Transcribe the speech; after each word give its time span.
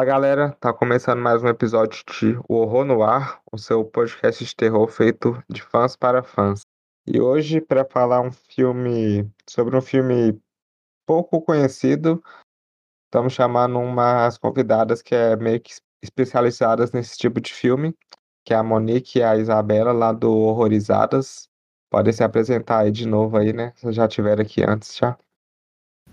Fala 0.00 0.12
galera, 0.12 0.52
tá 0.52 0.72
começando 0.72 1.20
mais 1.20 1.44
um 1.44 1.48
episódio 1.48 2.02
de 2.06 2.34
O 2.48 2.54
Horror 2.54 2.86
no 2.86 3.02
Ar, 3.02 3.42
o 3.52 3.58
seu 3.58 3.84
podcast 3.84 4.42
de 4.42 4.56
terror 4.56 4.88
feito 4.88 5.44
de 5.46 5.60
fãs 5.60 5.94
para 5.94 6.22
fãs. 6.22 6.62
E 7.06 7.20
hoje, 7.20 7.60
para 7.60 7.84
falar 7.84 8.22
um 8.22 8.32
filme 8.32 9.30
sobre 9.46 9.76
um 9.76 9.82
filme 9.82 10.40
pouco 11.06 11.42
conhecido, 11.42 12.24
estamos 13.04 13.34
chamando 13.34 13.78
umas 13.78 14.38
convidadas 14.38 15.02
que 15.02 15.14
é 15.14 15.36
meio 15.36 15.60
que 15.60 15.74
especializadas 16.02 16.92
nesse 16.92 17.18
tipo 17.18 17.38
de 17.38 17.52
filme, 17.52 17.94
que 18.42 18.54
é 18.54 18.56
a 18.56 18.62
Monique 18.62 19.18
e 19.18 19.22
a 19.22 19.36
Isabela 19.36 19.92
lá 19.92 20.12
do 20.12 20.34
Horrorizadas. 20.34 21.46
Podem 21.90 22.14
se 22.14 22.24
apresentar 22.24 22.78
aí 22.78 22.90
de 22.90 23.06
novo 23.06 23.36
aí, 23.36 23.52
né? 23.52 23.74
Vocês 23.76 23.94
já 23.94 24.08
tiveram 24.08 24.40
aqui 24.40 24.64
antes 24.64 24.96
já. 24.96 25.18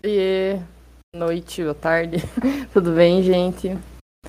E 0.03 0.59
noite 1.17 1.63
ou 1.63 1.73
tarde. 1.73 2.17
Tudo 2.71 2.93
bem, 2.93 3.23
gente? 3.23 3.69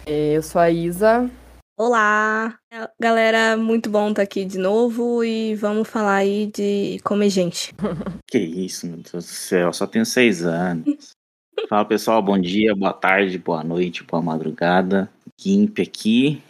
É, 0.07 0.37
eu 0.37 0.43
sou 0.43 0.61
a 0.61 0.71
Isa. 0.71 1.31
Olá, 1.79 2.59
galera, 2.99 3.57
muito 3.57 3.89
bom 3.89 4.09
estar 4.09 4.23
aqui 4.23 4.45
de 4.45 4.59
novo 4.59 5.23
e 5.23 5.55
vamos 5.55 5.89
falar 5.89 6.17
aí 6.17 6.47
de 6.47 6.99
comer 7.05 7.31
gente. 7.31 7.73
Que 8.27 8.39
isso, 8.39 8.87
meu 8.87 8.97
Deus 8.97 9.13
do 9.13 9.23
céu, 9.23 9.73
só 9.73 9.87
tenho 9.87 10.05
seis 10.05 10.45
anos. 10.45 11.13
Fala 11.69 11.85
pessoal, 11.85 12.21
bom 12.21 12.39
dia, 12.39 12.75
boa 12.75 12.93
tarde, 12.93 13.39
boa 13.39 13.63
noite, 13.63 14.03
boa 14.03 14.21
madrugada. 14.21 15.09
Gimp 15.39 15.79
aqui. 15.79 16.43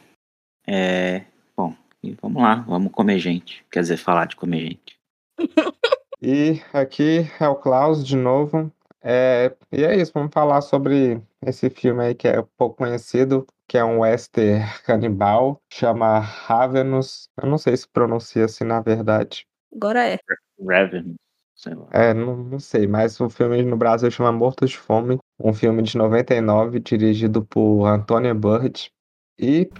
É, 0.66 1.24
bom, 1.56 1.74
e 2.02 2.16
vamos 2.20 2.42
lá, 2.42 2.56
vamos 2.66 2.90
comer 2.90 3.18
gente. 3.18 3.64
Quer 3.70 3.80
dizer, 3.80 3.96
falar 3.96 4.26
de 4.26 4.36
comer 4.36 4.60
gente. 4.60 4.98
E 6.20 6.60
aqui 6.72 7.30
é 7.38 7.46
o 7.46 7.54
Klaus 7.54 8.04
de 8.04 8.16
novo. 8.16 8.72
É, 9.02 9.54
e 9.70 9.84
é 9.84 9.96
isso, 9.96 10.12
vamos 10.12 10.32
falar 10.32 10.60
sobre 10.60 11.22
esse 11.42 11.70
filme 11.70 12.02
aí 12.02 12.14
que 12.14 12.26
é 12.26 12.42
pouco 12.56 12.76
conhecido, 12.76 13.46
que 13.66 13.78
é 13.78 13.84
um 13.84 14.00
western 14.00 14.64
canibal, 14.84 15.60
chama 15.72 16.18
Ravenous. 16.18 17.28
Eu 17.40 17.48
não 17.48 17.58
sei 17.58 17.76
se 17.76 17.88
pronuncia 17.88 18.44
assim 18.46 18.64
na 18.64 18.80
verdade. 18.80 19.46
Agora 19.74 20.06
é. 20.06 20.18
Raven, 20.60 21.14
sei 21.54 21.74
lá. 21.74 21.86
É, 21.92 22.12
não, 22.12 22.36
não 22.36 22.58
sei, 22.58 22.86
mas 22.86 23.20
o 23.20 23.28
filme 23.28 23.62
no 23.62 23.76
Brasil 23.76 24.10
chama 24.10 24.32
Mortos 24.32 24.70
de 24.70 24.78
Fome, 24.78 25.18
um 25.38 25.52
filme 25.52 25.82
de 25.82 25.96
99, 25.96 26.80
dirigido 26.80 27.44
por 27.44 27.86
Antonia 27.86 28.34
Bird. 28.34 28.90
E 29.38 29.70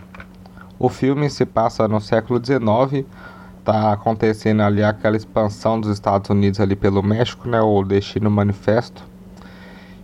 o 0.78 0.88
filme 0.88 1.28
se 1.28 1.44
passa 1.44 1.88
no 1.88 2.00
século 2.00 2.38
XIX, 2.44 3.04
tá 3.65 3.92
acontecendo 3.92 4.62
ali 4.62 4.82
aquela 4.84 5.16
expansão 5.16 5.81
dos 5.81 5.91
Estados 5.91 6.31
Unidos 6.31 6.60
ali 6.60 6.76
pelo 6.76 7.03
México, 7.03 7.48
né, 7.48 7.60
o 7.60 7.82
Destino 7.82 8.31
Manifesto. 8.31 9.04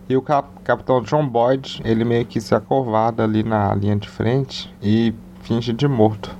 E 0.07 0.15
o 0.15 0.21
cap 0.21 0.47
capitão 0.63 1.01
John 1.01 1.27
Boyd, 1.27 1.81
ele 1.83 2.03
meio 2.03 2.25
que 2.25 2.39
se 2.39 2.53
acovada 2.53 3.23
ali 3.23 3.43
na 3.43 3.73
linha 3.73 3.95
de 3.95 4.07
frente 4.07 4.73
e 4.81 5.13
finge 5.41 5.73
de 5.73 5.87
morto. 5.87 6.35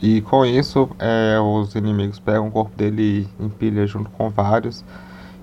E 0.00 0.20
com 0.20 0.44
isso, 0.44 0.88
é, 0.98 1.38
os 1.40 1.74
inimigos 1.74 2.20
pegam 2.20 2.48
o 2.48 2.50
corpo 2.50 2.76
dele 2.76 3.28
e 3.40 3.44
empilham 3.44 3.86
junto 3.86 4.10
com 4.10 4.30
vários. 4.30 4.84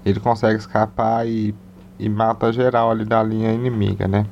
Ele 0.05 0.19
consegue 0.19 0.59
escapar 0.59 1.27
e, 1.27 1.53
e 1.99 2.07
mata 2.07 2.53
geral 2.53 2.91
ali 2.91 3.03
da 3.03 3.21
linha 3.23 3.51
inimiga, 3.51 4.07
né? 4.07 4.25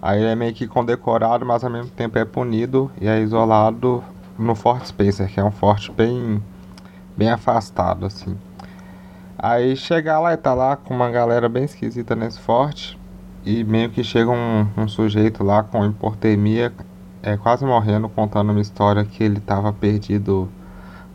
Aí 0.00 0.20
ele 0.20 0.28
é 0.28 0.34
meio 0.36 0.54
que 0.54 0.68
condecorado, 0.68 1.44
mas 1.44 1.64
ao 1.64 1.70
mesmo 1.70 1.90
tempo 1.90 2.18
é 2.18 2.24
punido 2.24 2.90
e 3.00 3.08
é 3.08 3.20
isolado 3.20 4.04
no 4.38 4.54
Fort 4.54 4.84
Spencer, 4.84 5.28
que 5.28 5.40
é 5.40 5.44
um 5.44 5.50
forte 5.50 5.90
bem, 5.90 6.42
bem 7.16 7.30
afastado, 7.30 8.06
assim. 8.06 8.36
Aí 9.48 9.76
chega 9.76 10.18
lá 10.18 10.32
e 10.32 10.36
tá 10.36 10.52
lá 10.52 10.76
com 10.76 10.92
uma 10.92 11.08
galera 11.08 11.48
bem 11.48 11.62
esquisita 11.62 12.16
nesse 12.16 12.40
forte. 12.40 12.98
E 13.44 13.62
meio 13.62 13.88
que 13.88 14.02
chega 14.02 14.28
um, 14.28 14.66
um 14.76 14.88
sujeito 14.88 15.44
lá 15.44 15.62
com 15.62 15.86
hipotermia, 15.86 16.72
é, 17.22 17.36
quase 17.36 17.64
morrendo, 17.64 18.08
contando 18.08 18.50
uma 18.50 18.60
história 18.60 19.04
que 19.04 19.22
ele 19.22 19.38
tava 19.38 19.72
perdido 19.72 20.50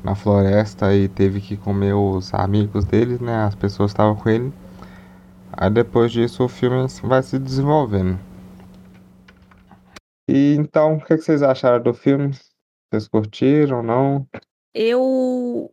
na 0.01 0.15
floresta 0.15 0.95
e 0.95 1.09
teve 1.09 1.41
que 1.41 1.57
comer 1.57 1.91
os 1.91 2.33
amigos 2.33 2.85
dele, 2.85 3.17
né? 3.21 3.43
As 3.43 3.53
pessoas 3.53 3.91
estavam 3.91 4.15
com 4.15 4.29
ele. 4.29 4.53
Aí 5.51 5.69
depois 5.69 6.09
disso 6.09 6.45
o 6.45 6.47
filme 6.47 6.87
vai 7.03 7.21
se 7.21 7.37
desenvolvendo. 7.37 8.17
E 10.29 10.55
então, 10.57 10.93
o 10.93 10.99
que, 10.99 11.17
que 11.17 11.21
vocês 11.21 11.43
acharam 11.43 11.83
do 11.83 11.93
filme? 11.93 12.31
Vocês 12.89 13.09
curtiram 13.09 13.79
ou 13.79 13.83
não? 13.83 14.25
Eu 14.73 15.69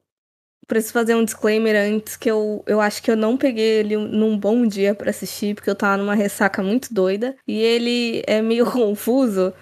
preciso 0.69 0.93
fazer 0.93 1.15
um 1.15 1.25
disclaimer 1.25 1.75
antes 1.75 2.17
que 2.17 2.31
eu, 2.31 2.63
eu 2.67 2.81
acho 2.81 3.03
que 3.03 3.11
eu 3.11 3.17
não 3.17 3.37
peguei 3.37 3.81
ele 3.81 3.97
num 3.97 4.39
bom 4.39 4.67
dia 4.67 4.95
para 4.95 5.11
assistir, 5.11 5.55
porque 5.55 5.71
eu 5.71 5.75
tava 5.75 5.97
numa 5.97 6.15
ressaca 6.15 6.63
muito 6.63 6.93
doida. 6.93 7.35
E 7.47 7.59
ele 7.59 8.23
é 8.27 8.43
meio 8.43 8.67
confuso. 8.71 9.53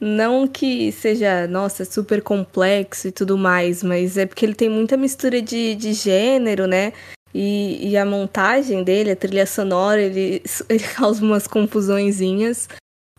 Não 0.00 0.48
que 0.48 0.90
seja, 0.92 1.46
nossa, 1.46 1.84
super 1.84 2.22
complexo 2.22 3.08
e 3.08 3.12
tudo 3.12 3.36
mais, 3.36 3.82
mas 3.82 4.16
é 4.16 4.26
porque 4.26 4.44
ele 4.44 4.54
tem 4.54 4.68
muita 4.68 4.96
mistura 4.96 5.40
de, 5.40 5.74
de 5.76 5.92
gênero, 5.92 6.66
né? 6.66 6.92
E, 7.34 7.90
e 7.90 7.96
a 7.96 8.04
montagem 8.04 8.82
dele, 8.84 9.12
a 9.12 9.16
trilha 9.16 9.46
sonora, 9.46 10.00
ele, 10.00 10.42
ele 10.68 10.84
causa 10.84 11.22
umas 11.22 11.46
confusõezinhas. 11.46 12.68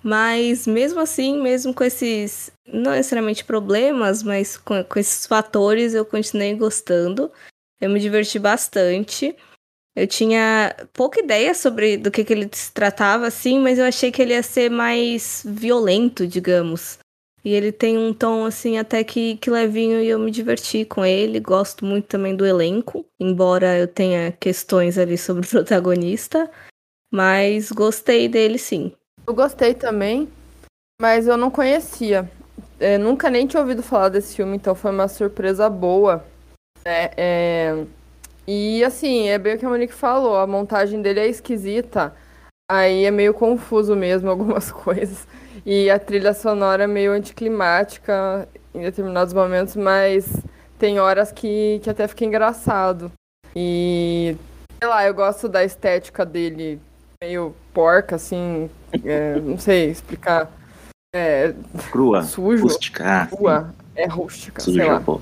Mas 0.03 0.67
mesmo 0.67 0.99
assim, 0.99 1.41
mesmo 1.41 1.73
com 1.73 1.83
esses, 1.83 2.51
não 2.67 2.91
necessariamente 2.91 3.45
problemas, 3.45 4.21
mas 4.21 4.57
com, 4.57 4.83
com 4.83 4.99
esses 4.99 5.25
fatores, 5.25 5.93
eu 5.93 6.05
continuei 6.05 6.53
gostando. 6.55 7.31
Eu 7.79 7.89
me 7.89 7.99
diverti 7.99 8.37
bastante. 8.37 9.35
Eu 9.95 10.05
tinha 10.07 10.75
pouca 10.91 11.21
ideia 11.21 11.53
sobre 11.53 11.97
do 11.97 12.11
que, 12.11 12.25
que 12.25 12.33
ele 12.33 12.49
se 12.51 12.73
tratava, 12.73 13.27
assim, 13.27 13.59
mas 13.59 13.79
eu 13.79 13.85
achei 13.85 14.11
que 14.11 14.21
ele 14.21 14.33
ia 14.33 14.43
ser 14.43 14.69
mais 14.69 15.43
violento, 15.45 16.27
digamos. 16.27 16.99
E 17.45 17.51
ele 17.53 17.71
tem 17.71 17.97
um 17.97 18.13
tom, 18.13 18.45
assim, 18.45 18.77
até 18.77 19.03
que, 19.03 19.37
que 19.37 19.49
levinho 19.49 20.01
e 20.01 20.07
eu 20.07 20.17
me 20.17 20.31
diverti 20.31 20.83
com 20.83 21.05
ele. 21.05 21.39
Gosto 21.39 21.85
muito 21.85 22.07
também 22.07 22.35
do 22.35 22.45
elenco, 22.45 23.05
embora 23.19 23.77
eu 23.77 23.87
tenha 23.87 24.31
questões 24.31 24.97
ali 24.97 25.17
sobre 25.17 25.45
o 25.45 25.47
protagonista. 25.49 26.49
Mas 27.11 27.71
gostei 27.71 28.27
dele 28.27 28.57
sim. 28.57 28.93
Eu 29.25 29.33
gostei 29.33 29.73
também, 29.73 30.27
mas 31.01 31.27
eu 31.27 31.37
não 31.37 31.49
conhecia. 31.49 32.29
É, 32.79 32.97
nunca 32.97 33.29
nem 33.29 33.47
tinha 33.47 33.61
ouvido 33.61 33.81
falar 33.81 34.09
desse 34.09 34.35
filme, 34.35 34.55
então 34.55 34.75
foi 34.75 34.91
uma 34.91 35.07
surpresa 35.07 35.69
boa. 35.69 36.25
É, 36.83 37.13
é... 37.15 37.85
E 38.45 38.83
assim, 38.83 39.29
é 39.29 39.37
bem 39.37 39.55
o 39.55 39.57
que 39.59 39.65
a 39.65 39.69
Monique 39.69 39.93
falou, 39.93 40.35
a 40.35 40.45
montagem 40.45 41.01
dele 41.01 41.21
é 41.21 41.27
esquisita. 41.27 42.13
Aí 42.69 43.05
é 43.05 43.11
meio 43.11 43.33
confuso 43.33 43.95
mesmo 43.95 44.27
algumas 44.31 44.71
coisas. 44.71 45.25
E 45.65 45.89
a 45.89 45.97
trilha 45.97 46.33
sonora 46.33 46.83
é 46.83 46.87
meio 46.87 47.13
anticlimática 47.13 48.47
em 48.73 48.81
determinados 48.81 49.33
momentos, 49.33 49.75
mas 49.75 50.27
tem 50.77 50.99
horas 50.99 51.31
que, 51.31 51.79
que 51.81 51.89
até 51.89 52.07
fica 52.07 52.25
engraçado. 52.25 53.11
E 53.55 54.35
sei 54.81 54.89
lá, 54.89 55.05
eu 55.05 55.13
gosto 55.13 55.47
da 55.47 55.63
estética 55.63 56.25
dele 56.25 56.81
meio 57.23 57.55
porca, 57.73 58.17
assim, 58.17 58.69
é, 59.03 59.39
não 59.39 59.57
sei 59.57 59.89
explicar. 59.89 60.51
É, 61.15 61.53
Crua. 61.91 62.23
Sujo. 62.23 62.63
Rústica. 62.63 63.27
Crua. 63.27 63.73
É 63.95 64.07
rústica, 64.07 64.61
Suja, 64.61 64.81
sei 64.81 64.91
lá. 64.91 64.99
pô. 64.99 65.21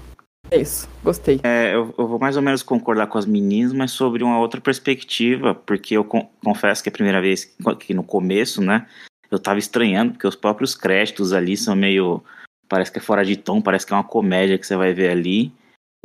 É 0.50 0.57
isso, 0.59 0.89
gostei. 1.03 1.39
É, 1.44 1.73
eu, 1.73 1.94
eu 1.97 2.07
vou 2.07 2.19
mais 2.19 2.35
ou 2.35 2.41
menos 2.41 2.62
concordar 2.63 3.07
com 3.07 3.18
as 3.18 3.25
meninas, 3.25 3.71
mas 3.73 3.91
sobre 3.91 4.23
uma 4.23 4.39
outra 4.39 4.59
perspectiva, 4.59 5.56
porque 5.56 5.95
eu 5.95 6.03
con- 6.03 6.29
confesso 6.44 6.83
que 6.83 6.89
é 6.89 6.91
a 6.91 6.94
primeira 6.94 7.21
vez 7.21 7.45
que, 7.45 7.75
que 7.75 7.94
no 7.94 8.03
começo, 8.03 8.62
né, 8.62 8.85
eu 9.29 9.39
tava 9.39 9.59
estranhando, 9.59 10.12
porque 10.13 10.27
os 10.27 10.35
próprios 10.35 10.75
créditos 10.75 11.31
ali 11.31 11.56
são 11.56 11.75
meio. 11.75 12.21
Parece 12.67 12.91
que 12.91 13.00
é 13.00 13.01
fora 13.01 13.24
de 13.25 13.35
tom, 13.38 13.62
parece 13.62 13.85
que 13.85 13.94
é 13.94 13.95
uma 13.95 14.03
comédia 14.03 14.57
que 14.57 14.65
você 14.67 14.75
vai 14.75 14.94
ver 14.94 15.09
ali. 15.12 15.53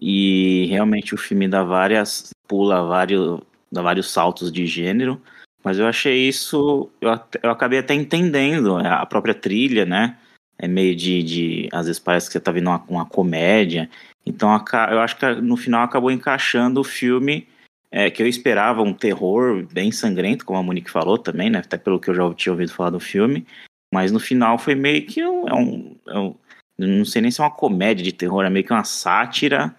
E 0.01 0.67
realmente 0.69 1.15
o 1.15 1.19
filme 1.19 1.49
dá 1.49 1.63
várias. 1.65 2.31
pula 2.47 2.85
vários, 2.85 3.41
dá 3.71 3.83
vários 3.83 4.11
saltos 4.11 4.53
de 4.53 4.67
gênero. 4.67 5.21
Mas 5.67 5.81
eu 5.81 5.87
achei 5.89 6.29
isso. 6.29 6.89
Eu, 7.01 7.19
eu 7.43 7.51
acabei 7.51 7.81
até 7.81 7.93
entendendo 7.93 8.79
é, 8.79 8.87
a 8.87 9.05
própria 9.05 9.35
trilha, 9.35 9.85
né? 9.85 10.17
É 10.57 10.69
meio 10.69 10.95
de. 10.95 11.25
de 11.25 11.69
às 11.73 11.87
vezes 11.87 11.99
parece 11.99 12.29
que 12.29 12.35
você 12.35 12.39
tá 12.39 12.53
vendo 12.53 12.69
uma, 12.69 12.85
uma 12.89 13.05
comédia. 13.05 13.91
Então 14.25 14.49
eu 14.93 15.01
acho 15.01 15.17
que 15.17 15.27
no 15.41 15.57
final 15.57 15.83
acabou 15.83 16.13
encaixando 16.13 16.81
o 16.81 16.85
filme 16.85 17.49
é, 17.91 18.09
que 18.13 18.23
eu 18.23 18.29
esperava 18.29 18.81
um 18.81 18.95
terror 18.95 19.67
bem 19.73 19.91
sangrento, 19.91 20.45
como 20.45 20.57
a 20.57 20.63
Monique 20.63 20.89
falou 20.89 21.19
também, 21.19 21.51
né? 21.51 21.59
Até 21.59 21.77
pelo 21.77 21.99
que 21.99 22.11
eu 22.11 22.15
já 22.15 22.33
tinha 22.35 22.53
ouvido 22.53 22.73
falar 22.73 22.91
do 22.91 23.01
filme. 23.01 23.45
Mas 23.93 24.13
no 24.13 24.21
final 24.21 24.59
foi 24.59 24.77
meio 24.77 25.05
que 25.05 25.25
um. 25.27 25.49
É 25.49 25.55
um, 25.55 25.97
é 26.07 26.19
um- 26.21 26.35
não 26.79 27.05
sei 27.05 27.23
nem 27.23 27.33
se 27.33 27.41
é 27.41 27.45
uma 27.45 27.51
comédia 27.51 28.05
de 28.05 28.13
terror, 28.13 28.45
é 28.45 28.51
meio 28.51 28.65
que 28.65 28.73
uma 28.73 28.85
sátira 28.85 29.75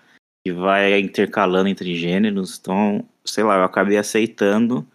que 0.46 0.52
vai 0.52 1.00
intercalando 1.00 1.70
entre 1.70 1.96
gêneros. 1.96 2.58
Então, 2.60 3.06
sei 3.24 3.46
lá, 3.46 3.56
eu 3.56 3.64
acabei 3.64 3.98
aceitando 3.98 4.86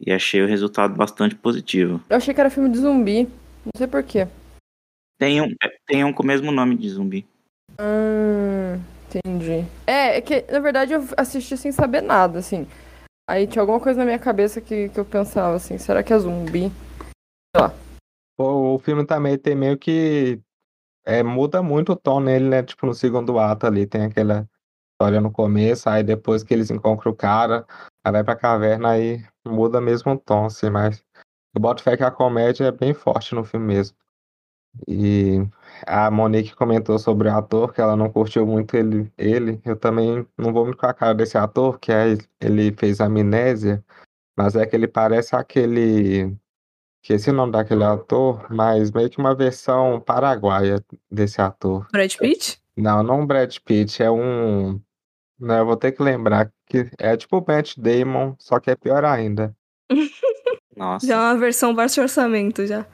e 0.00 0.12
achei 0.12 0.42
o 0.42 0.46
resultado 0.46 0.94
bastante 0.94 1.34
positivo. 1.34 2.00
Eu 2.08 2.16
achei 2.16 2.34
que 2.34 2.40
era 2.40 2.50
filme 2.50 2.68
de 2.68 2.78
zumbi. 2.78 3.24
Não 3.64 3.72
sei 3.76 3.86
porquê. 3.86 4.28
Tem 5.18 5.40
um, 5.40 5.48
tem 5.86 6.04
um 6.04 6.12
com 6.12 6.22
o 6.22 6.26
mesmo 6.26 6.52
nome 6.52 6.76
de 6.76 6.88
zumbi. 6.90 7.26
Hum, 7.80 8.80
entendi. 9.06 9.66
É, 9.86 10.18
é 10.18 10.20
que, 10.20 10.44
na 10.50 10.60
verdade, 10.60 10.92
eu 10.92 11.02
assisti 11.16 11.56
sem 11.56 11.72
saber 11.72 12.02
nada, 12.02 12.38
assim. 12.38 12.66
Aí 13.28 13.46
tinha 13.46 13.62
alguma 13.62 13.80
coisa 13.80 13.98
na 13.98 14.04
minha 14.04 14.18
cabeça 14.18 14.60
que, 14.60 14.88
que 14.88 15.00
eu 15.00 15.04
pensava, 15.04 15.56
assim, 15.56 15.78
será 15.78 16.02
que 16.02 16.12
é 16.12 16.18
zumbi? 16.18 16.70
Sei 17.54 17.62
lá. 17.62 17.74
O, 18.38 18.74
o 18.74 18.78
filme 18.78 19.04
também 19.06 19.38
tem 19.38 19.54
meio 19.54 19.76
que. 19.78 20.40
É, 21.04 21.22
muda 21.22 21.62
muito 21.62 21.92
o 21.92 21.96
tom 21.96 22.20
nele, 22.20 22.48
né? 22.48 22.62
Tipo, 22.62 22.86
no 22.86 22.94
segundo 22.94 23.38
ato 23.38 23.66
ali, 23.66 23.86
tem 23.86 24.02
aquela 24.02 24.48
história 24.92 25.20
no 25.20 25.30
começo, 25.30 25.88
aí 25.88 26.02
depois 26.02 26.42
que 26.42 26.52
eles 26.52 26.70
encontram 26.70 27.12
o 27.12 27.16
cara, 27.16 27.64
aí 28.04 28.12
vai 28.12 28.24
pra 28.24 28.34
caverna, 28.34 28.90
aí 28.90 29.24
muda 29.46 29.80
mesmo 29.80 30.12
o 30.12 30.18
tom, 30.18 30.46
assim, 30.46 30.70
mas 30.70 31.04
eu 31.54 31.60
boto 31.60 31.82
fé 31.82 31.96
que 31.96 32.04
a 32.04 32.10
comédia 32.10 32.66
é 32.66 32.72
bem 32.72 32.92
forte 32.92 33.34
no 33.34 33.44
filme 33.44 33.66
mesmo. 33.66 33.96
E 34.86 35.46
a 35.86 36.10
Monique 36.10 36.54
comentou 36.54 36.98
sobre 36.98 37.28
o 37.28 37.32
ator, 37.32 37.72
que 37.72 37.80
ela 37.80 37.96
não 37.96 38.10
curtiu 38.10 38.46
muito 38.46 38.76
ele, 38.76 39.10
ele. 39.16 39.60
Eu 39.64 39.76
também 39.76 40.26
não 40.36 40.52
vou 40.52 40.64
muito 40.64 40.78
com 40.78 40.86
a 40.86 40.92
cara 40.92 41.14
desse 41.14 41.38
ator, 41.38 41.78
que 41.78 41.90
é, 41.92 42.18
ele 42.40 42.72
fez 42.72 43.00
Amnésia, 43.00 43.82
mas 44.36 44.54
é 44.54 44.66
que 44.66 44.76
ele 44.76 44.88
parece 44.88 45.34
aquele. 45.34 46.36
Que 47.02 47.14
esse 47.14 47.30
é 47.30 47.32
o 47.32 47.36
nome 47.36 47.52
daquele 47.52 47.84
ator, 47.84 48.46
mas 48.52 48.90
meio 48.90 49.08
que 49.08 49.18
uma 49.18 49.34
versão 49.34 50.00
paraguaia 50.00 50.84
desse 51.10 51.40
ator. 51.40 51.86
Brad 51.92 52.14
Pitt? 52.16 52.60
Não, 52.76 53.02
não 53.02 53.26
Brad 53.26 53.56
Pitt, 53.64 54.02
é 54.02 54.10
um. 54.10 54.80
Não, 55.38 55.58
eu 55.58 55.66
vou 55.66 55.76
ter 55.76 55.92
que 55.92 56.02
lembrar 56.02 56.50
que 56.66 56.90
é 56.98 57.16
tipo 57.16 57.38
o 57.38 57.44
Matt 57.46 57.76
Damon, 57.76 58.34
só 58.38 58.58
que 58.58 58.70
é 58.70 58.76
pior 58.76 59.04
ainda. 59.04 59.54
Nossa. 60.76 61.06
Já 61.06 61.14
é 61.14 61.18
uma 61.18 61.38
versão 61.38 61.74
baixo 61.74 62.00
orçamento, 62.00 62.66
já. 62.66 62.86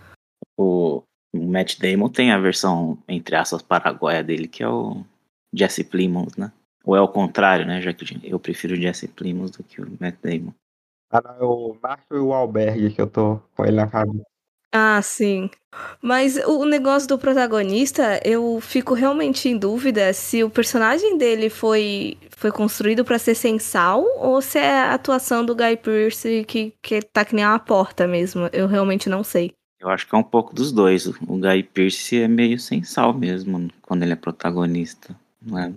O, 0.56 1.02
Matt 1.34 1.78
Damon 1.78 2.08
tem 2.08 2.30
a 2.30 2.38
versão, 2.38 2.98
entre 3.08 3.34
aspas, 3.34 3.62
paraguaia 3.62 4.22
dele, 4.22 4.46
que 4.46 4.62
é 4.62 4.68
o 4.68 5.02
Jesse 5.52 5.82
Plimons, 5.82 6.36
né? 6.36 6.52
Ou 6.84 6.94
é 6.96 7.00
o 7.00 7.08
contrário, 7.08 7.66
né? 7.66 7.80
Já 7.80 7.92
que 7.92 8.04
eu 8.24 8.38
prefiro 8.38 8.74
o 8.74 8.76
Jesse 8.76 9.08
Plimons 9.08 9.50
do 9.52 9.62
que 9.62 9.80
o 9.80 9.90
Matt 10.00 10.16
Damon. 10.22 10.52
Ah, 11.10 11.22
não, 11.22 11.34
é 11.34 11.44
o 11.44 11.76
Marco 11.82 12.14
e 12.14 12.18
o 12.18 12.32
Albergue 12.32 12.92
que 12.92 13.00
eu 13.00 13.06
tô 13.06 13.40
com 13.54 13.64
ele 13.64 13.76
na 13.76 13.86
cabeça. 13.88 14.24
Ah, 14.72 15.00
sim. 15.02 15.50
Mas 16.00 16.36
o 16.36 16.64
negócio 16.64 17.08
do 17.08 17.19
protagonista, 17.19 18.20
eu 18.24 18.58
fico 18.60 18.94
realmente 18.94 19.48
em 19.48 19.56
dúvida 19.56 20.12
se 20.12 20.42
o 20.42 20.50
personagem 20.50 21.16
dele 21.16 21.48
foi, 21.50 22.16
foi 22.30 22.50
construído 22.50 23.04
para 23.04 23.19
ser 23.19 23.34
sensal 23.34 24.04
ou 24.19 24.40
se 24.40 24.58
é 24.58 24.70
a 24.70 24.94
atuação 24.94 25.44
do 25.44 25.54
Guy 25.54 25.76
Pearce 25.76 26.44
que, 26.46 26.74
que 26.82 27.02
tá 27.02 27.24
que 27.24 27.34
nem 27.34 27.44
uma 27.44 27.58
porta 27.58 28.06
mesmo. 28.06 28.48
Eu 28.52 28.66
realmente 28.66 29.08
não 29.08 29.22
sei. 29.22 29.52
Eu 29.78 29.88
acho 29.88 30.06
que 30.08 30.14
é 30.14 30.19
um 30.19 30.22
pouco 30.22 30.54
dos 30.54 30.72
dois. 30.72 31.06
O 31.06 31.38
Guy 31.38 31.62
Pearce 31.64 32.16
é 32.16 32.28
meio 32.28 32.58
sensal 32.58 33.12
mesmo 33.12 33.69
quando 33.82 34.02
ele 34.02 34.12
é 34.12 34.16
protagonista. 34.16 35.14
Não 35.40 35.58
é? 35.58 35.72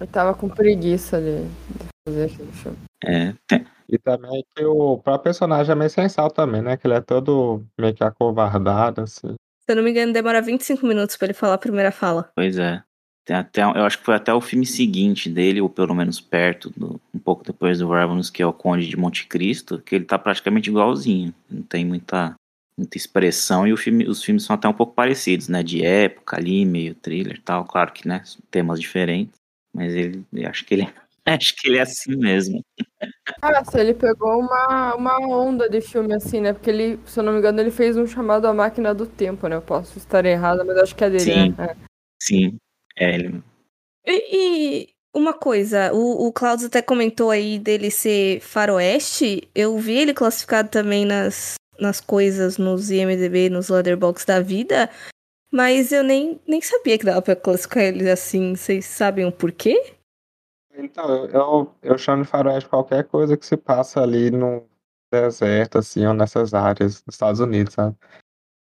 Eu 0.00 0.06
tava 0.06 0.34
com 0.34 0.48
preguiça 0.48 1.20
de, 1.20 1.44
de 1.44 1.86
fazer 2.08 2.24
aquele 2.24 2.52
filme. 2.52 2.78
É, 3.04 3.32
tem, 3.46 3.64
E 3.88 3.98
também 3.98 4.44
que 4.54 4.64
o 4.64 4.98
próprio 4.98 5.24
personagem 5.24 5.72
é 5.72 5.74
meio 5.74 5.90
sensal 5.90 6.30
também, 6.30 6.62
né? 6.62 6.76
Que 6.76 6.86
ele 6.86 6.94
é 6.94 7.00
todo 7.00 7.64
meio 7.78 7.94
que 7.94 8.02
acovardado, 8.02 9.02
assim. 9.02 9.34
Se 9.64 9.72
eu 9.72 9.76
não 9.76 9.82
me 9.82 9.90
engano, 9.90 10.12
demora 10.12 10.42
25 10.42 10.86
minutos 10.86 11.16
pra 11.16 11.26
ele 11.26 11.34
falar 11.34 11.54
a 11.54 11.58
primeira 11.58 11.90
fala. 11.90 12.30
Pois 12.34 12.58
é. 12.58 12.82
Tem 13.24 13.34
até, 13.34 13.62
eu 13.62 13.84
acho 13.84 13.98
que 13.98 14.04
foi 14.04 14.14
até 14.14 14.34
o 14.34 14.40
filme 14.40 14.66
seguinte 14.66 15.30
dele, 15.30 15.60
ou 15.60 15.70
pelo 15.70 15.94
menos 15.94 16.20
perto, 16.20 16.70
do, 16.76 17.00
um 17.14 17.18
pouco 17.18 17.42
depois 17.42 17.78
do 17.78 17.88
Ravenous, 17.88 18.28
que 18.28 18.42
é 18.42 18.46
o 18.46 18.52
Conde 18.52 18.86
de 18.86 18.98
Monte 18.98 19.26
Cristo, 19.26 19.78
que 19.78 19.94
ele 19.94 20.04
tá 20.04 20.18
praticamente 20.18 20.68
igualzinho. 20.68 21.34
Não 21.50 21.62
tem 21.62 21.86
muita, 21.86 22.34
muita 22.76 22.98
expressão, 22.98 23.66
e 23.66 23.72
o 23.72 23.78
filme, 23.78 24.06
os 24.06 24.22
filmes 24.22 24.44
são 24.44 24.54
até 24.54 24.68
um 24.68 24.74
pouco 24.74 24.92
parecidos, 24.92 25.48
né? 25.48 25.62
De 25.62 25.82
época 25.82 26.36
ali, 26.36 26.66
meio 26.66 26.94
thriller 26.94 27.36
e 27.36 27.40
tal. 27.40 27.64
Claro 27.64 27.92
que, 27.92 28.06
né? 28.06 28.22
Temas 28.50 28.78
diferentes. 28.78 29.34
Mas 29.74 29.94
ele, 29.94 30.22
eu 30.30 30.50
acho 30.50 30.66
que 30.66 30.74
ele, 30.74 30.82
acho 31.24 31.56
que 31.56 31.66
ele 31.66 31.78
é 31.78 31.82
assim 31.82 32.14
mesmo. 32.16 32.62
Ah, 33.46 33.62
se 33.62 33.78
ele 33.78 33.92
pegou 33.92 34.40
uma, 34.40 34.94
uma 34.94 35.18
onda 35.18 35.68
de 35.68 35.80
filme 35.82 36.14
assim, 36.14 36.40
né? 36.40 36.54
Porque 36.54 36.70
ele, 36.70 36.98
se 37.04 37.20
eu 37.20 37.24
não 37.24 37.32
me 37.32 37.38
engano, 37.38 37.60
ele 37.60 37.70
fez 37.70 37.96
um 37.96 38.06
chamado 38.06 38.46
A 38.46 38.54
Máquina 38.54 38.94
do 38.94 39.06
Tempo, 39.06 39.46
né? 39.46 39.56
Eu 39.56 39.62
posso 39.62 39.98
estar 39.98 40.24
errada, 40.24 40.64
mas 40.64 40.78
acho 40.78 40.96
que 40.96 41.04
é 41.04 41.10
dele, 41.10 41.24
Sim. 41.24 41.54
né? 41.58 41.68
É. 41.70 41.76
Sim. 42.22 42.56
É, 42.96 43.14
ele, 43.14 43.42
E, 44.06 44.22
e 44.32 44.88
uma 45.14 45.34
coisa, 45.34 45.92
o, 45.92 46.26
o 46.26 46.32
Klaus 46.32 46.64
até 46.64 46.80
comentou 46.80 47.30
aí 47.30 47.58
dele 47.58 47.90
ser 47.90 48.40
faroeste. 48.40 49.46
Eu 49.54 49.76
vi 49.78 49.98
ele 49.98 50.14
classificado 50.14 50.70
também 50.70 51.04
nas, 51.04 51.54
nas 51.78 52.00
coisas, 52.00 52.56
nos 52.56 52.90
IMDB, 52.90 53.50
nos 53.50 53.68
Letterboxd 53.68 54.26
da 54.26 54.40
vida. 54.40 54.90
Mas 55.52 55.92
eu 55.92 56.02
nem, 56.02 56.40
nem 56.48 56.60
sabia 56.60 56.98
que 56.98 57.04
dava 57.04 57.22
pra 57.22 57.36
classificar 57.36 57.84
ele 57.84 58.10
assim. 58.10 58.56
Vocês 58.56 58.86
sabem 58.86 59.24
o 59.24 59.30
porquê? 59.30 59.93
Então, 60.76 61.26
eu, 61.26 61.74
eu, 61.82 61.98
chamo 61.98 62.22
de 62.24 62.28
faroeste 62.28 62.68
qualquer 62.68 63.04
coisa 63.04 63.36
que 63.36 63.46
se 63.46 63.56
passa 63.56 64.02
ali 64.02 64.30
no 64.30 64.66
deserto, 65.12 65.78
assim, 65.78 66.04
ou 66.06 66.14
nessas 66.14 66.52
áreas 66.52 67.02
dos 67.02 67.14
Estados 67.14 67.40
Unidos, 67.40 67.74
sabe? 67.74 67.96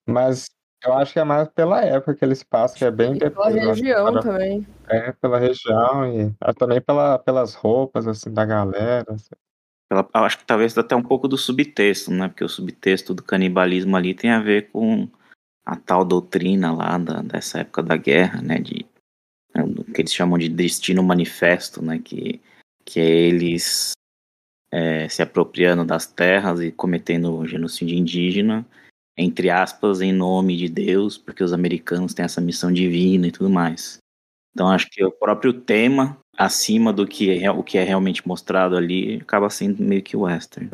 Mas 0.08 0.50
eu 0.84 0.94
acho 0.94 1.14
que 1.14 1.20
é 1.20 1.24
mais 1.24 1.48
pela 1.50 1.82
época 1.84 2.16
que 2.16 2.26
ele 2.26 2.36
se 2.36 2.46
passa, 2.46 2.76
que 2.76 2.84
é 2.84 2.92
bem 2.92 3.16
E 3.16 3.20
pela 3.20 3.30
depois. 3.50 3.56
região 3.56 4.06
faro- 4.06 4.22
também. 4.22 4.68
É, 4.88 5.12
pela 5.12 5.38
região 5.38 6.08
e 6.12 6.34
ah, 6.42 6.54
também 6.54 6.82
pela, 6.82 7.20
pelas 7.20 7.54
roupas, 7.54 8.08
assim, 8.08 8.34
da 8.34 8.44
galera. 8.44 9.06
assim. 9.14 9.36
pela- 9.88 10.08
eu 10.16 10.24
acho 10.24 10.40
que 10.40 10.46
talvez 10.46 10.76
até 10.78 10.96
um 10.96 11.04
pouco 11.04 11.28
do 11.28 11.38
subtexto, 11.38 12.10
né? 12.12 12.28
Porque 12.28 12.44
o 12.44 12.50
subtexto 12.50 13.14
do 13.14 13.22
canibalismo 13.22 13.96
ali 13.96 14.16
tem 14.16 14.32
a 14.32 14.40
ver 14.40 14.72
com 14.72 15.07
a 15.64 15.76
tal 15.76 16.04
doutrina 16.04 16.74
lá 16.74 16.98
da, 16.98 17.22
dessa 17.22 17.60
época 17.60 17.83
da 17.83 17.95
guerra, 17.95 18.42
né? 18.42 18.57
De, 18.57 18.88
né, 19.63 19.73
do 19.73 19.83
que 19.83 20.01
eles 20.01 20.13
chamam 20.13 20.37
de 20.37 20.49
destino 20.49 21.04
manifesto, 21.04 21.83
né? 21.83 21.99
Que, 21.99 22.42
que 22.85 22.99
é 22.99 23.06
eles 23.06 23.94
é, 24.71 25.07
se 25.09 25.21
apropriando 25.21 25.83
das 25.83 26.06
terras 26.06 26.61
e 26.61 26.71
cometendo 26.71 27.45
genocídio 27.45 27.97
indígena, 27.97 28.66
entre 29.18 29.49
aspas, 29.49 30.01
em 30.01 30.13
nome 30.13 30.56
de 30.56 30.69
Deus, 30.69 31.18
porque 31.18 31.44
os 31.44 31.54
americanos 31.54 32.13
têm 32.13 32.25
essa 32.25 32.39
missão 32.39 32.71
divina 32.71 33.28
e 33.28 33.31
tudo 33.31 33.49
mais. 33.49 33.97
Então 34.54 34.69
acho 34.69 34.89
que 34.89 35.04
o 35.04 35.11
próprio 35.11 35.54
tema, 35.54 36.18
acima 36.37 36.92
do 36.92 37.06
que 37.06 37.44
é, 37.44 37.51
o 37.51 37.63
que 37.63 37.78
é 37.78 37.83
realmente 37.83 38.28
mostrado 38.28 38.75
ali, 38.75 39.19
acaba 39.21 39.49
sendo 39.49 39.83
meio 39.83 40.01
que 40.01 40.18
western. 40.18 40.69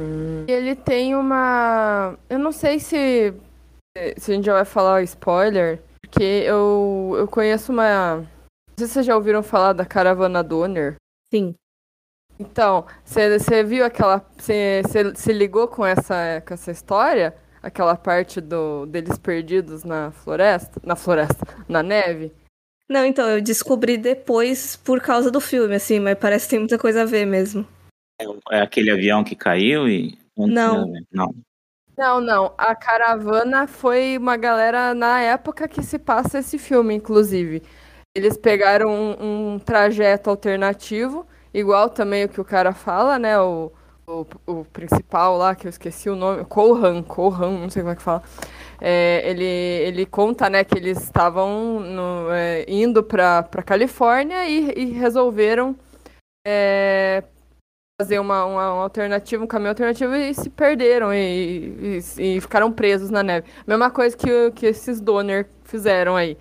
Ele 0.47 0.75
tem 0.75 1.15
uma. 1.15 2.17
Eu 2.29 2.39
não 2.39 2.51
sei 2.51 2.79
se, 2.79 3.33
se 4.17 4.31
a 4.31 4.35
gente 4.35 4.45
já 4.45 4.53
vai 4.53 4.65
falar 4.65 5.03
spoiler, 5.03 5.81
porque 6.01 6.23
eu, 6.23 7.15
eu 7.17 7.27
conheço 7.27 7.71
uma. 7.71 8.25
Não 8.77 8.79
sei 8.79 8.88
se 8.88 8.94
vocês 8.94 9.05
já 9.05 9.15
ouviram 9.15 9.41
falar 9.41 9.72
da 9.72 9.86
caravana 9.86 10.44
Donner. 10.44 10.96
Sim. 11.34 11.55
Então, 12.38 12.86
você 13.05 13.63
viu 13.63 13.86
aquela. 13.86 14.20
Você 14.38 14.82
se 15.15 15.32
ligou 15.32 15.65
com 15.70 15.86
essa, 15.86 16.44
com 16.46 16.53
essa 16.53 16.72
história? 16.72 17.34
Aquela 17.63 17.96
parte 17.96 18.41
do, 18.41 18.86
deles 18.86 19.17
perdidos 19.17 19.86
na 19.86 20.12
floresta? 20.12 20.82
Na 20.84 20.98
floresta, 20.98 21.48
na 21.70 21.82
neve? 21.82 22.34
Não, 22.89 23.05
então, 23.05 23.29
eu 23.29 23.41
descobri 23.41 23.98
depois 23.98 24.75
por 24.75 25.01
causa 25.01 25.32
do 25.32 25.39
filme, 25.39 25.75
assim, 25.75 26.01
mas 26.01 26.20
parece 26.20 26.46
que 26.46 26.51
tem 26.51 26.60
muita 26.60 26.77
coisa 26.77 27.03
a 27.03 27.05
ver 27.05 27.25
mesmo. 27.25 27.65
É 28.51 28.60
aquele 28.60 28.91
avião 28.91 29.24
que 29.24 29.38
caiu 29.38 29.88
e. 29.88 30.17
Não. 30.38 30.91
Não. 31.12 31.34
Não, 31.98 32.20
não. 32.20 32.53
A 32.58 32.75
caravana 32.75 33.67
foi 33.67 34.17
uma 34.17 34.36
galera 34.36 34.94
na 34.94 35.22
época 35.22 35.65
que 35.65 35.82
se 35.82 35.98
passa 35.98 36.39
esse 36.39 36.58
filme, 36.58 36.94
inclusive. 36.94 37.63
Eles 38.15 38.38
pegaram 38.38 38.89
um, 38.89 39.55
um 39.55 39.60
trajeto 39.60 40.29
alternativo, 40.29 41.27
igual 41.53 41.89
também 41.89 42.24
o 42.24 42.29
que 42.29 42.39
o 42.39 42.45
cara 42.45 42.74
fala, 42.74 43.19
né? 43.19 43.38
O, 43.39 43.72
o, 44.07 44.25
o 44.45 44.65
principal 44.65 45.38
lá, 45.38 45.53
que 45.53 45.67
eu 45.67 45.69
esqueci 45.69 46.10
o 46.10 46.15
nome, 46.15 46.45
Kohan, 46.45 47.03
Kohan, 47.03 47.60
não 47.60 47.69
sei 47.69 47.81
como 47.81 47.91
é 47.91 47.95
que 47.95 48.01
fala. 48.01 48.24
É, 48.79 49.22
ele, 49.29 49.43
ele 49.43 50.05
conta, 50.05 50.50
né, 50.50 50.63
que 50.63 50.77
eles 50.77 51.01
estavam 51.01 51.81
é, 52.31 52.65
indo 52.67 53.03
para 53.03 53.43
Califórnia 53.65 54.48
e, 54.48 54.74
e 54.75 54.86
resolveram 54.91 55.75
é, 56.45 57.24
fazer 58.00 58.19
uma, 58.19 58.45
uma, 58.45 58.74
uma 58.74 58.84
alternativa, 58.84 59.43
um 59.43 59.48
caminho 59.48 59.69
alternativo 59.69 60.13
e 60.15 60.34
se 60.34 60.50
perderam 60.50 61.13
e, 61.13 62.01
e, 62.17 62.36
e 62.38 62.41
ficaram 62.41 62.72
presos 62.72 63.10
na 63.10 63.24
neve. 63.24 63.48
Mesma 63.65 63.89
coisa 63.89 64.15
que, 64.15 64.51
que 64.51 64.65
esses 64.65 65.00
Donner 65.00 65.48
fizeram 65.63 66.15
aí. 66.15 66.38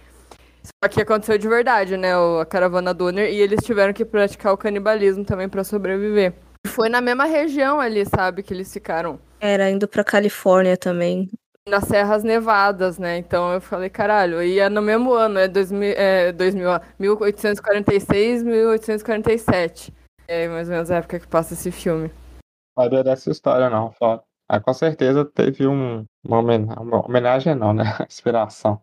Só 0.66 0.88
que 0.88 1.00
aconteceu 1.00 1.36
de 1.38 1.48
verdade, 1.48 1.96
né? 1.96 2.16
o- 2.16 2.40
A 2.40 2.46
caravana 2.46 2.94
Donner, 2.94 3.30
e 3.30 3.36
eles 3.40 3.64
tiveram 3.64 3.92
que 3.92 4.04
praticar 4.04 4.52
o 4.52 4.56
canibalismo 4.58 5.24
também 5.24 5.48
para 5.48 5.64
sobreviver. 5.64 6.32
E 6.64 6.68
Foi 6.68 6.88
na 6.88 7.00
mesma 7.00 7.24
região 7.24 7.80
ali, 7.80 8.04
sabe, 8.06 8.42
que 8.42 8.52
eles 8.54 8.72
ficaram. 8.72 9.18
Era 9.40 9.70
indo 9.70 9.86
pra 9.86 10.02
Califórnia 10.02 10.76
também. 10.76 11.30
Nas 11.68 11.84
Serras 11.84 12.22
Nevadas, 12.22 12.98
né? 12.98 13.16
Então 13.18 13.52
eu 13.52 13.60
falei, 13.60 13.88
caralho, 13.88 14.42
e 14.42 14.58
é 14.58 14.68
no 14.68 14.82
mesmo 14.82 15.12
ano, 15.14 15.38
é, 15.38 15.48
2000, 15.48 15.94
é 15.96 16.32
2000, 16.32 16.68
ó, 16.68 16.80
1846, 16.98 18.42
1847. 18.42 19.92
É 20.28 20.48
mais 20.48 20.68
ou 20.68 20.74
menos 20.74 20.90
a 20.90 20.96
época 20.96 21.20
que 21.20 21.26
passa 21.26 21.54
esse 21.54 21.70
filme. 21.70 22.10
Não 22.76 22.88
dessa 23.02 23.30
história, 23.30 23.68
não, 23.70 23.92
foda. 23.92 24.22
Ah, 24.48 24.60
com 24.60 24.74
certeza 24.74 25.24
teve 25.24 25.66
um, 25.66 26.04
uma, 26.22 26.38
homenagem, 26.38 26.82
uma 26.82 27.04
homenagem 27.04 27.54
não, 27.54 27.72
né? 27.72 27.84
Inspiração. 28.08 28.80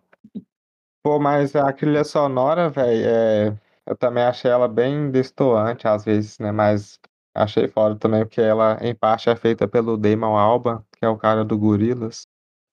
Pô, 1.03 1.19
mas 1.19 1.55
a 1.55 1.71
trilha 1.73 2.03
sonora, 2.03 2.69
velho, 2.69 3.05
é, 3.07 3.57
eu 3.87 3.95
também 3.97 4.23
achei 4.23 4.51
ela 4.51 4.67
bem 4.67 5.09
destoante 5.09 5.87
às 5.87 6.05
vezes, 6.05 6.37
né? 6.37 6.51
Mas 6.51 6.99
achei 7.33 7.67
foda 7.67 7.95
também, 7.95 8.23
porque 8.23 8.39
ela, 8.39 8.77
em 8.81 8.93
parte, 8.93 9.27
é 9.29 9.35
feita 9.35 9.67
pelo 9.67 9.97
Damon 9.97 10.37
Albarn, 10.37 10.83
que 10.97 11.03
é 11.03 11.09
o 11.09 11.17
cara 11.17 11.43
do 11.43 11.57
Gorillaz. 11.57 12.27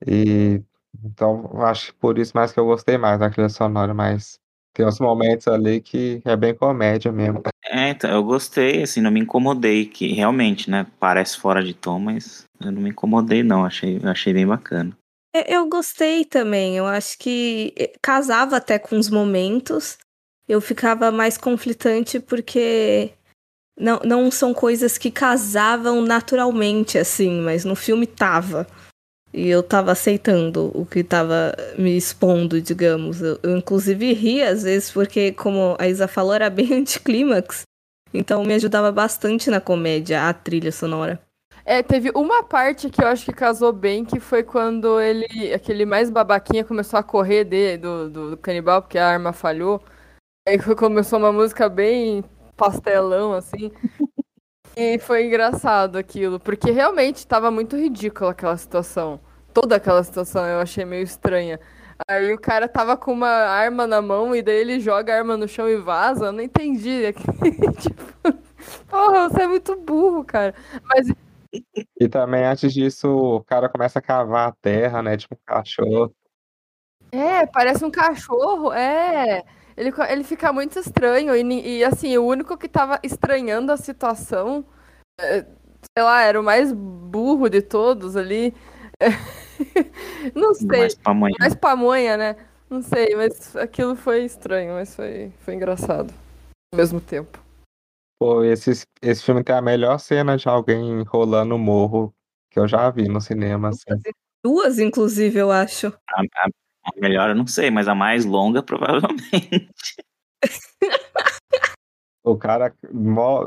E 0.07 0.63
então, 1.03 1.51
acho 1.63 1.93
que 1.93 1.99
por 1.99 2.19
isso 2.19 2.33
mais 2.35 2.53
que 2.53 2.61
eu 2.61 2.67
gostei 2.67 2.99
mais 2.99 3.19
da 3.19 3.31
trilha 3.31 3.49
sonora, 3.49 3.95
mas 3.95 4.39
tem 4.75 4.87
uns 4.87 5.01
momentos 5.01 5.49
ali 5.49 5.81
que 5.81 6.21
é 6.25 6.37
bem 6.37 6.55
comédia 6.55 7.11
mesmo. 7.11 7.43
É, 7.65 7.91
então, 7.91 8.11
eu 8.11 8.23
gostei, 8.23 8.83
assim, 8.83 9.01
não 9.01 9.11
me 9.11 9.21
incomodei, 9.21 9.87
que 9.87 10.09
realmente, 10.13 10.71
né, 10.71 10.87
parece 11.01 11.39
fora 11.39 11.63
de 11.65 11.73
tom, 11.73 11.99
mas 11.99 12.45
eu 12.61 12.71
não 12.73 12.83
me 12.83 12.91
incomodei 12.91 13.43
não, 13.43 13.65
achei, 13.65 13.99
achei 14.05 14.33
bem 14.35 14.47
bacana. 14.47 14.97
É, 15.33 15.55
eu 15.55 15.69
gostei 15.69 16.25
também, 16.25 16.77
eu 16.77 16.87
acho 16.87 17.19
que 17.19 17.75
eh, 17.77 17.93
casava 18.01 18.57
até 18.57 18.79
com 18.79 18.99
os 18.99 19.11
momentos, 19.11 19.99
eu 20.49 20.61
ficava 20.61 21.13
mais 21.13 21.37
conflitante 21.37 22.19
porque 22.19 23.13
não, 23.79 24.01
não 24.05 24.31
são 24.31 24.55
coisas 24.55 24.97
que 24.99 25.11
casavam 25.11 26.01
naturalmente, 26.01 26.99
assim, 26.99 27.41
mas 27.41 27.65
no 27.65 27.77
filme 27.77 28.07
tava. 28.07 28.67
E 29.33 29.47
eu 29.49 29.63
tava 29.63 29.93
aceitando 29.93 30.71
o 30.75 30.87
que 30.87 31.05
tava 31.05 31.55
me 31.79 31.97
expondo, 31.97 32.61
digamos. 32.63 33.21
Eu, 33.21 33.39
eu, 33.43 33.57
inclusive 33.57 34.13
ri 34.15 34.43
às 34.43 34.63
vezes, 34.63 34.91
porque, 34.91 35.33
como 35.33 35.77
a 35.79 35.87
Isa 35.87 36.09
falou, 36.09 36.33
era 36.33 36.49
bem 36.49 36.73
anticlímax. 36.81 37.63
Então 38.13 38.43
me 38.43 38.55
ajudava 38.55 38.91
bastante 38.91 39.51
na 39.51 39.61
comédia, 39.61 40.29
a 40.29 40.33
trilha 40.33 40.73
sonora. 40.73 41.21
É, 41.71 41.83
teve 41.83 42.11
uma 42.15 42.43
parte 42.43 42.89
que 42.89 43.03
eu 43.03 43.07
acho 43.09 43.27
que 43.27 43.33
casou 43.33 43.75
bem, 43.75 44.03
que 44.03 44.19
foi 44.19 44.43
quando 44.43 44.99
ele, 44.99 45.53
aquele 45.53 45.85
mais 45.85 46.09
babaquinha, 46.09 46.65
começou 46.65 46.99
a 46.99 47.03
correr 47.03 47.45
de, 47.45 47.77
do, 47.77 48.09
do, 48.09 48.31
do 48.31 48.37
canibal, 48.39 48.81
porque 48.81 48.97
a 48.97 49.07
arma 49.07 49.35
falhou. 49.35 49.79
Aí 50.49 50.59
começou 50.75 51.19
uma 51.19 51.31
música 51.31 51.69
bem 51.69 52.25
pastelão, 52.57 53.35
assim. 53.35 53.71
E 54.75 54.99
foi 54.99 55.27
engraçado 55.27 55.97
aquilo, 55.99 56.41
porque 56.41 56.71
realmente 56.71 57.17
estava 57.17 57.51
muito 57.51 57.77
ridícula 57.77 58.31
aquela 58.31 58.57
situação. 58.57 59.21
Toda 59.53 59.77
aquela 59.77 60.03
situação 60.03 60.47
eu 60.47 60.61
achei 60.61 60.87
meio 60.87 61.03
estranha. 61.05 61.61
Aí 62.09 62.33
o 62.33 62.41
cara 62.41 62.67
tava 62.67 62.97
com 62.97 63.13
uma 63.13 63.29
arma 63.29 63.87
na 63.87 64.01
mão 64.01 64.35
e 64.35 64.41
daí 64.41 64.57
ele 64.57 64.81
joga 64.81 65.13
a 65.13 65.19
arma 65.19 65.37
no 65.37 65.47
chão 65.47 65.69
e 65.69 65.77
vaza. 65.77 66.27
Eu 66.27 66.33
não 66.33 66.43
entendi. 66.43 67.13
tipo, 67.79 68.05
porra, 68.89 69.29
você 69.29 69.43
é 69.43 69.47
muito 69.49 69.77
burro, 69.77 70.25
cara. 70.25 70.55
Mas. 70.85 71.28
E 71.53 72.09
também 72.09 72.45
antes 72.45 72.73
disso, 72.73 73.09
o 73.09 73.45
cara 73.45 73.69
começa 73.69 73.99
a 73.99 74.03
cavar 74.03 74.49
a 74.49 74.53
terra, 74.53 75.03
né? 75.03 75.17
Tipo 75.17 75.35
um 75.35 75.39
cachorro. 75.47 76.15
É, 77.11 77.47
parece 77.47 77.85
um 77.85 77.91
cachorro, 77.91 78.73
é. 78.73 79.43
Ele, 79.77 79.93
ele 80.09 80.25
fica 80.25 80.53
muito 80.53 80.79
estranho. 80.79 81.35
E, 81.35 81.79
e, 81.79 81.85
assim, 81.85 82.17
o 82.19 82.27
único 82.27 82.57
que 82.57 82.69
tava 82.69 82.99
estranhando 83.03 83.73
a 83.73 83.77
situação, 83.77 84.65
é, 85.21 85.43
sei 85.97 86.05
lá, 86.05 86.23
era 86.23 86.41
o 86.41 86.45
mais 86.45 86.73
burro 86.73 87.49
de 87.49 87.63
todos 87.63 88.17
ali. 88.17 88.55
É, 89.01 89.09
não 90.35 90.55
sei. 90.55 90.81
Mais 90.81 90.95
pamonha. 90.95 91.37
Mais 91.39 91.55
pamonha, 91.55 92.17
né? 92.17 92.37
Não 92.69 92.83
sei, 92.83 93.15
mas 93.15 93.57
aquilo 93.57 93.97
foi 93.97 94.25
estranho, 94.25 94.75
mas 94.75 94.95
foi, 94.95 95.33
foi 95.41 95.55
engraçado. 95.55 96.13
Ao 96.73 96.77
mesmo 96.77 97.01
tempo. 97.01 97.48
Pô, 98.21 98.43
esse, 98.43 98.85
esse 99.01 99.23
filme 99.23 99.45
tem 99.45 99.55
a 99.55 99.63
melhor 99.63 99.99
cena 99.99 100.37
de 100.37 100.49
alguém 100.49 101.03
rolando 101.05 101.55
o 101.55 101.59
morro 101.59 102.13
que 102.51 102.59
eu 102.59 102.67
já 102.67 102.91
vi 102.91 103.09
no 103.09 103.21
cinema. 103.21 103.69
Assim. 103.69 103.85
Duas, 104.45 104.79
inclusive, 104.79 105.39
eu 105.39 105.53
acho. 105.53 105.87
A, 106.11 106.21
a, 106.21 106.49
a 106.85 107.01
melhor 107.01 107.31
eu 107.31 107.37
não 107.37 107.47
sei, 107.47 107.71
mas 107.71 107.87
a 107.87 107.95
mais 107.95 108.25
longa 108.25 108.61
provavelmente. 108.63 109.71
o 112.25 112.37
cara 112.37 112.75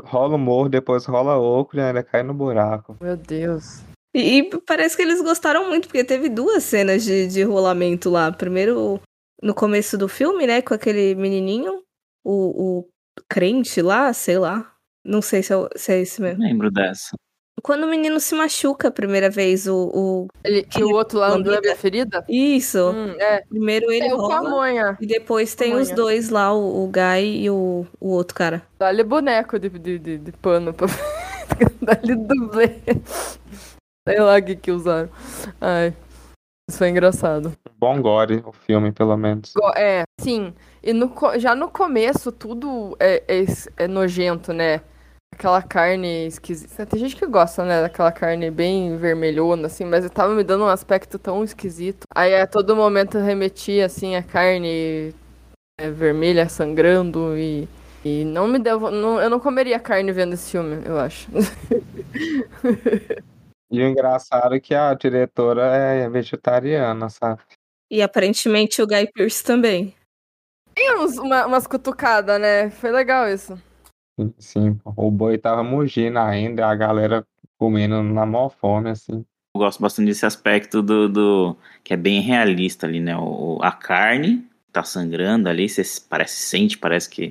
rola 0.04 0.36
o 0.36 0.38
morro, 0.38 0.70
depois 0.70 1.04
rola 1.04 1.36
oco 1.36 1.76
e 1.76 1.80
ainda 1.80 2.02
cai 2.02 2.22
no 2.22 2.32
buraco. 2.32 2.96
Meu 3.00 3.16
Deus. 3.16 3.82
E, 4.14 4.38
e, 4.38 4.60
parece 4.60 4.96
que 4.96 5.02
eles 5.02 5.22
gostaram 5.22 5.68
muito, 5.68 5.88
porque 5.88 6.04
teve 6.04 6.28
duas 6.28 6.62
cenas 6.62 7.04
de, 7.04 7.26
de 7.26 7.42
rolamento 7.42 8.08
lá. 8.08 8.32
Primeiro, 8.32 9.00
no 9.42 9.54
começo 9.54 9.98
do 9.98 10.08
filme, 10.08 10.46
né, 10.46 10.62
com 10.62 10.72
aquele 10.72 11.14
menininho, 11.14 11.82
o, 12.24 12.78
o 12.80 12.88
crente 13.28 13.80
lá, 13.82 14.12
sei 14.12 14.38
lá. 14.38 14.72
Não 15.04 15.20
sei 15.20 15.42
se 15.42 15.52
é, 15.52 15.68
se 15.76 15.92
é 15.92 16.00
esse 16.00 16.22
mesmo. 16.22 16.40
Não 16.40 16.48
lembro 16.48 16.70
dessa. 16.70 17.16
Quando 17.62 17.84
o 17.84 17.88
menino 17.88 18.18
se 18.18 18.34
machuca 18.34 18.88
a 18.88 18.90
primeira 18.90 19.30
vez, 19.30 19.66
o. 19.68 19.90
o... 19.94 20.28
Ele, 20.42 20.62
que 20.64 20.82
o 20.82 20.90
outro 20.90 21.18
lá 21.18 21.28
lambe 21.28 21.68
a 21.68 21.76
ferida? 21.76 22.24
Isso. 22.28 22.90
Hum, 22.90 23.14
é. 23.18 23.42
Primeiro 23.48 23.90
ele 23.90 24.00
tem 24.00 24.14
rola, 24.14 24.42
pamonha. 24.42 24.98
E 25.00 25.06
depois 25.06 25.54
tem 25.54 25.70
pamonha. 25.70 25.82
os 25.82 25.90
dois 25.90 26.28
lá, 26.30 26.52
o, 26.52 26.84
o 26.84 26.88
Guy 26.88 27.44
e 27.44 27.50
o, 27.50 27.86
o 28.00 28.08
outro 28.08 28.34
cara. 28.34 28.62
Dá-lhe 28.78 29.04
boneco 29.04 29.58
de, 29.58 29.68
de, 29.68 29.98
de, 29.98 30.18
de 30.18 30.32
pano 30.32 30.72
pra. 30.72 30.88
Dá-lhe 31.82 32.16
dublê. 32.16 32.80
Sei 34.08 34.18
lá 34.18 34.38
o 34.38 34.42
que 34.42 34.56
que 34.56 34.72
usaram. 34.72 35.10
Ai. 35.60 35.94
Isso 36.72 36.78
foi 36.78 36.88
engraçado. 36.88 37.52
Bom 37.78 38.00
gore, 38.00 38.42
o 38.46 38.52
filme, 38.52 38.90
pelo 38.92 39.14
menos. 39.14 39.52
É, 39.76 40.04
sim. 40.18 40.54
E 40.82 40.94
no, 40.94 41.12
já 41.38 41.54
no 41.54 41.68
começo, 41.68 42.32
tudo 42.32 42.96
é, 42.98 43.22
é, 43.28 43.44
é 43.76 43.86
nojento, 43.86 44.54
né? 44.54 44.80
aquela 45.30 45.60
carne 45.60 46.26
esquisita. 46.26 46.86
Tem 46.86 46.98
gente 46.98 47.14
que 47.14 47.26
gosta, 47.26 47.62
né, 47.62 47.82
daquela 47.82 48.10
carne 48.10 48.50
bem 48.50 48.96
vermelhona, 48.96 49.66
assim, 49.66 49.84
mas 49.84 50.08
tava 50.10 50.34
me 50.34 50.42
dando 50.42 50.64
um 50.64 50.68
aspecto 50.68 51.18
tão 51.18 51.44
esquisito. 51.44 52.06
Aí 52.14 52.34
a 52.34 52.46
todo 52.46 52.74
momento 52.74 53.18
remetia, 53.18 53.84
assim, 53.84 54.16
a 54.16 54.22
carne 54.22 55.14
é, 55.78 55.90
vermelha 55.90 56.48
sangrando 56.48 57.36
e. 57.36 57.68
E 58.04 58.24
não 58.24 58.48
me 58.48 58.58
deu. 58.58 58.80
Não, 58.90 59.20
eu 59.20 59.30
não 59.30 59.38
comeria 59.38 59.78
carne 59.78 60.10
vendo 60.10 60.32
esse 60.32 60.50
filme, 60.50 60.82
eu 60.84 60.98
acho. 60.98 61.28
E 63.72 63.80
o 63.82 63.88
engraçado 63.88 64.54
é 64.54 64.60
que 64.60 64.74
a 64.74 64.92
diretora 64.92 65.62
é 65.74 66.06
vegetariana, 66.10 67.08
sabe? 67.08 67.40
E 67.90 68.02
aparentemente 68.02 68.82
o 68.82 68.86
Guy 68.86 69.10
Pearce 69.10 69.42
também. 69.42 69.94
Tem 70.74 70.94
uns, 70.98 71.16
uma, 71.16 71.46
umas 71.46 71.66
cutucadas, 71.66 72.38
né? 72.38 72.70
Foi 72.70 72.90
legal 72.90 73.26
isso. 73.26 73.58
Sim, 74.38 74.78
o 74.84 75.10
boi 75.10 75.38
tava 75.38 75.64
mugindo 75.64 76.18
ainda, 76.18 76.66
a 76.66 76.74
galera 76.74 77.26
comendo 77.58 78.02
na 78.02 78.26
maior 78.26 78.50
fome, 78.50 78.90
assim. 78.90 79.24
Eu 79.54 79.58
gosto 79.58 79.80
bastante 79.80 80.08
desse 80.08 80.26
aspecto 80.26 80.82
do, 80.82 81.08
do 81.08 81.56
que 81.82 81.94
é 81.94 81.96
bem 81.96 82.20
realista 82.20 82.86
ali, 82.86 83.00
né? 83.00 83.16
O, 83.16 83.58
a 83.62 83.72
carne 83.72 84.46
tá 84.70 84.82
sangrando 84.82 85.48
ali, 85.48 85.66
você 85.66 85.82
parece, 86.08 86.42
sente, 86.42 86.76
parece 86.76 87.08
que, 87.08 87.30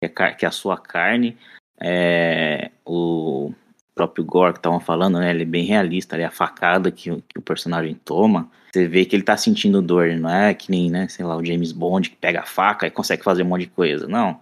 que, 0.00 0.22
é, 0.22 0.32
que 0.34 0.44
é 0.44 0.48
a 0.48 0.52
sua 0.52 0.78
carne. 0.78 1.36
É, 1.80 2.70
o 2.84 3.52
próprio 3.94 4.24
Gore 4.24 4.52
que 4.52 4.58
estavam 4.58 4.80
falando, 4.80 5.18
né? 5.18 5.30
Ele 5.30 5.42
é 5.42 5.46
bem 5.46 5.64
realista, 5.64 6.16
ali, 6.16 6.24
a 6.24 6.30
facada 6.30 6.90
que, 6.90 7.10
que, 7.22 7.38
o 7.38 7.42
personagem 7.42 7.94
toma. 8.04 8.50
Você 8.72 8.86
vê 8.86 9.04
que 9.04 9.16
ele 9.16 9.22
tá 9.22 9.36
sentindo 9.36 9.82
dor, 9.82 10.08
não 10.16 10.30
é 10.30 10.54
que 10.54 10.70
nem, 10.70 10.90
né, 10.90 11.08
sei 11.08 11.24
lá, 11.24 11.36
o 11.36 11.44
James 11.44 11.72
Bond 11.72 12.10
que 12.10 12.16
pega 12.16 12.40
a 12.40 12.46
faca 12.46 12.86
e 12.86 12.90
consegue 12.90 13.24
fazer 13.24 13.42
um 13.42 13.46
monte 13.46 13.62
de 13.62 13.68
coisa. 13.68 14.06
Não 14.06 14.40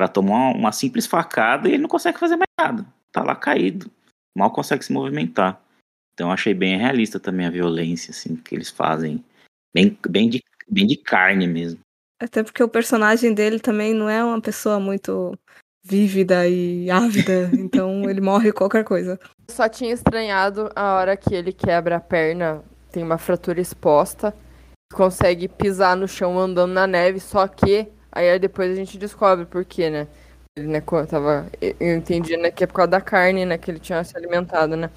cara 0.00 0.08
tomou 0.08 0.34
uma, 0.34 0.52
uma 0.52 0.72
simples 0.72 1.06
facada 1.06 1.68
e 1.68 1.72
ele 1.72 1.82
não 1.82 1.88
consegue 1.88 2.18
fazer 2.18 2.36
mais 2.36 2.48
nada. 2.58 2.86
Tá 3.12 3.22
lá 3.22 3.36
caído. 3.36 3.90
Mal 4.36 4.50
consegue 4.50 4.84
se 4.84 4.92
movimentar. 4.92 5.60
Então 6.14 6.30
achei 6.30 6.54
bem 6.54 6.78
realista 6.78 7.20
também 7.20 7.46
a 7.46 7.50
violência, 7.50 8.10
assim, 8.10 8.36
que 8.36 8.54
eles 8.54 8.70
fazem. 8.70 9.24
Bem, 9.74 9.96
bem, 10.08 10.28
de, 10.28 10.42
bem 10.68 10.86
de 10.86 10.96
carne 10.96 11.46
mesmo. 11.46 11.80
Até 12.20 12.42
porque 12.42 12.62
o 12.62 12.68
personagem 12.68 13.34
dele 13.34 13.58
também 13.58 13.94
não 13.94 14.08
é 14.08 14.22
uma 14.22 14.40
pessoa 14.40 14.78
muito 14.78 15.36
vívida 15.82 16.46
e 16.46 16.90
ávida, 16.90 17.50
então 17.58 18.08
ele 18.08 18.20
morre 18.20 18.52
qualquer 18.52 18.84
coisa. 18.84 19.18
só 19.50 19.68
tinha 19.68 19.92
estranhado 19.92 20.70
a 20.74 20.94
hora 20.94 21.16
que 21.16 21.34
ele 21.34 21.52
quebra 21.52 21.96
a 21.96 22.00
perna, 22.00 22.62
tem 22.90 23.02
uma 23.02 23.18
fratura 23.18 23.60
exposta, 23.60 24.34
consegue 24.92 25.48
pisar 25.48 25.96
no 25.96 26.08
chão 26.08 26.38
andando 26.38 26.72
na 26.72 26.86
neve, 26.86 27.20
só 27.20 27.46
que 27.46 27.88
Aí 28.12 28.38
depois 28.38 28.72
a 28.72 28.74
gente 28.74 28.98
descobre 28.98 29.46
por 29.46 29.64
quê, 29.64 29.88
né? 29.88 30.08
Ele, 30.56 30.66
né, 30.66 30.82
tava, 31.08 31.46
eu 31.60 31.96
entendi, 31.96 32.36
né, 32.36 32.50
que 32.50 32.64
é 32.64 32.66
por 32.66 32.74
causa 32.74 32.90
da 32.90 33.00
carne, 33.00 33.44
né, 33.44 33.56
que 33.56 33.70
ele 33.70 33.78
tinha 33.78 34.02
se 34.02 34.16
alimentado, 34.16 34.76
né? 34.76 34.90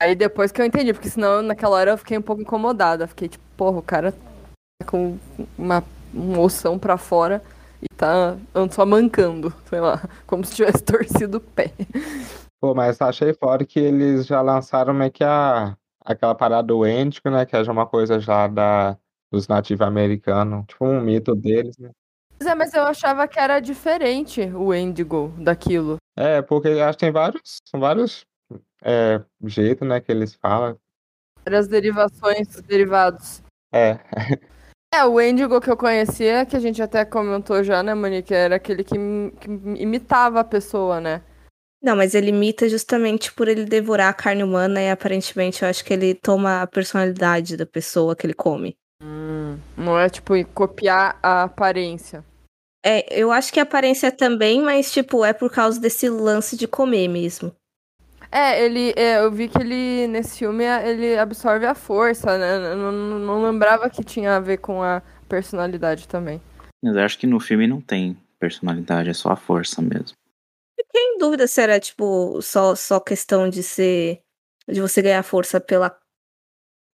Aí 0.00 0.14
depois 0.14 0.50
que 0.50 0.60
eu 0.60 0.66
entendi, 0.66 0.92
porque 0.92 1.08
senão 1.08 1.40
naquela 1.40 1.76
hora 1.76 1.92
eu 1.92 1.98
fiquei 1.98 2.18
um 2.18 2.22
pouco 2.22 2.42
incomodada. 2.42 3.06
Fiquei 3.06 3.28
tipo, 3.28 3.44
porra, 3.56 3.78
o 3.78 3.82
cara 3.82 4.12
tá 4.12 4.86
com 4.86 5.16
uma, 5.56 5.82
um 6.12 6.38
ossão 6.40 6.78
pra 6.78 6.98
fora 6.98 7.42
e 7.90 7.94
tá 7.94 8.36
só 8.70 8.84
mancando, 8.84 9.52
sei 9.66 9.80
lá, 9.80 10.02
como 10.26 10.44
se 10.44 10.54
tivesse 10.54 10.82
torcido 10.82 11.38
o 11.38 11.40
pé. 11.40 11.72
Pô, 12.60 12.74
mas 12.74 13.00
achei 13.00 13.32
fora 13.32 13.64
que 13.64 13.78
eles 13.78 14.26
já 14.26 14.40
lançaram 14.40 14.92
meio 14.92 15.10
que 15.10 15.24
a, 15.24 15.76
aquela 16.04 16.34
parada 16.34 16.66
do 16.66 16.86
Índico, 16.86 17.30
né, 17.30 17.46
que 17.46 17.56
é 17.56 17.64
já 17.64 17.72
uma 17.72 17.86
coisa 17.86 18.18
já 18.18 18.46
da, 18.46 18.96
dos 19.30 19.46
nativos 19.46 19.86
americanos, 19.86 20.64
tipo 20.66 20.84
um 20.84 21.00
mito 21.00 21.34
deles, 21.34 21.76
né? 21.78 21.90
é, 22.40 22.54
mas 22.54 22.74
eu 22.74 22.82
achava 22.82 23.26
que 23.26 23.38
era 23.38 23.60
diferente 23.60 24.42
o 24.42 24.74
Endigo 24.74 25.32
daquilo. 25.38 25.96
É, 26.16 26.42
porque 26.42 26.68
acho 26.68 26.98
que 26.98 27.04
tem 27.04 27.12
vários. 27.12 27.58
São 27.68 27.80
vários 27.80 28.24
é, 28.82 29.22
jeito, 29.44 29.84
né, 29.84 30.00
que 30.00 30.10
eles 30.10 30.34
falam. 30.34 30.78
Várias 31.44 31.68
derivações, 31.68 32.60
derivados. 32.62 33.42
É, 33.72 33.98
É, 34.96 35.04
o 35.04 35.20
Endigo 35.20 35.60
que 35.60 35.70
eu 35.70 35.76
conhecia, 35.76 36.46
que 36.46 36.56
a 36.56 36.58
gente 36.58 36.80
até 36.80 37.04
comentou 37.04 37.62
já, 37.62 37.82
né, 37.82 37.94
Monique? 37.94 38.32
Era 38.32 38.56
aquele 38.56 38.82
que, 38.82 38.94
que 39.38 39.50
imitava 39.78 40.40
a 40.40 40.44
pessoa, 40.44 41.02
né? 41.02 41.20
Não, 41.82 41.94
mas 41.94 42.14
ele 42.14 42.30
imita 42.30 42.66
justamente 42.66 43.30
por 43.30 43.46
ele 43.46 43.66
devorar 43.66 44.08
a 44.08 44.14
carne 44.14 44.42
humana 44.42 44.80
e 44.80 44.90
aparentemente 44.90 45.62
eu 45.62 45.68
acho 45.68 45.84
que 45.84 45.92
ele 45.92 46.14
toma 46.14 46.62
a 46.62 46.66
personalidade 46.66 47.58
da 47.58 47.66
pessoa 47.66 48.16
que 48.16 48.24
ele 48.26 48.32
come. 48.32 48.74
Hum, 49.02 49.58
não 49.76 50.00
é 50.00 50.08
tipo 50.08 50.32
copiar 50.54 51.18
a 51.22 51.42
aparência. 51.42 52.24
É, 52.82 53.20
eu 53.20 53.30
acho 53.30 53.52
que 53.52 53.60
a 53.60 53.64
aparência 53.64 54.10
também, 54.10 54.62
mas 54.62 54.90
tipo, 54.90 55.26
é 55.26 55.34
por 55.34 55.52
causa 55.52 55.78
desse 55.78 56.08
lance 56.08 56.56
de 56.56 56.66
comer 56.66 57.06
mesmo. 57.06 57.54
É, 58.36 58.62
ele, 58.62 58.92
é, 58.96 59.16
eu 59.16 59.32
vi 59.32 59.48
que 59.48 59.56
ele, 59.56 60.06
nesse 60.08 60.40
filme, 60.40 60.62
ele 60.62 61.16
absorve 61.16 61.64
a 61.64 61.74
força, 61.74 62.36
né? 62.36 62.72
Eu 62.72 62.76
não, 62.76 62.92
não 62.92 63.42
lembrava 63.42 63.88
que 63.88 64.04
tinha 64.04 64.36
a 64.36 64.40
ver 64.40 64.58
com 64.58 64.82
a 64.82 65.02
personalidade 65.26 66.06
também. 66.06 66.38
Mas 66.84 66.94
eu 66.94 67.02
acho 67.02 67.18
que 67.18 67.26
no 67.26 67.40
filme 67.40 67.66
não 67.66 67.80
tem 67.80 68.14
personalidade, 68.38 69.08
é 69.08 69.14
só 69.14 69.30
a 69.30 69.36
força 69.36 69.80
mesmo. 69.80 70.12
Fiquei 70.78 71.00
em 71.00 71.16
dúvida 71.16 71.46
se 71.46 71.62
era, 71.62 71.80
tipo, 71.80 72.42
só, 72.42 72.74
só 72.74 73.00
questão 73.00 73.48
de 73.48 73.62
ser. 73.62 74.20
de 74.68 74.82
você 74.82 75.00
ganhar 75.00 75.22
força 75.22 75.58
pela 75.58 75.98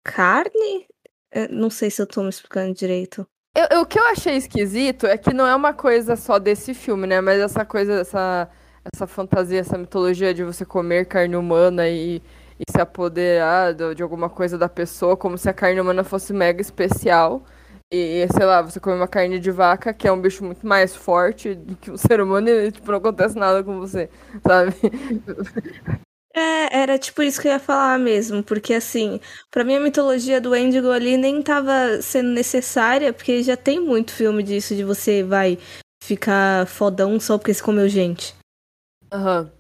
carne? 0.06 0.86
Eu 1.32 1.50
não 1.50 1.72
sei 1.72 1.90
se 1.90 2.00
eu 2.00 2.06
tô 2.06 2.22
me 2.22 2.30
explicando 2.30 2.76
direito. 2.76 3.26
Eu, 3.58 3.66
eu, 3.72 3.82
o 3.82 3.86
que 3.88 3.98
eu 3.98 4.06
achei 4.10 4.36
esquisito 4.36 5.08
é 5.08 5.18
que 5.18 5.34
não 5.34 5.48
é 5.48 5.56
uma 5.56 5.74
coisa 5.74 6.16
só 6.16 6.38
desse 6.38 6.76
filme, 6.76 7.08
né? 7.08 7.20
Mas 7.20 7.42
essa 7.42 7.66
coisa, 7.66 8.02
essa 8.02 8.48
essa 8.94 9.06
fantasia, 9.08 9.60
essa 9.60 9.78
mitologia 9.78 10.34
de 10.34 10.44
você 10.44 10.66
comer 10.66 11.06
carne 11.06 11.36
humana 11.36 11.88
e, 11.88 12.22
e 12.60 12.72
se 12.72 12.80
apoderar 12.80 13.74
de, 13.74 14.02
alguma 14.02 14.30
coisa 14.30 14.58
da 14.58 14.70
pessoa, 14.70 15.16
como 15.16 15.38
se 15.38 15.50
a 15.50 15.54
carne 15.54 15.80
humana 15.80 16.04
fosse 16.04 16.34
mega 16.34 16.62
especial. 16.62 17.44
E, 17.94 18.26
sei 18.34 18.46
lá, 18.46 18.62
você 18.62 18.80
come 18.80 18.96
uma 18.96 19.08
carne 19.08 19.38
de 19.38 19.52
vaca, 19.52 19.94
que 19.94 20.08
é 20.08 20.12
um 20.12 20.22
bicho 20.22 20.46
muito 20.46 20.66
mais 20.66 20.96
forte 20.96 21.54
do 21.54 21.76
que 21.76 21.92
um 21.92 21.98
ser 21.98 22.22
humano, 22.22 22.48
e 22.48 22.72
tipo, 22.72 22.90
não 22.90 23.00
acontece 23.00 23.38
nada 23.38 23.62
com 23.64 23.80
você, 23.80 24.10
sabe? 24.48 24.74
É, 26.34 26.84
era 26.84 26.98
tipo 26.98 27.22
isso 27.22 27.42
que 27.42 27.50
eu 27.50 27.52
ia 27.52 27.60
falar 27.60 28.00
mesmo, 28.00 28.42
porque 28.42 28.74
assim, 28.74 29.20
para 29.52 29.66
mim 29.66 29.76
a 29.76 29.80
mitologia 29.82 30.40
do 30.40 30.56
Endigo 30.56 30.90
ali 30.90 31.18
nem 31.18 31.42
tava 31.42 32.02
sendo 32.02 32.30
necessária, 32.30 33.12
porque 33.12 33.44
já 33.44 33.58
tem 33.58 33.82
muito 33.82 34.14
filme 34.14 34.42
disso, 34.42 34.74
de 34.74 34.86
você 34.86 35.22
vai 35.22 35.58
ficar 36.02 36.66
fodão 36.68 37.20
só 37.20 37.38
porque 37.38 37.54
você 37.54 37.62
comeu 37.62 37.90
gente. 37.90 38.34
Aham. 39.12 39.42
Uhum. 39.44 39.52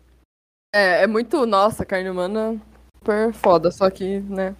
É, 0.74 1.04
é 1.04 1.08
muito, 1.08 1.46
nossa, 1.46 1.86
carne 1.86 2.10
humana 2.10 2.60
super 2.98 3.34
foda, 3.34 3.72
só 3.72 3.90
que, 3.90 4.22
né? 4.22 4.56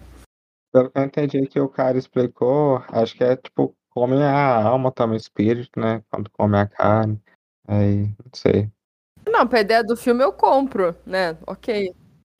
Pelo 0.72 0.90
que 0.90 0.98
eu 0.98 1.04
entendi 1.04 1.46
que 1.46 1.58
o 1.58 1.68
cara 1.68 1.96
explicou, 1.96 2.84
acho 2.88 3.14
que 3.16 3.24
é 3.24 3.36
tipo, 3.36 3.74
come 3.90 4.16
a 4.22 4.62
alma 4.62 4.92
também, 4.92 5.16
o 5.16 5.20
espírito, 5.20 5.80
né? 5.80 6.02
Quando 6.10 6.30
come 6.30 6.56
a 6.56 6.66
carne. 6.66 7.20
Aí, 7.66 8.06
não 8.06 8.32
sei. 8.34 8.70
Não, 9.26 9.46
pra 9.46 9.60
ideia 9.60 9.82
do 9.82 9.96
filme 9.96 10.22
eu 10.22 10.32
compro, 10.32 10.94
né? 11.06 11.36
Ok. 11.46 11.94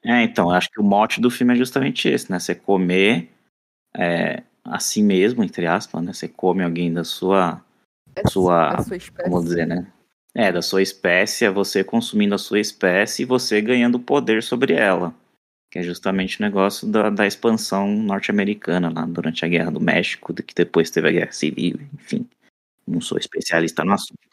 É, 0.05 0.23
então, 0.23 0.51
acho 0.51 0.69
que 0.69 0.81
o 0.81 0.85
mote 0.85 1.21
do 1.21 1.31
filme 1.31 1.55
é 1.55 1.57
justamente 1.57 2.09
esse, 2.09 2.31
né? 2.31 2.39
Você 2.39 2.55
comer 2.55 3.31
é, 3.97 4.43
a 4.65 4.79
si 4.79 5.03
mesmo, 5.03 5.45
entre 5.45 5.67
aspas, 5.67 6.03
né? 6.03 6.13
Você 6.13 6.29
come 6.29 6.63
alguém 6.63 6.93
da 6.93 7.05
sua. 7.05 7.65
É 8.15 8.29
sua, 8.29 8.83
sua 8.83 8.97
espécie. 8.97 9.31
como 9.31 9.43
dizer, 9.43 9.67
né? 9.67 9.91
É, 10.35 10.51
da 10.51 10.63
sua 10.63 10.81
espécie, 10.81 11.45
é 11.45 11.51
você 11.51 11.85
consumindo 11.85 12.35
a 12.35 12.39
sua 12.39 12.59
espécie 12.59 13.23
e 13.23 13.27
você 13.27 13.61
ganhando 13.61 13.99
poder 13.99 14.43
sobre 14.43 14.73
ela. 14.73 15.15
Que 15.71 15.79
é 15.79 15.83
justamente 15.83 16.39
o 16.39 16.43
negócio 16.43 16.87
da, 16.89 17.11
da 17.11 17.27
expansão 17.27 17.89
norte-americana 17.89 18.91
lá 18.91 19.05
durante 19.05 19.45
a 19.45 19.49
Guerra 19.49 19.71
do 19.71 19.81
México, 19.81 20.33
que 20.35 20.55
depois 20.55 20.91
teve 20.91 21.09
a 21.09 21.13
Guerra 21.13 21.33
Civil, 21.33 21.81
enfim. 21.95 22.27
Não 22.87 23.01
sou 23.01 23.19
especialista 23.19 23.85
no 23.85 23.93
assunto. 23.93 24.33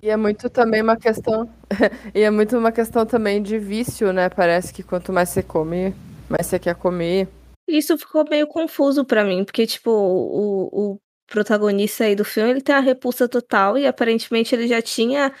E 0.00 0.10
é 0.10 0.16
muito 0.16 0.50
também 0.50 0.82
uma 0.82 0.96
questão. 0.96 1.48
e 2.14 2.22
é 2.22 2.30
muito 2.30 2.56
uma 2.58 2.72
questão 2.72 3.06
também 3.06 3.40
de 3.40 3.58
vício, 3.58 4.12
né? 4.12 4.28
Parece 4.28 4.72
que 4.72 4.82
quanto 4.82 5.12
mais 5.12 5.28
você 5.28 5.42
come, 5.42 5.94
mais 6.28 6.46
você 6.46 6.58
quer 6.58 6.74
comer. 6.74 7.28
Isso 7.68 7.96
ficou 7.96 8.24
meio 8.28 8.46
confuso 8.48 9.04
para 9.04 9.24
mim, 9.24 9.44
porque, 9.44 9.64
tipo, 9.66 9.90
o, 9.90 10.92
o 10.92 10.98
protagonista 11.32 12.04
aí 12.04 12.14
do 12.14 12.24
filme, 12.24 12.50
ele 12.50 12.60
tem 12.60 12.74
a 12.74 12.80
repulsa 12.80 13.26
total 13.26 13.78
e 13.78 13.86
aparentemente 13.86 14.54
ele 14.54 14.68
já 14.68 14.82
tinha 14.82 15.32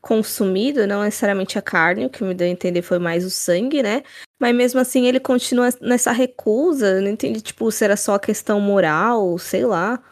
consumido, 0.00 0.86
não 0.86 1.02
necessariamente 1.02 1.58
a 1.58 1.62
carne, 1.62 2.06
o 2.06 2.10
que 2.10 2.22
me 2.22 2.34
deu 2.34 2.46
a 2.46 2.50
entender 2.50 2.82
foi 2.82 2.98
mais 2.98 3.24
o 3.24 3.30
sangue, 3.30 3.82
né? 3.82 4.02
Mas 4.40 4.54
mesmo 4.54 4.80
assim 4.80 5.06
ele 5.06 5.18
continua 5.20 5.68
nessa 5.80 6.12
recusa, 6.12 7.00
não 7.00 7.08
entendi, 7.08 7.40
tipo, 7.40 7.70
se 7.70 7.84
era 7.84 7.96
só 7.96 8.18
questão 8.18 8.60
moral, 8.60 9.38
sei 9.38 9.64
lá. 9.64 10.02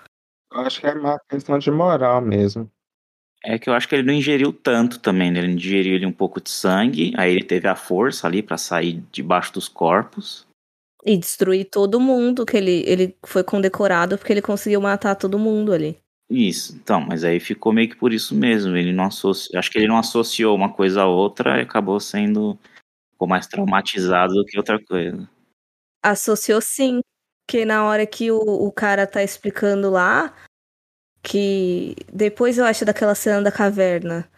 Eu 0.53 0.61
acho 0.61 0.81
que 0.81 0.87
é 0.87 0.93
uma 0.93 1.19
questão 1.29 1.59
de 1.59 1.71
moral 1.71 2.21
mesmo. 2.21 2.71
É 3.45 3.59
que 3.59 3.69
eu 3.69 3.75
acho 3.75 3.89
que 3.89 3.95
ele 3.95 4.07
não 4.07 4.15
ingeriu 4.15 4.53
tanto 4.53 4.99
também, 5.01 5.31
né? 5.31 5.41
Ele 5.41 5.53
ingeriu 5.53 5.95
ele 5.95 6.07
um 6.07 6.13
pouco 6.13 6.41
de 6.41 6.51
sangue, 6.51 7.13
aí 7.17 7.31
ele 7.31 7.45
teve 7.45 7.69
a 7.69 7.77
força 7.77 8.27
ali 8.27 8.43
para 8.43 8.57
sair 8.57 9.03
debaixo 9.13 9.53
dos 9.53 9.69
corpos. 9.69 10.47
E 11.05 11.17
destruir 11.17 11.67
todo 11.67 12.01
mundo, 12.01 12.47
que 12.47 12.57
ele, 12.57 12.83
ele 12.87 13.17
foi 13.27 13.45
condecorado 13.45 14.17
porque 14.17 14.33
ele 14.33 14.41
conseguiu 14.41 14.81
matar 14.81 15.15
todo 15.15 15.39
mundo 15.39 15.73
ali. 15.73 15.99
Isso, 16.31 16.75
então, 16.75 17.01
mas 17.01 17.23
aí 17.23 17.39
ficou 17.39 17.73
meio 17.73 17.91
que 17.91 17.97
por 17.97 18.13
isso 18.13 18.35
mesmo. 18.35 18.77
Ele 18.77 18.93
não 18.93 19.05
associou, 19.05 19.59
acho 19.59 19.71
que 19.71 19.79
ele 19.79 19.89
não 19.89 19.99
associou 19.99 20.57
uma 20.57 20.73
coisa 20.73 21.03
a 21.03 21.07
outra 21.07 21.59
e 21.59 21.63
acabou 21.63 22.01
sendo 22.01 22.59
ficou 23.13 23.29
mais 23.29 23.47
traumatizado 23.47 24.35
do 24.35 24.45
que 24.45 24.59
outra 24.59 24.83
coisa. 24.83 25.29
Associou 26.03 26.61
sim, 26.61 27.01
porque 27.47 27.65
na 27.65 27.85
hora 27.85 28.07
que 28.07 28.31
o, 28.31 28.39
o 28.39 28.73
cara 28.73 29.07
tá 29.07 29.23
explicando 29.23 29.91
lá, 29.91 30.35
que 31.23 31.95
depois 32.13 32.59
eu 32.59 32.65
acho 32.65 32.85
daquela 32.85 33.15
cena 33.15 33.43
da 33.43 33.53
caverna, 33.53 34.29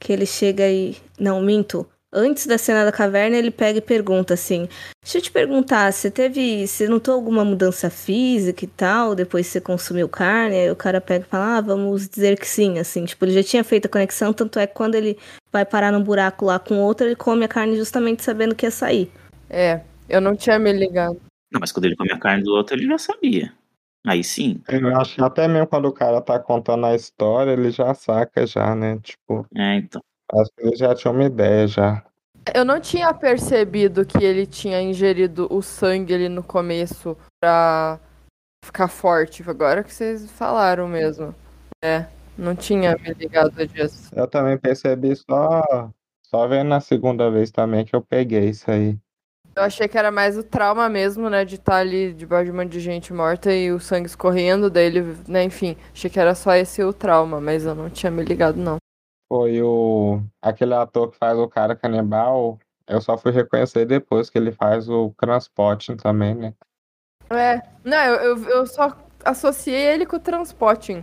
que 0.00 0.12
ele 0.12 0.26
chega 0.26 0.68
e. 0.68 0.96
Não, 1.18 1.40
minto 1.40 1.88
antes 2.16 2.46
da 2.46 2.56
cena 2.56 2.84
da 2.84 2.90
caverna, 2.90 3.36
ele 3.36 3.50
pega 3.50 3.78
e 3.78 3.82
pergunta 3.82 4.34
assim: 4.34 4.66
Deixa 5.04 5.18
eu 5.18 5.22
te 5.22 5.30
perguntar, 5.30 5.92
você 5.92 6.10
teve. 6.10 6.66
Você 6.66 6.88
notou 6.88 7.14
alguma 7.14 7.44
mudança 7.44 7.90
física 7.90 8.64
e 8.64 8.68
tal, 8.68 9.14
depois 9.14 9.46
que 9.46 9.52
você 9.52 9.60
consumiu 9.60 10.08
carne? 10.08 10.56
Aí 10.56 10.70
o 10.70 10.76
cara 10.76 11.00
pega 11.00 11.24
e 11.24 11.28
fala: 11.28 11.58
Ah, 11.58 11.60
vamos 11.60 12.08
dizer 12.08 12.38
que 12.38 12.48
sim, 12.48 12.78
assim. 12.78 13.04
Tipo, 13.04 13.26
ele 13.26 13.34
já 13.34 13.42
tinha 13.42 13.62
feito 13.62 13.86
a 13.86 13.90
conexão, 13.90 14.32
tanto 14.32 14.58
é 14.58 14.66
que 14.66 14.74
quando 14.74 14.94
ele 14.94 15.18
vai 15.52 15.64
parar 15.64 15.92
num 15.92 16.02
buraco 16.02 16.46
lá 16.46 16.58
com 16.58 16.78
outro, 16.78 17.06
ele 17.06 17.16
come 17.16 17.44
a 17.44 17.48
carne 17.48 17.76
justamente 17.76 18.22
sabendo 18.22 18.54
que 18.54 18.66
ia 18.66 18.70
sair. 18.70 19.10
É, 19.50 19.80
eu 20.08 20.20
não 20.20 20.34
tinha 20.34 20.58
me 20.58 20.72
ligado. 20.72 21.20
Não, 21.52 21.60
mas 21.60 21.70
quando 21.70 21.84
ele 21.84 21.96
come 21.96 22.12
a 22.12 22.18
carne 22.18 22.42
do 22.42 22.52
outro, 22.52 22.74
ele 22.74 22.86
já 22.86 22.98
sabia. 22.98 23.52
Aí 24.06 24.22
sim. 24.22 24.62
Eu 24.68 24.96
acho 24.96 25.16
que 25.16 25.22
até 25.22 25.48
mesmo 25.48 25.66
quando 25.66 25.86
o 25.86 25.92
cara 25.92 26.20
tá 26.20 26.38
contando 26.38 26.86
a 26.86 26.94
história, 26.94 27.50
ele 27.50 27.70
já 27.70 27.92
saca 27.92 28.46
já, 28.46 28.74
né? 28.74 28.98
Tipo. 29.02 29.46
É, 29.54 29.76
então. 29.76 30.00
Acho 30.32 30.50
que 30.56 30.66
ele 30.66 30.76
já 30.76 30.94
tinha 30.94 31.12
uma 31.12 31.24
ideia 31.24 31.66
já. 31.66 32.04
Eu 32.54 32.64
não 32.64 32.80
tinha 32.80 33.12
percebido 33.12 34.04
que 34.04 34.22
ele 34.24 34.46
tinha 34.46 34.80
ingerido 34.80 35.48
o 35.50 35.60
sangue 35.62 36.14
ali 36.14 36.28
no 36.28 36.42
começo 36.42 37.16
pra 37.40 37.98
ficar 38.64 38.88
forte. 38.88 39.42
Agora 39.48 39.82
que 39.82 39.92
vocês 39.92 40.30
falaram 40.30 40.88
mesmo. 40.88 41.34
É, 41.84 42.06
não 42.36 42.54
tinha 42.54 42.96
me 42.96 43.12
ligado 43.14 43.66
disso. 43.66 44.10
Eu 44.14 44.26
também 44.26 44.56
percebi 44.56 45.14
só, 45.16 45.90
só 46.24 46.46
vendo 46.46 46.68
na 46.68 46.80
segunda 46.80 47.30
vez 47.30 47.50
também 47.50 47.84
que 47.84 47.94
eu 47.94 48.00
peguei 48.00 48.48
isso 48.48 48.70
aí. 48.70 48.96
Eu 49.54 49.62
achei 49.62 49.88
que 49.88 49.96
era 49.96 50.10
mais 50.10 50.36
o 50.36 50.42
trauma 50.42 50.88
mesmo, 50.88 51.30
né? 51.30 51.44
De 51.44 51.54
estar 51.54 51.72
tá 51.72 51.78
ali 51.78 52.12
debaixo 52.12 52.46
de 52.46 52.50
uma 52.50 52.66
de 52.66 52.78
gente 52.78 53.12
morta 53.12 53.52
e 53.52 53.72
o 53.72 53.80
sangue 53.80 54.06
escorrendo, 54.06 54.68
daí 54.68 54.84
ele, 54.84 55.16
né, 55.26 55.44
enfim, 55.44 55.76
achei 55.94 56.10
que 56.10 56.20
era 56.20 56.34
só 56.34 56.54
esse 56.54 56.82
o 56.84 56.92
trauma, 56.92 57.40
mas 57.40 57.64
eu 57.64 57.74
não 57.74 57.88
tinha 57.88 58.10
me 58.10 58.22
ligado, 58.22 58.56
não 58.56 58.76
foi 59.28 59.60
o 59.62 60.20
aquele 60.40 60.74
ator 60.74 61.10
que 61.10 61.18
faz 61.18 61.38
o 61.38 61.48
cara 61.48 61.76
canibal. 61.76 62.58
Eu 62.86 63.00
só 63.00 63.18
fui 63.18 63.32
reconhecer 63.32 63.84
depois 63.84 64.30
que 64.30 64.38
ele 64.38 64.52
faz 64.52 64.88
o 64.88 65.12
Transporting 65.18 65.96
também, 65.96 66.34
né? 66.34 66.54
É, 67.30 67.60
não, 67.84 67.98
eu, 67.98 68.36
eu, 68.36 68.48
eu 68.48 68.66
só 68.66 68.96
associei 69.24 69.74
ele 69.74 70.06
com 70.06 70.16
o 70.16 70.20
Transporting. 70.20 71.02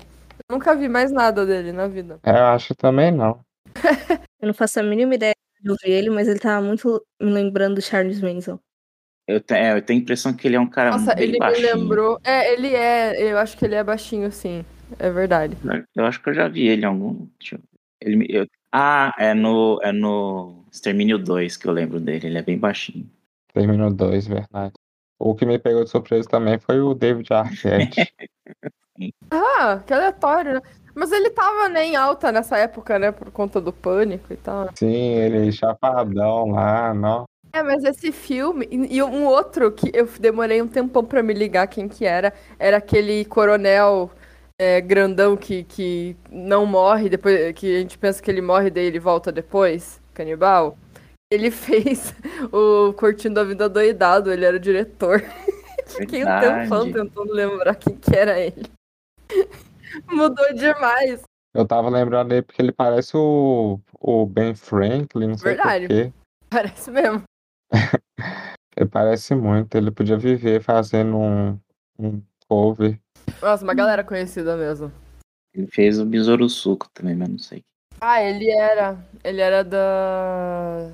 Eu 0.49 0.55
nunca 0.55 0.75
vi 0.75 0.87
mais 0.87 1.11
nada 1.11 1.45
dele 1.45 1.71
na 1.71 1.87
vida. 1.87 2.19
É, 2.23 2.31
eu 2.31 2.45
acho 2.45 2.73
também 2.75 3.11
não. 3.11 3.43
eu 4.41 4.47
não 4.47 4.53
faço 4.53 4.79
a 4.79 4.83
mínima 4.83 5.15
ideia 5.15 5.33
de 5.61 5.69
ouvir 5.69 5.91
ele, 5.91 6.09
mas 6.09 6.27
ele 6.27 6.39
tava 6.39 6.65
muito 6.65 7.05
me 7.21 7.31
lembrando 7.31 7.75
do 7.75 7.81
Charles 7.81 8.21
Manson. 8.21 8.57
Eu, 9.27 9.39
te, 9.39 9.53
é, 9.53 9.73
eu 9.73 9.81
tenho 9.81 9.99
a 9.99 10.03
impressão 10.03 10.33
que 10.33 10.47
ele 10.47 10.55
é 10.55 10.59
um 10.59 10.69
cara 10.69 10.91
Nossa, 10.91 11.15
bem 11.15 11.23
ele 11.23 11.37
baixinho. 11.37 11.75
me 11.75 11.81
lembrou. 11.81 12.19
É, 12.23 12.53
ele 12.53 12.73
é. 12.73 13.21
Eu 13.21 13.37
acho 13.37 13.57
que 13.57 13.63
ele 13.65 13.75
é 13.75 13.83
baixinho, 13.83 14.31
sim. 14.31 14.65
É 14.99 15.09
verdade. 15.09 15.57
Eu 15.95 16.05
acho 16.05 16.21
que 16.21 16.29
eu 16.29 16.33
já 16.33 16.47
vi 16.47 16.67
ele 16.67 16.83
em 16.83 16.85
algum. 16.85 17.27
Deixa 17.39 17.55
eu 17.55 17.72
ele, 18.03 18.25
eu, 18.29 18.47
ah, 18.71 19.13
é 19.17 19.33
no, 19.33 19.79
é 19.83 19.91
no 19.91 20.65
Extermínio 20.71 21.17
2 21.17 21.57
que 21.57 21.67
eu 21.67 21.71
lembro 21.71 21.99
dele. 21.99 22.27
Ele 22.27 22.37
é 22.37 22.41
bem 22.41 22.57
baixinho. 22.57 23.09
Extermínio 23.47 23.91
2, 23.91 24.27
verdade. 24.27 24.73
O 25.19 25.35
que 25.35 25.45
me 25.45 25.57
pegou 25.59 25.83
de 25.83 25.89
surpresa 25.89 26.27
também 26.27 26.59
foi 26.59 26.81
o 26.81 26.93
David 26.93 27.31
Arquette. 27.31 28.11
ah, 29.31 29.81
que 29.85 29.93
aleatório, 29.93 30.55
né? 30.55 30.61
Mas 30.95 31.11
ele 31.11 31.29
tava 31.29 31.69
nem 31.69 31.91
né, 31.91 31.97
alta 31.97 32.31
nessa 32.31 32.57
época, 32.57 32.99
né? 32.99 33.11
Por 33.11 33.31
conta 33.31 33.59
do 33.59 33.73
pânico 33.73 34.31
e 34.31 34.37
tal. 34.37 34.69
Sim, 34.75 34.93
ele 34.93 35.51
chapadão 35.51 36.51
lá, 36.51 36.93
não. 36.93 37.25
É, 37.51 37.61
mas 37.61 37.83
esse 37.83 38.11
filme 38.11 38.67
e 38.71 38.97
e 38.97 39.03
um 39.03 39.25
outro 39.25 39.71
que 39.71 39.91
eu 39.93 40.07
demorei 40.19 40.61
um 40.61 40.67
tempão 40.67 41.05
pra 41.05 41.21
me 41.21 41.33
ligar 41.33 41.67
quem 41.67 41.87
que 41.87 42.03
era, 42.05 42.33
era 42.57 42.77
aquele 42.77 43.25
coronel 43.25 44.09
é, 44.59 44.79
grandão 44.81 45.35
que, 45.35 45.63
que 45.63 46.15
não 46.29 46.65
morre, 46.65 47.09
depois 47.09 47.53
que 47.53 47.75
a 47.75 47.79
gente 47.79 47.97
pensa 47.97 48.21
que 48.21 48.29
ele 48.29 48.41
morre, 48.41 48.69
daí 48.69 48.85
ele 48.85 48.99
volta 48.99 49.31
depois, 49.31 50.01
canibal. 50.13 50.77
Ele 51.31 51.49
fez 51.51 52.13
o 52.51 52.93
Curtindo 52.93 53.39
a 53.39 53.43
Vida 53.43 53.67
Doidado, 53.67 54.31
ele 54.31 54.45
era 54.45 54.57
o 54.57 54.59
diretor. 54.59 55.21
Fiquei 55.87 56.23
um 56.23 56.39
tempão 56.39 56.91
tentando 56.91 57.33
lembrar 57.33 57.75
quem 57.75 57.95
que 57.95 58.15
era 58.15 58.39
ele. 58.39 58.63
Mudou 60.09 60.53
demais. 60.53 61.23
Eu 61.53 61.67
tava 61.67 61.89
lembrando 61.89 62.29
dele 62.29 62.41
porque 62.41 62.61
ele 62.61 62.71
parece 62.71 63.15
o, 63.15 63.79
o 63.99 64.25
Ben 64.25 64.55
Franklin, 64.55 65.27
não 65.27 65.37
sei 65.37 65.53
Verdade. 65.53 65.87
por 65.87 65.93
quê. 65.93 66.13
Parece 66.49 66.89
mesmo. 66.89 67.23
Ele 68.75 68.89
parece 68.89 69.35
muito. 69.35 69.75
Ele 69.75 69.91
podia 69.91 70.17
viver 70.17 70.61
fazendo 70.63 71.17
um, 71.17 71.59
um 71.99 72.21
cover. 72.47 72.99
Nossa, 73.41 73.63
uma 73.63 73.73
galera 73.73 74.03
conhecida 74.03 74.55
mesmo. 74.55 74.91
Ele 75.53 75.67
fez 75.67 75.99
o 75.99 76.05
Besouro 76.05 76.49
Suco 76.49 76.89
também, 76.93 77.15
mas 77.15 77.29
não 77.29 77.39
sei. 77.39 77.61
Ah, 78.01 78.21
ele 78.21 78.49
era. 78.49 78.97
Ele 79.23 79.41
era 79.41 79.63
da. 79.63 80.89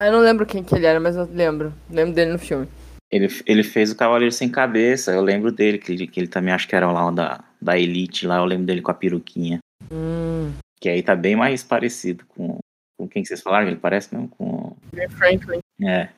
Eu 0.00 0.12
não 0.12 0.20
lembro 0.20 0.46
quem 0.46 0.62
que 0.62 0.74
ele 0.74 0.86
era, 0.86 1.00
mas 1.00 1.16
eu 1.16 1.24
lembro. 1.24 1.72
Lembro 1.90 2.14
dele 2.14 2.32
no 2.32 2.38
filme. 2.38 2.68
Ele, 3.10 3.26
ele 3.46 3.64
fez 3.64 3.90
o 3.90 3.96
Cavaleiro 3.96 4.32
Sem 4.32 4.50
Cabeça, 4.50 5.12
eu 5.12 5.22
lembro 5.22 5.50
dele, 5.50 5.78
que 5.78 5.92
ele, 5.92 6.06
que 6.06 6.20
ele 6.20 6.28
também 6.28 6.52
acho 6.52 6.68
que 6.68 6.76
era 6.76 6.92
lá 6.92 7.10
da, 7.10 7.42
da 7.60 7.78
Elite, 7.78 8.26
lá 8.26 8.36
eu 8.36 8.44
lembro 8.44 8.66
dele 8.66 8.82
com 8.82 8.90
a 8.90 8.94
peruquinha. 8.94 9.58
Hum. 9.90 10.52
Que 10.78 10.90
aí 10.90 11.02
tá 11.02 11.16
bem 11.16 11.34
mais 11.34 11.64
parecido 11.64 12.24
com, 12.26 12.58
com 12.98 13.08
quem 13.08 13.22
que 13.22 13.28
vocês 13.28 13.40
falaram, 13.40 13.66
ele 13.66 13.76
parece 13.76 14.14
mesmo 14.14 14.28
com... 14.28 14.76
Franklin. 15.16 15.60
É, 15.82 16.08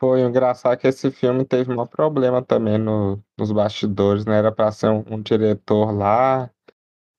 Foi 0.00 0.22
engraçado 0.22 0.78
que 0.78 0.86
esse 0.88 1.10
filme 1.10 1.44
teve 1.44 1.72
um 1.72 1.86
problema 1.86 2.42
também 2.42 2.78
no, 2.78 3.22
nos 3.38 3.52
bastidores, 3.52 4.24
né? 4.24 4.38
Era 4.38 4.50
pra 4.50 4.72
ser 4.72 4.88
um, 4.88 5.04
um 5.14 5.22
diretor 5.22 5.90
lá, 5.92 6.50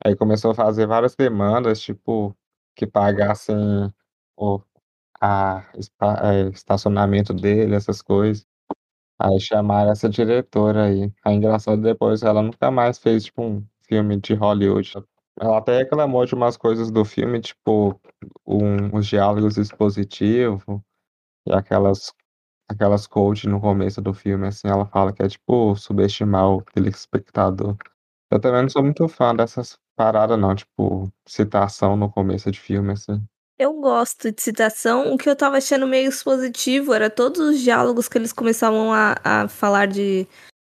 aí 0.06 0.16
começou 0.16 0.52
a 0.52 0.56
fazer 0.56 0.88
várias 0.88 1.16
demandas, 1.16 1.82
tipo, 1.82 2.36
que 2.76 2.88
pagassem 2.88 3.58
o 4.38 4.62
a, 5.22 5.66
espa- 5.78 6.20
é, 6.34 6.50
estacionamento 6.50 7.34
dele, 7.34 7.76
essas 7.76 8.02
coisas. 8.02 8.46
Aí 9.20 9.40
chamaram 9.40 9.92
essa 9.92 10.10
diretora 10.10 10.86
aí. 10.86 11.12
Aí 11.26 11.36
engraçado 11.36 11.82
depois 11.82 12.24
ela 12.24 12.42
nunca 12.42 12.72
mais 12.72 12.98
fez, 13.00 13.26
tipo, 13.26 13.44
um 13.44 13.66
filme 13.88 14.18
de 14.20 14.34
Hollywood. 14.36 14.94
Ela 15.40 15.58
até 15.60 15.78
reclamou 15.80 16.26
de 16.26 16.36
umas 16.36 16.58
coisas 16.58 16.92
do 16.92 17.06
filme, 17.06 17.42
tipo, 17.42 18.00
um, 18.48 18.96
os 18.98 19.08
diálogos 19.08 19.58
expositivos 19.58 20.64
e 21.48 21.54
aquelas 21.54 22.14
aquelas 22.72 23.08
quotes 23.08 23.46
no 23.46 23.60
começo 23.60 24.02
do 24.02 24.14
filme, 24.14 24.48
assim, 24.48 24.68
ela 24.68 24.86
fala 24.86 25.14
que 25.14 25.22
é 25.22 25.28
tipo 25.28 25.76
subestimar 25.76 26.50
o 26.50 26.62
telespectador. 26.62 27.76
Eu 28.32 28.40
também 28.40 28.62
não 28.62 28.70
sou 28.70 28.84
muito 28.84 29.08
fã 29.08 29.36
dessas 29.36 29.78
paradas, 29.96 30.40
não, 30.40 30.56
tipo, 30.56 31.12
citação 31.28 31.98
no 31.98 32.10
começo 32.10 32.50
de 32.50 32.60
filme, 32.60 32.94
assim. 32.94 33.22
Eu 33.60 33.80
gosto 33.80 34.32
de 34.32 34.42
citação. 34.42 35.14
O 35.14 35.18
que 35.18 35.30
eu 35.30 35.36
tava 35.36 35.58
achando 35.58 35.86
meio 35.86 36.10
expositivo 36.10 36.94
era 36.94 37.10
todos 37.10 37.40
os 37.42 37.60
diálogos 37.60 38.10
que 38.10 38.18
eles 38.18 38.34
começavam 38.34 38.92
a, 38.92 39.16
a 39.24 39.48
falar 39.48 39.86
de 39.86 40.28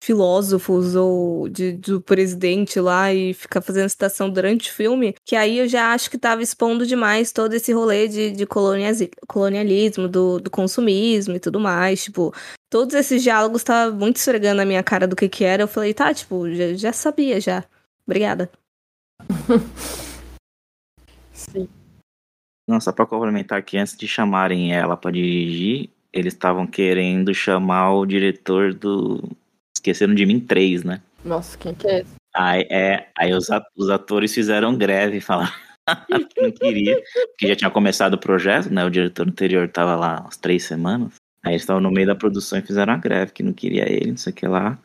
filósofos 0.05 0.95
ou 0.95 1.49
de, 1.49 1.71
do 1.71 1.99
presidente 1.99 2.79
lá 2.79 3.11
e 3.11 3.33
ficar 3.33 3.59
fazendo 3.59 3.89
citação 3.89 4.29
durante 4.29 4.69
o 4.69 4.73
filme, 4.73 5.15
que 5.25 5.35
aí 5.35 5.57
eu 5.57 5.67
já 5.67 5.93
acho 5.93 6.11
que 6.11 6.17
tava 6.17 6.43
expondo 6.43 6.85
demais 6.85 7.31
todo 7.31 7.55
esse 7.55 7.73
rolê 7.73 8.07
de, 8.07 8.31
de 8.31 8.45
colonialismo, 8.45 10.07
do, 10.07 10.39
do 10.39 10.51
consumismo 10.51 11.35
e 11.35 11.39
tudo 11.39 11.59
mais. 11.59 12.03
Tipo, 12.03 12.31
todos 12.69 12.93
esses 12.93 13.23
diálogos 13.23 13.61
estavam 13.61 13.97
muito 13.97 14.17
esfregando 14.17 14.57
na 14.57 14.65
minha 14.65 14.83
cara 14.83 15.07
do 15.07 15.15
que 15.15 15.27
que 15.27 15.43
era. 15.43 15.63
Eu 15.63 15.67
falei, 15.67 15.91
tá, 15.91 16.13
tipo, 16.13 16.53
já, 16.53 16.75
já 16.75 16.93
sabia 16.93 17.41
já. 17.41 17.63
Obrigada. 18.05 18.51
Sim. 21.33 21.67
Não, 22.67 22.79
só 22.79 22.91
pra 22.91 23.07
complementar 23.07 23.57
aqui, 23.57 23.75
antes 23.75 23.97
de 23.97 24.07
chamarem 24.07 24.71
ela 24.71 24.95
pra 24.95 25.09
dirigir, 25.09 25.89
eles 26.13 26.33
estavam 26.33 26.67
querendo 26.67 27.33
chamar 27.33 27.93
o 27.93 28.05
diretor 28.05 28.71
do 28.71 29.35
Esqueceram 29.85 30.15
de 30.15 30.25
Mim 30.25 30.39
3, 30.39 30.83
né? 30.83 31.01
Nossa, 31.23 31.55
quem 31.57 31.75
que 31.75 31.87
é 31.87 32.01
esse? 32.01 32.15
Aí, 32.35 32.67
é, 32.71 33.07
aí 33.15 33.31
os, 33.33 33.47
os 33.77 33.89
atores 33.91 34.33
fizeram 34.33 34.75
greve, 34.75 35.21
falaram 35.21 35.53
que 36.27 36.41
não 36.41 36.51
queria, 36.51 36.99
porque 37.29 37.47
já 37.47 37.55
tinha 37.55 37.69
começado 37.69 38.15
o 38.15 38.19
projeto, 38.19 38.73
né? 38.73 38.83
O 38.83 38.89
diretor 38.89 39.27
anterior 39.27 39.69
tava 39.69 39.95
lá 39.95 40.21
umas 40.21 40.37
três 40.37 40.63
semanas. 40.63 41.13
Aí 41.43 41.51
eles 41.51 41.61
estavam 41.61 41.81
no 41.81 41.91
meio 41.91 42.07
da 42.07 42.15
produção 42.15 42.57
e 42.57 42.63
fizeram 42.63 42.93
a 42.93 42.97
greve, 42.97 43.31
que 43.31 43.43
não 43.43 43.53
queria 43.53 43.87
ele, 43.87 44.09
não 44.09 44.17
sei 44.17 44.33
o 44.33 44.35
que 44.35 44.47
lá. 44.47 44.79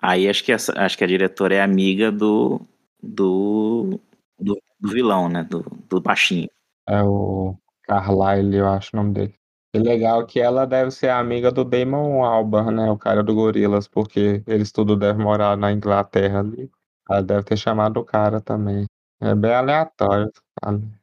Aí 0.00 0.28
acho 0.28 0.44
que, 0.44 0.52
essa, 0.52 0.72
acho 0.80 0.96
que 0.96 1.02
a 1.02 1.08
diretora 1.08 1.56
é 1.56 1.60
amiga 1.60 2.12
do, 2.12 2.60
do, 3.02 3.98
do, 4.38 4.56
do 4.78 4.88
vilão, 4.88 5.28
né? 5.28 5.42
Do, 5.42 5.64
do 5.88 6.00
baixinho. 6.00 6.48
É 6.88 7.02
o 7.02 7.56
Carlyle, 7.82 8.56
eu 8.56 8.68
acho 8.68 8.90
o 8.92 8.96
nome 8.98 9.14
dele. 9.14 9.34
E 9.74 9.78
legal 9.78 10.24
que 10.24 10.38
ela 10.38 10.64
deve 10.64 10.92
ser 10.92 11.08
amiga 11.08 11.50
do 11.50 11.64
Damon 11.64 12.24
Albarn, 12.24 12.76
né? 12.76 12.90
O 12.92 12.96
cara 12.96 13.24
do 13.24 13.34
Gorilas, 13.34 13.88
porque 13.88 14.40
eles 14.46 14.70
tudo 14.70 14.94
devem 14.94 15.24
morar 15.24 15.56
na 15.56 15.72
Inglaterra 15.72 16.38
ali. 16.38 16.70
Ela 17.10 17.20
deve 17.20 17.42
ter 17.42 17.56
chamado 17.56 17.98
o 17.98 18.04
cara 18.04 18.40
também. 18.40 18.86
É 19.20 19.34
bem 19.34 19.52
aleatório. 19.52 20.30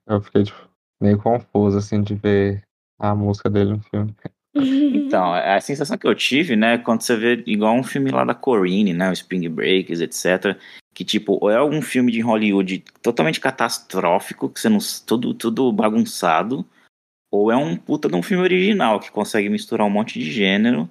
Eu 0.07 0.21
fiquei 0.21 0.45
tipo, 0.45 0.69
meio 1.01 1.21
confuso, 1.21 1.77
assim, 1.77 2.01
de 2.01 2.15
ver 2.15 2.63
a 2.97 3.13
música 3.13 3.49
dele 3.49 3.73
no 3.73 3.81
filme. 3.81 4.15
Então, 4.53 5.34
a 5.34 5.62
sensação 5.62 5.97
que 5.97 6.05
eu 6.05 6.13
tive, 6.13 6.57
né, 6.57 6.77
quando 6.77 7.01
você 7.01 7.15
vê 7.15 7.41
igual 7.47 7.73
um 7.73 7.84
filme 7.84 8.12
lá 8.12 8.25
da 8.25 8.36
Corine, 8.36 8.93
né, 8.93 9.10
o 9.10 9.13
Spring 9.13 9.47
Breakers, 9.47 10.01
etc, 10.01 10.57
que 10.93 11.05
tipo, 11.05 11.38
ou 11.41 11.49
é 11.49 11.55
algum 11.55 11.81
filme 11.81 12.12
de 12.12 12.19
Hollywood 12.19 12.84
totalmente 13.01 13.39
catastrófico, 13.39 14.49
que 14.49 14.60
você 14.60 14.67
não, 14.67 14.79
tudo, 15.05 15.34
tudo 15.34 15.71
bagunçado, 15.71 16.65
ou 17.32 17.50
é 17.50 17.56
um 17.56 17.78
puta 17.78 18.10
de 18.10 18.15
um 18.15 18.22
filme 18.22 18.44
original, 18.44 19.00
que 19.00 19.10
consegue 19.10 19.50
misturar 19.50 19.88
um 19.88 19.89
monte 19.89 20.20
de 20.20 20.30
gênero, 20.30 20.88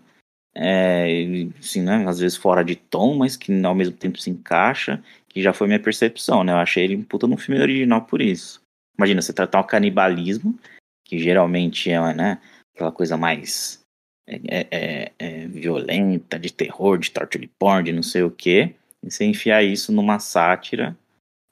é, 0.55 1.47
assim, 1.59 1.83
né, 1.83 2.05
às 2.09 2.19
vezes 2.19 2.37
fora 2.37 2.65
de 2.65 2.75
tom, 2.75 3.15
mas 3.17 3.37
que 3.37 3.53
ao 3.65 3.75
mesmo 3.75 3.95
tempo 3.95 4.19
se 4.19 4.31
encaixa, 4.31 5.03
que 5.29 5.43
já 5.43 5.53
foi 5.53 5.67
minha 5.67 5.79
percepção, 5.79 6.43
né, 6.43 6.53
eu 6.53 6.57
achei 6.57 6.85
ele 6.85 6.97
um 6.97 7.05
puta 7.05 7.29
de 7.29 7.35
um 7.35 7.37
filme 7.37 7.61
original 7.61 8.03
por 8.03 8.23
isso. 8.23 8.61
Imagina, 8.99 9.23
você 9.23 9.33
tratar 9.33 9.61
o 9.61 9.65
canibalismo, 9.65 10.59
que 11.05 11.19
geralmente 11.19 11.91
é, 11.91 12.15
né, 12.15 12.41
aquela 12.75 12.91
coisa 12.91 13.17
mais 13.17 13.81
é, 14.27 14.67
é, 14.71 15.13
é, 15.19 15.47
violenta, 15.47 16.39
de 16.39 16.53
terror, 16.53 16.99
de 16.99 17.11
torture 17.11 17.51
porn, 17.59 17.85
de 17.85 17.93
não 17.93 18.03
sei 18.03 18.23
o 18.23 18.31
que, 18.31 18.75
e 19.03 19.11
você 19.11 19.25
enfiar 19.25 19.63
isso 19.63 19.93
numa 19.93 20.19
sátira 20.19 20.97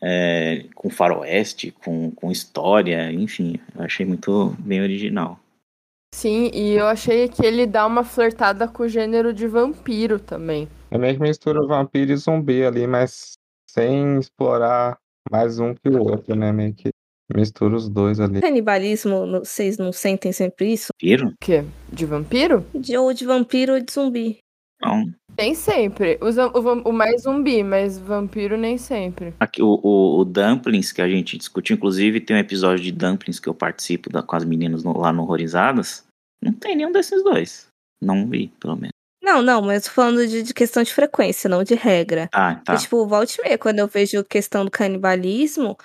é, 0.03 0.65
com 0.75 0.89
faroeste, 0.91 1.71
com, 1.71 2.11
com 2.11 2.31
história, 2.31 3.11
enfim, 3.13 3.59
eu 3.77 3.85
achei 3.85 4.07
muito 4.07 4.55
bem 4.59 4.81
original. 4.81 5.39
Sim, 6.15 6.51
e 6.55 6.73
eu 6.73 6.87
achei 6.87 7.29
que 7.29 7.45
ele 7.45 7.67
dá 7.67 7.87
uma 7.87 8.03
flertada 8.03 8.67
com 8.67 8.85
o 8.85 8.89
gênero 8.89 9.33
de 9.33 9.47
vampiro 9.47 10.19
também. 10.19 10.69
É 10.91 10.97
meio 10.97 11.15
que 11.15 11.21
mistura 11.21 11.67
vampiro 11.67 12.13
e 12.13 12.17
zumbi 12.17 12.65
ali, 12.65 12.87
mas 12.87 13.33
sem 13.69 14.19
explorar 14.19 14.97
mais 15.31 15.59
um 15.59 15.75
que 15.75 15.89
o 15.89 15.99
outro, 16.03 16.35
né? 16.35 16.51
Meio 16.51 16.73
que 16.75 16.89
mistura 17.35 17.77
os 17.77 17.91
dois 17.91 18.19
ali. 18.21 18.41
Canibalismo, 18.41 19.27
não- 19.27 19.41
vocês 19.41 19.77
não 19.77 19.93
sentem 19.93 20.33
sempre 20.33 20.73
isso? 20.73 20.89
Viram? 21.01 21.29
O 21.29 21.35
quê? 21.39 21.63
De 21.93 22.07
vampiro? 22.07 22.65
De, 22.75 22.97
ou 22.97 23.13
de 23.13 23.27
vampiro 23.27 23.75
ou 23.75 23.81
de 23.81 23.93
zumbi. 23.93 24.39
Então, 24.77 25.03
Nem 25.39 25.55
sempre. 25.55 26.19
O, 26.21 26.89
o 26.91 26.93
mais 26.93 27.23
zumbi, 27.23 27.63
mas 27.63 27.97
vampiro 27.99 28.57
nem 28.57 28.77
sempre. 28.77 29.33
aqui, 29.39 29.63
o, 29.63 29.79
o, 29.83 30.19
o 30.21 30.25
Dumplings, 30.25 30.91
que 30.93 31.01
a 31.01 31.09
gente 31.09 31.39
discutiu, 31.39 31.77
inclusive 31.77 32.21
tem 32.21 32.37
um 32.37 32.41
episódio 32.41 32.83
de 32.83 32.91
Dumplings 32.93 33.39
que 33.39 33.49
eu 33.49 33.55
participo 33.55 34.11
da- 34.11 34.23
com 34.23 34.35
as 34.35 34.45
meninas 34.45 34.83
no- 34.83 34.99
lá 34.99 35.13
no 35.13 35.23
Horrorizadas, 35.23 36.05
não 36.43 36.53
tem 36.53 36.75
nenhum 36.77 36.91
desses 36.93 37.23
dois. 37.23 37.69
Não 38.03 38.27
vi, 38.29 38.49
pelo 38.61 38.75
menos. 38.75 38.91
Não, 39.23 39.41
não, 39.43 39.63
mas 39.63 39.85
tô 39.85 39.91
falando 39.91 40.27
de, 40.27 40.43
de 40.43 40.55
questão 40.55 40.83
de 40.83 40.93
frequência, 40.93 41.49
não 41.51 41.63
de 41.63 41.75
regra. 41.75 42.29
Ah, 42.33 42.57
tá. 42.65 42.75
E, 42.75 42.79
tipo, 42.79 43.07
volte 43.07 43.39
e 43.39 43.43
meia, 43.45 43.59
quando 43.59 43.79
eu 43.79 43.87
vejo 43.87 44.25
questão 44.25 44.65
do 44.65 44.71
canibalismo, 44.71 45.77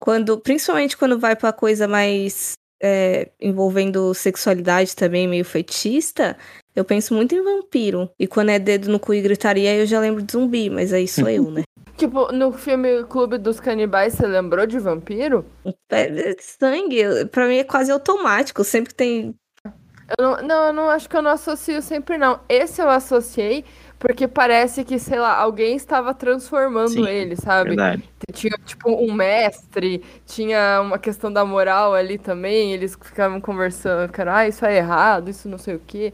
quando, 0.00 0.38
principalmente 0.38 0.96
quando 0.96 1.18
vai 1.18 1.34
pra 1.36 1.52
coisa 1.52 1.86
mais 1.88 2.52
é, 2.82 3.30
envolvendo 3.40 4.12
sexualidade 4.14 4.94
também, 4.96 5.26
meio 5.28 5.44
fetichista, 5.44 6.36
eu 6.74 6.84
penso 6.84 7.14
muito 7.14 7.34
em 7.34 7.42
vampiro. 7.42 8.10
E 8.18 8.26
quando 8.26 8.50
é 8.50 8.58
dedo 8.58 8.90
no 8.90 8.98
cu 8.98 9.14
e 9.14 9.22
gritaria, 9.22 9.74
eu 9.74 9.86
já 9.86 10.00
lembro 10.00 10.22
de 10.22 10.32
zumbi, 10.32 10.70
mas 10.70 10.92
aí 10.92 11.06
sou 11.06 11.28
eu, 11.28 11.50
né? 11.50 11.62
Tipo, 11.94 12.32
no 12.32 12.52
filme 12.52 13.04
Clube 13.04 13.38
dos 13.38 13.60
Canibais, 13.60 14.14
você 14.14 14.26
lembrou 14.26 14.66
de 14.66 14.78
vampiro? 14.78 15.44
É, 15.90 16.34
Sangue, 16.40 17.26
pra 17.30 17.46
mim 17.46 17.58
é 17.58 17.64
quase 17.64 17.92
automático. 17.92 18.64
Sempre 18.64 18.94
tem. 18.94 19.34
Eu 20.18 20.24
não, 20.24 20.42
não, 20.42 20.66
eu 20.66 20.72
não 20.72 20.90
acho 20.90 21.08
que 21.08 21.16
eu 21.16 21.22
não 21.22 21.30
associo 21.30 21.80
sempre, 21.82 22.18
não. 22.18 22.40
Esse 22.48 22.80
eu 22.80 22.88
associei 22.88 23.64
porque 24.02 24.26
parece 24.26 24.82
que, 24.82 24.98
sei 24.98 25.20
lá, 25.20 25.36
alguém 25.36 25.76
estava 25.76 26.12
transformando 26.12 26.90
Sim, 26.90 27.06
ele, 27.06 27.36
sabe? 27.36 27.68
Verdade. 27.68 28.02
Tinha, 28.32 28.58
tipo, 28.66 28.90
um 28.90 29.12
mestre, 29.12 30.02
tinha 30.26 30.80
uma 30.80 30.98
questão 30.98 31.32
da 31.32 31.44
moral 31.44 31.94
ali 31.94 32.18
também, 32.18 32.72
eles 32.72 32.98
ficavam 33.00 33.40
conversando, 33.40 34.10
cara, 34.10 34.38
ah, 34.38 34.48
isso 34.48 34.66
é 34.66 34.76
errado, 34.76 35.30
isso 35.30 35.48
não 35.48 35.56
sei 35.56 35.76
o 35.76 35.82
quê. 35.86 36.12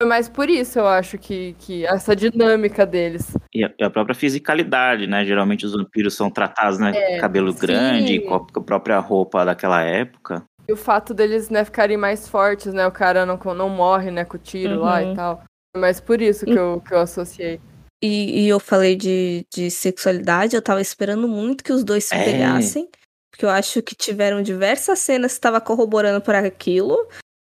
Foi 0.00 0.08
mais 0.08 0.28
por 0.28 0.50
isso, 0.50 0.78
eu 0.78 0.86
acho, 0.86 1.16
que, 1.16 1.54
que 1.58 1.86
essa 1.86 2.16
dinâmica 2.16 2.84
deles. 2.84 3.36
E 3.54 3.64
a, 3.64 3.72
a 3.82 3.90
própria 3.90 4.14
fisicalidade, 4.14 5.06
né? 5.06 5.24
Geralmente 5.24 5.64
os 5.64 5.72
vampiros 5.72 6.14
são 6.14 6.30
tratados, 6.30 6.78
né? 6.78 6.92
É, 6.94 7.18
cabelo 7.18 7.52
sim. 7.52 7.58
grande, 7.60 8.20
com 8.20 8.34
a, 8.34 8.60
própria 8.60 8.98
roupa 8.98 9.44
daquela 9.44 9.82
época. 9.82 10.44
E 10.68 10.72
o 10.72 10.76
fato 10.76 11.12
deles, 11.14 11.50
né, 11.50 11.64
ficarem 11.64 11.96
mais 11.96 12.28
fortes, 12.28 12.72
né? 12.72 12.86
O 12.86 12.92
cara 12.92 13.24
não, 13.24 13.38
não 13.54 13.68
morre, 13.68 14.10
né, 14.10 14.24
com 14.24 14.36
o 14.36 14.40
tiro 14.40 14.80
lá 14.80 15.00
Uhum. 15.00 15.12
e 15.12 15.14
tal. 15.14 15.44
Foi 15.74 15.80
mais 15.80 16.00
por 16.00 16.20
isso 16.20 16.44
que 16.44 16.58
eu, 16.58 16.80
que 16.80 16.92
eu 16.92 16.98
associei. 17.00 17.60
E, 18.02 18.44
e 18.44 18.48
eu 18.48 18.58
falei 18.58 18.96
de, 18.96 19.46
de 19.54 19.70
sexualidade, 19.70 20.56
eu 20.56 20.62
tava 20.62 20.80
esperando 20.80 21.28
muito 21.28 21.62
que 21.62 21.72
os 21.72 21.84
dois 21.84 22.04
se 22.04 22.14
É. 22.14 22.24
pegassem. 22.24 22.88
Porque 23.30 23.44
eu 23.44 23.50
acho 23.50 23.82
que 23.82 23.96
tiveram 23.96 24.42
diversas 24.42 25.00
cenas 25.00 25.32
que 25.32 25.38
estava 25.38 25.60
corroborando 25.60 26.20
por 26.20 26.34
aquilo. 26.34 26.96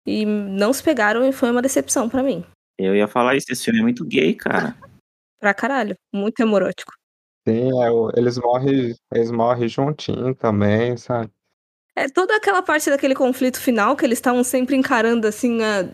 E 0.06 0.26
não 0.26 0.74
se 0.74 0.84
pegaram 0.84 1.28
e 1.28 1.32
foi 1.32 1.52
uma 1.52 1.62
decepção 1.62 2.10
pra 2.10 2.24
mim. 2.24 2.44
Eu 2.78 2.96
ia 2.96 3.08
falar 3.08 3.36
isso, 3.36 3.48
esse 3.52 3.64
filme 3.64 3.80
é 3.80 3.84
muito 3.84 4.06
gay, 4.06 4.34
cara. 4.34 4.76
Pra 5.40 5.56
caralho. 5.56 5.96
Muito 6.14 6.40
hemorótico. 6.40 6.94
Sim, 7.48 7.70
é, 7.82 8.20
eles 8.20 8.38
morrem, 8.38 8.96
eles 9.12 9.32
morrem 9.32 9.68
juntinho 9.68 10.36
também, 10.36 10.96
sabe? 10.96 11.32
É 11.96 12.08
toda 12.08 12.36
aquela 12.36 12.62
parte 12.62 12.90
daquele 12.92 13.16
conflito 13.16 13.60
final 13.60 13.96
que 13.96 14.06
eles 14.06 14.20
estavam 14.20 14.44
sempre 14.44 14.76
encarando 14.76 15.28
assim 15.28 15.64
a 15.64 15.90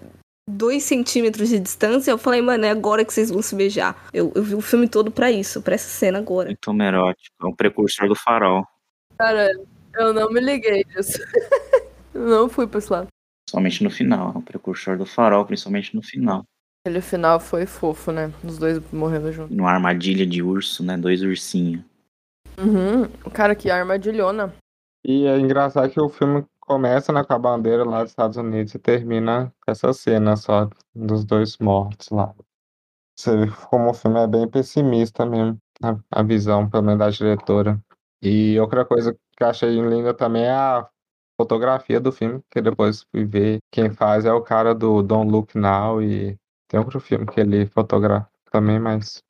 dois 0.48 0.84
centímetros 0.84 1.50
de 1.50 1.60
distância. 1.60 2.12
Eu 2.12 2.18
falei, 2.18 2.42
mano, 2.42 2.66
é 2.66 2.70
agora 2.70 3.04
que 3.04 3.14
vocês 3.14 3.30
vão 3.30 3.42
se 3.42 3.56
beijar. 3.56 4.08
Eu, 4.14 4.32
eu 4.36 4.44
vi 4.44 4.56
o 4.56 4.62
filme 4.62 4.88
todo 4.88 5.12
pra 5.12 5.32
isso, 5.32 5.62
pra 5.62 5.76
essa 5.76 5.90
cena 5.90 6.20
agora. 6.20 6.48
Muito 6.48 6.70
homerótico. 6.70 7.36
É 7.42 7.46
um 7.46 7.56
precursor 7.56 8.08
do 8.08 8.16
farol. 8.16 8.66
Cara, 9.18 9.50
eu 9.96 10.14
não 10.14 10.30
me 10.30 10.40
liguei 10.40 10.84
disso. 10.84 11.20
Não 12.14 12.50
fui 12.50 12.66
pra 12.66 12.80
esse 12.80 12.92
lado. 12.92 13.08
Somente 13.50 13.84
no 13.84 13.90
final. 13.90 14.34
É 14.34 14.38
um 14.38 14.42
precursor 14.42 14.98
do 14.98 15.06
farol, 15.06 15.46
principalmente 15.46 15.96
no 15.96 16.02
final. 16.02 16.44
Aquele 16.86 17.02
final 17.02 17.40
foi 17.40 17.66
fofo, 17.66 18.12
né? 18.12 18.32
Os 18.44 18.58
dois 18.58 18.82
morrendo 18.92 19.32
juntos. 19.32 19.56
Numa 19.56 19.72
armadilha 19.72 20.26
de 20.26 20.42
urso, 20.42 20.84
né? 20.84 20.98
Dois 20.98 21.22
ursinhos. 21.22 21.84
Uhum. 22.58 23.08
Cara, 23.34 23.56
que 23.56 23.70
armadilhona. 23.70 24.54
E 25.06 25.26
é 25.26 25.40
engraçado 25.40 25.90
que 25.90 26.00
o 26.00 26.10
filme 26.10 26.46
começa, 26.60 27.14
né, 27.14 27.24
com 27.24 27.34
a 27.34 27.40
bandeira 27.40 27.86
lá 27.86 28.04
dos 28.04 28.12
Estados 28.12 28.36
Unidos 28.36 28.76
e 28.76 28.80
termina 28.80 29.54
com 29.66 29.72
essa 29.72 29.94
cena 29.94 30.36
só 30.36 30.70
dos 30.94 31.24
dois 31.24 31.58
mortos 31.60 32.10
lá. 32.10 32.36
Você 33.16 33.36
vê 33.38 33.52
como 33.70 33.90
o 33.90 33.94
filme 33.94 34.20
é 34.20 34.28
bem 34.28 34.48
pessimista 34.48 35.26
mesmo, 35.26 35.58
a, 35.82 35.98
a 36.12 36.24
visão, 36.24 36.70
pelo 36.70 36.84
menos 36.84 37.00
da 37.00 37.10
diretora. 37.10 37.82
E 38.22 38.60
outra 38.60 38.84
coisa 38.84 39.14
que 39.14 39.44
eu 39.44 39.48
achei 39.48 39.80
linda 39.80 40.14
também 40.14 40.44
é 40.44 40.52
a 40.52 40.88
fotografia 41.38 42.00
do 42.00 42.12
filme, 42.12 42.42
que 42.52 42.62
depois 42.62 43.06
fui 43.12 43.24
ver 43.24 43.60
quem 43.72 43.92
faz 43.92 44.26
é 44.26 44.34
o 44.34 44.42
cara 44.42 44.74
do 44.74 45.04
Don't 45.04 45.32
Look 45.32 45.56
Now 45.56 46.02
e 46.02 46.38
tem 46.68 46.80
outro 46.80 47.00
filme 47.00 47.26
que 47.28 47.40
ele 47.40 47.66
fotografa 47.68 48.30
também, 48.52 48.80
mas 48.80 49.24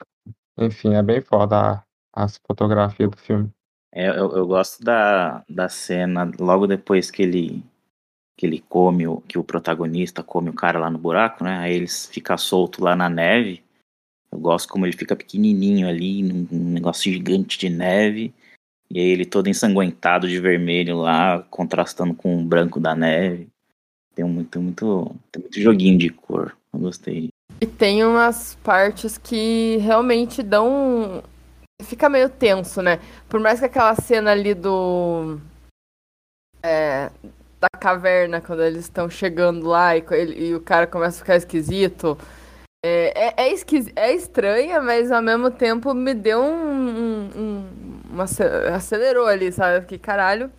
enfim, 0.57 0.95
é 0.95 1.03
bem 1.03 1.21
foda 1.21 1.83
a, 2.13 2.27
fotografia 2.47 3.07
do 3.07 3.17
filme. 3.17 3.51
É, 3.93 4.09
eu, 4.09 4.31
eu 4.35 4.47
gosto 4.47 4.83
da, 4.83 5.43
da 5.49 5.69
cena 5.69 6.31
logo 6.39 6.65
depois 6.65 7.11
que 7.11 7.21
ele 7.21 7.63
que 8.35 8.45
ele 8.45 8.59
come 8.69 9.07
o 9.07 9.19
que 9.21 9.39
o 9.39 9.43
protagonista 9.43 10.21
come 10.21 10.49
o 10.49 10.53
cara 10.53 10.77
lá 10.77 10.91
no 10.91 10.99
buraco, 10.99 11.43
né? 11.43 11.57
Aí 11.57 11.73
eles 11.73 12.05
fica 12.05 12.37
solto 12.37 12.83
lá 12.83 12.95
na 12.95 13.09
neve. 13.09 13.63
Eu 14.31 14.39
gosto 14.39 14.69
como 14.69 14.85
ele 14.85 14.95
fica 14.95 15.15
pequenininho 15.15 15.87
ali 15.87 16.21
num, 16.21 16.47
num 16.51 16.69
negócio 16.71 17.11
gigante 17.11 17.57
de 17.57 17.67
neve. 17.67 18.33
E 18.89 18.99
ele 18.99 19.25
todo 19.25 19.49
ensanguentado 19.49 20.27
de 20.27 20.39
vermelho 20.39 20.97
lá, 20.97 21.43
contrastando 21.49 22.13
com 22.13 22.37
o 22.39 22.43
branco 22.43 22.79
da 22.79 22.95
neve. 22.95 23.47
Tem 24.15 24.25
muito 24.25 24.61
muito 24.61 25.15
tem 25.31 25.41
muito 25.41 25.59
joguinho 25.59 25.97
de 25.97 26.09
cor. 26.09 26.55
Eu 26.73 26.79
gostei. 26.79 27.29
E 27.59 27.65
tem 27.65 28.03
umas 28.05 28.55
partes 28.63 29.17
que 29.17 29.77
realmente 29.77 30.41
dão. 30.41 31.23
Fica 31.83 32.09
meio 32.09 32.29
tenso, 32.29 32.81
né? 32.81 32.99
Por 33.29 33.39
mais 33.39 33.59
que 33.59 33.65
aquela 33.65 33.93
cena 33.95 34.31
ali 34.31 34.53
do. 34.53 35.39
é, 36.63 37.11
da 37.59 37.69
caverna, 37.79 38.39
quando 38.41 38.63
eles 38.63 38.81
estão 38.85 39.09
chegando 39.09 39.67
lá 39.67 39.95
e, 39.97 40.03
ele- 40.11 40.47
e 40.49 40.55
o 40.55 40.61
cara 40.61 40.85
começa 40.87 41.17
a 41.17 41.19
ficar 41.19 41.35
esquisito. 41.35 42.17
É, 42.85 43.27
é, 43.29 43.33
é, 43.47 43.53
esquisi- 43.53 43.91
é 43.95 44.13
estranha, 44.13 44.81
mas 44.81 45.11
ao 45.11 45.21
mesmo 45.21 45.49
tempo 45.51 45.93
me 45.93 46.13
deu 46.13 46.39
um. 46.41 46.89
um- 46.89 47.29
um- 47.35 47.86
uma 48.09 48.23
ace- 48.25 48.43
acelerou 48.73 49.27
ali, 49.27 49.51
sabe? 49.51 49.85
Que 49.85 49.97
caralho. 49.97 50.51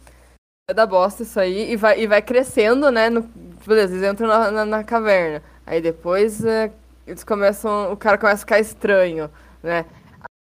Vai 0.69 0.75
dar 0.75 0.87
bosta 0.87 1.23
isso 1.23 1.39
aí. 1.41 1.73
E 1.73 1.77
vai, 1.77 2.01
e 2.01 2.07
vai 2.07 2.23
crescendo, 2.23 2.91
né? 2.91 3.11
No, 3.11 3.23
beleza, 3.67 3.95
eles 3.97 4.09
entram 4.09 4.29
na, 4.29 4.51
na, 4.51 4.65
na 4.67 4.85
caverna. 4.85 5.43
Aí 5.67 5.81
depois 5.81 6.45
é, 6.45 6.71
eles 7.07 7.25
começam. 7.25 7.93
O 7.93 7.97
cara 7.97 8.19
começa 8.19 8.37
a 8.37 8.41
ficar 8.41 8.61
estranho, 8.61 9.31
né? 9.63 9.85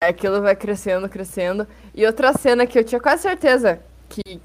Aí 0.04 0.10
aquilo 0.12 0.42
vai 0.42 0.56
crescendo, 0.56 1.10
crescendo. 1.10 1.68
E 1.94 2.06
outra 2.06 2.34
cena 2.34 2.68
que 2.68 2.78
eu 2.80 2.84
tinha 2.84 3.00
quase 3.02 3.24
certeza 3.24 3.80
que, 4.10 4.22
que 4.24 4.42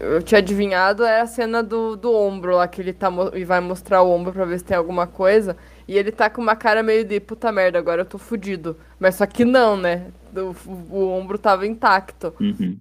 eu- 0.00 0.22
tinha 0.22 0.38
adivinhado 0.38 1.04
era 1.04 1.22
a 1.22 1.26
cena 1.26 1.62
do, 1.62 1.96
do 1.96 2.12
ombro 2.14 2.56
lá, 2.56 2.68
que 2.68 2.80
ele 2.80 2.92
tá 2.92 3.08
e 3.34 3.44
vai 3.44 3.60
mostrar 3.60 4.02
o 4.02 4.10
ombro 4.10 4.32
pra 4.32 4.44
ver 4.44 4.58
se 4.58 4.64
tem 4.64 4.76
alguma 4.76 5.06
coisa. 5.06 5.56
E 5.88 5.96
ele 5.96 6.10
tá 6.12 6.28
com 6.28 6.40
uma 6.42 6.56
cara 6.56 6.82
meio 6.82 7.04
de 7.04 7.20
puta 7.20 7.52
merda, 7.52 7.78
agora 7.78 8.02
eu 8.02 8.06
tô 8.06 8.18
fudido. 8.18 8.76
Mas 8.98 9.14
só 9.16 9.26
que 9.26 9.44
não, 9.44 9.76
né? 9.76 10.06
O, 10.42 10.56
o 10.90 11.08
ombro 11.08 11.38
tava 11.38 11.66
intacto. 11.66 12.34
Uhum. 12.40 12.78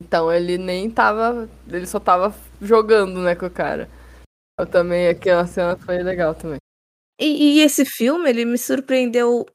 Então 0.00 0.32
ele 0.32 0.58
nem 0.58 0.90
tava. 0.90 1.48
Ele 1.68 1.86
só 1.86 1.98
tava 1.98 2.34
jogando, 2.60 3.20
né, 3.20 3.34
com 3.34 3.46
o 3.46 3.50
cara. 3.50 3.88
Eu 4.58 4.66
também, 4.66 5.08
aquela 5.08 5.46
cena 5.46 5.76
foi 5.76 6.02
legal 6.02 6.34
também. 6.34 6.58
E, 7.20 7.58
e 7.58 7.60
esse 7.60 7.84
filme, 7.84 8.28
ele 8.28 8.44
me 8.44 8.58
surpreendeu. 8.58 9.46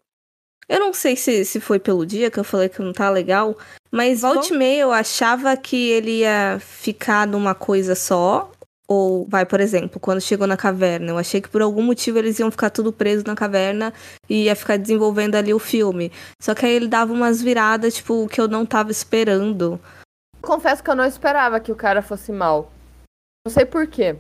Eu 0.67 0.79
não 0.79 0.93
sei 0.93 1.15
se, 1.15 1.43
se 1.43 1.60
foi 1.60 1.79
pelo 1.79 2.05
dia 2.05 2.31
que 2.31 2.39
eu 2.39 2.43
falei 2.43 2.69
que 2.69 2.81
não 2.81 2.93
tá 2.93 3.10
legal, 3.10 3.57
mas 3.91 4.21
volta 4.21 4.53
e 4.53 4.57
meia 4.57 4.81
eu 4.84 4.91
achava 4.91 5.57
que 5.57 5.89
ele 5.89 6.19
ia 6.19 6.60
ficar 6.60 7.27
numa 7.27 7.53
coisa 7.53 7.93
só. 7.93 8.51
Ou, 8.93 9.25
vai, 9.25 9.45
por 9.45 9.62
exemplo, 9.62 10.01
quando 10.01 10.19
chegou 10.19 10.45
na 10.45 10.58
caverna, 10.58 11.12
eu 11.12 11.17
achei 11.17 11.39
que 11.39 11.47
por 11.47 11.62
algum 11.62 11.82
motivo 11.82 12.19
eles 12.19 12.38
iam 12.39 12.51
ficar 12.51 12.69
tudo 12.69 12.91
preso 12.91 13.23
na 13.25 13.36
caverna 13.36 13.93
e 14.30 14.43
ia 14.43 14.56
ficar 14.56 14.75
desenvolvendo 14.75 15.36
ali 15.36 15.54
o 15.54 15.60
filme. 15.60 16.12
Só 16.41 16.54
que 16.54 16.65
aí 16.65 16.73
ele 16.73 16.89
dava 16.89 17.13
umas 17.13 17.41
viradas, 17.41 17.95
tipo, 17.95 18.27
que 18.27 18.41
eu 18.41 18.49
não 18.49 18.65
tava 18.65 18.91
esperando. 18.91 19.80
Confesso 20.41 20.84
que 20.84 20.89
eu 20.89 20.95
não 20.97 21.06
esperava 21.06 21.62
que 21.62 21.71
o 21.71 21.75
cara 21.75 22.01
fosse 22.01 22.34
mal. 22.34 22.69
Não 23.47 23.54
sei 23.54 23.63
por 23.63 23.88
quê. 23.88 24.17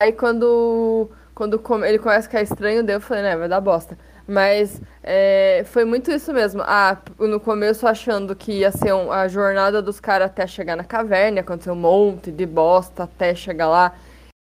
Aí 0.00 0.12
quando, 0.12 1.10
quando 1.34 1.60
ele 1.84 1.98
começa 1.98 2.20
a 2.20 2.30
ficar 2.30 2.42
estranho, 2.42 2.84
daí 2.84 2.94
eu 2.94 3.00
falei, 3.00 3.24
né, 3.24 3.36
vai 3.36 3.48
dar 3.48 3.60
bosta. 3.60 3.98
Mas 4.28 4.80
é, 5.02 5.62
foi 5.66 5.84
muito 5.84 6.10
isso 6.10 6.32
mesmo. 6.32 6.62
Ah, 6.64 6.98
no 7.18 7.38
começo 7.38 7.86
achando 7.86 8.34
que 8.34 8.52
ia 8.60 8.72
ser 8.72 8.92
um- 8.92 9.12
a 9.12 9.28
jornada 9.28 9.80
dos 9.80 10.00
caras 10.00 10.26
até 10.26 10.46
chegar 10.46 10.76
na 10.76 10.84
caverna, 10.84 11.40
acontecer 11.40 11.70
um 11.70 11.76
monte 11.76 12.32
de 12.32 12.44
bosta 12.44 13.04
até 13.04 13.34
chegar 13.34 13.68
lá. 13.68 13.94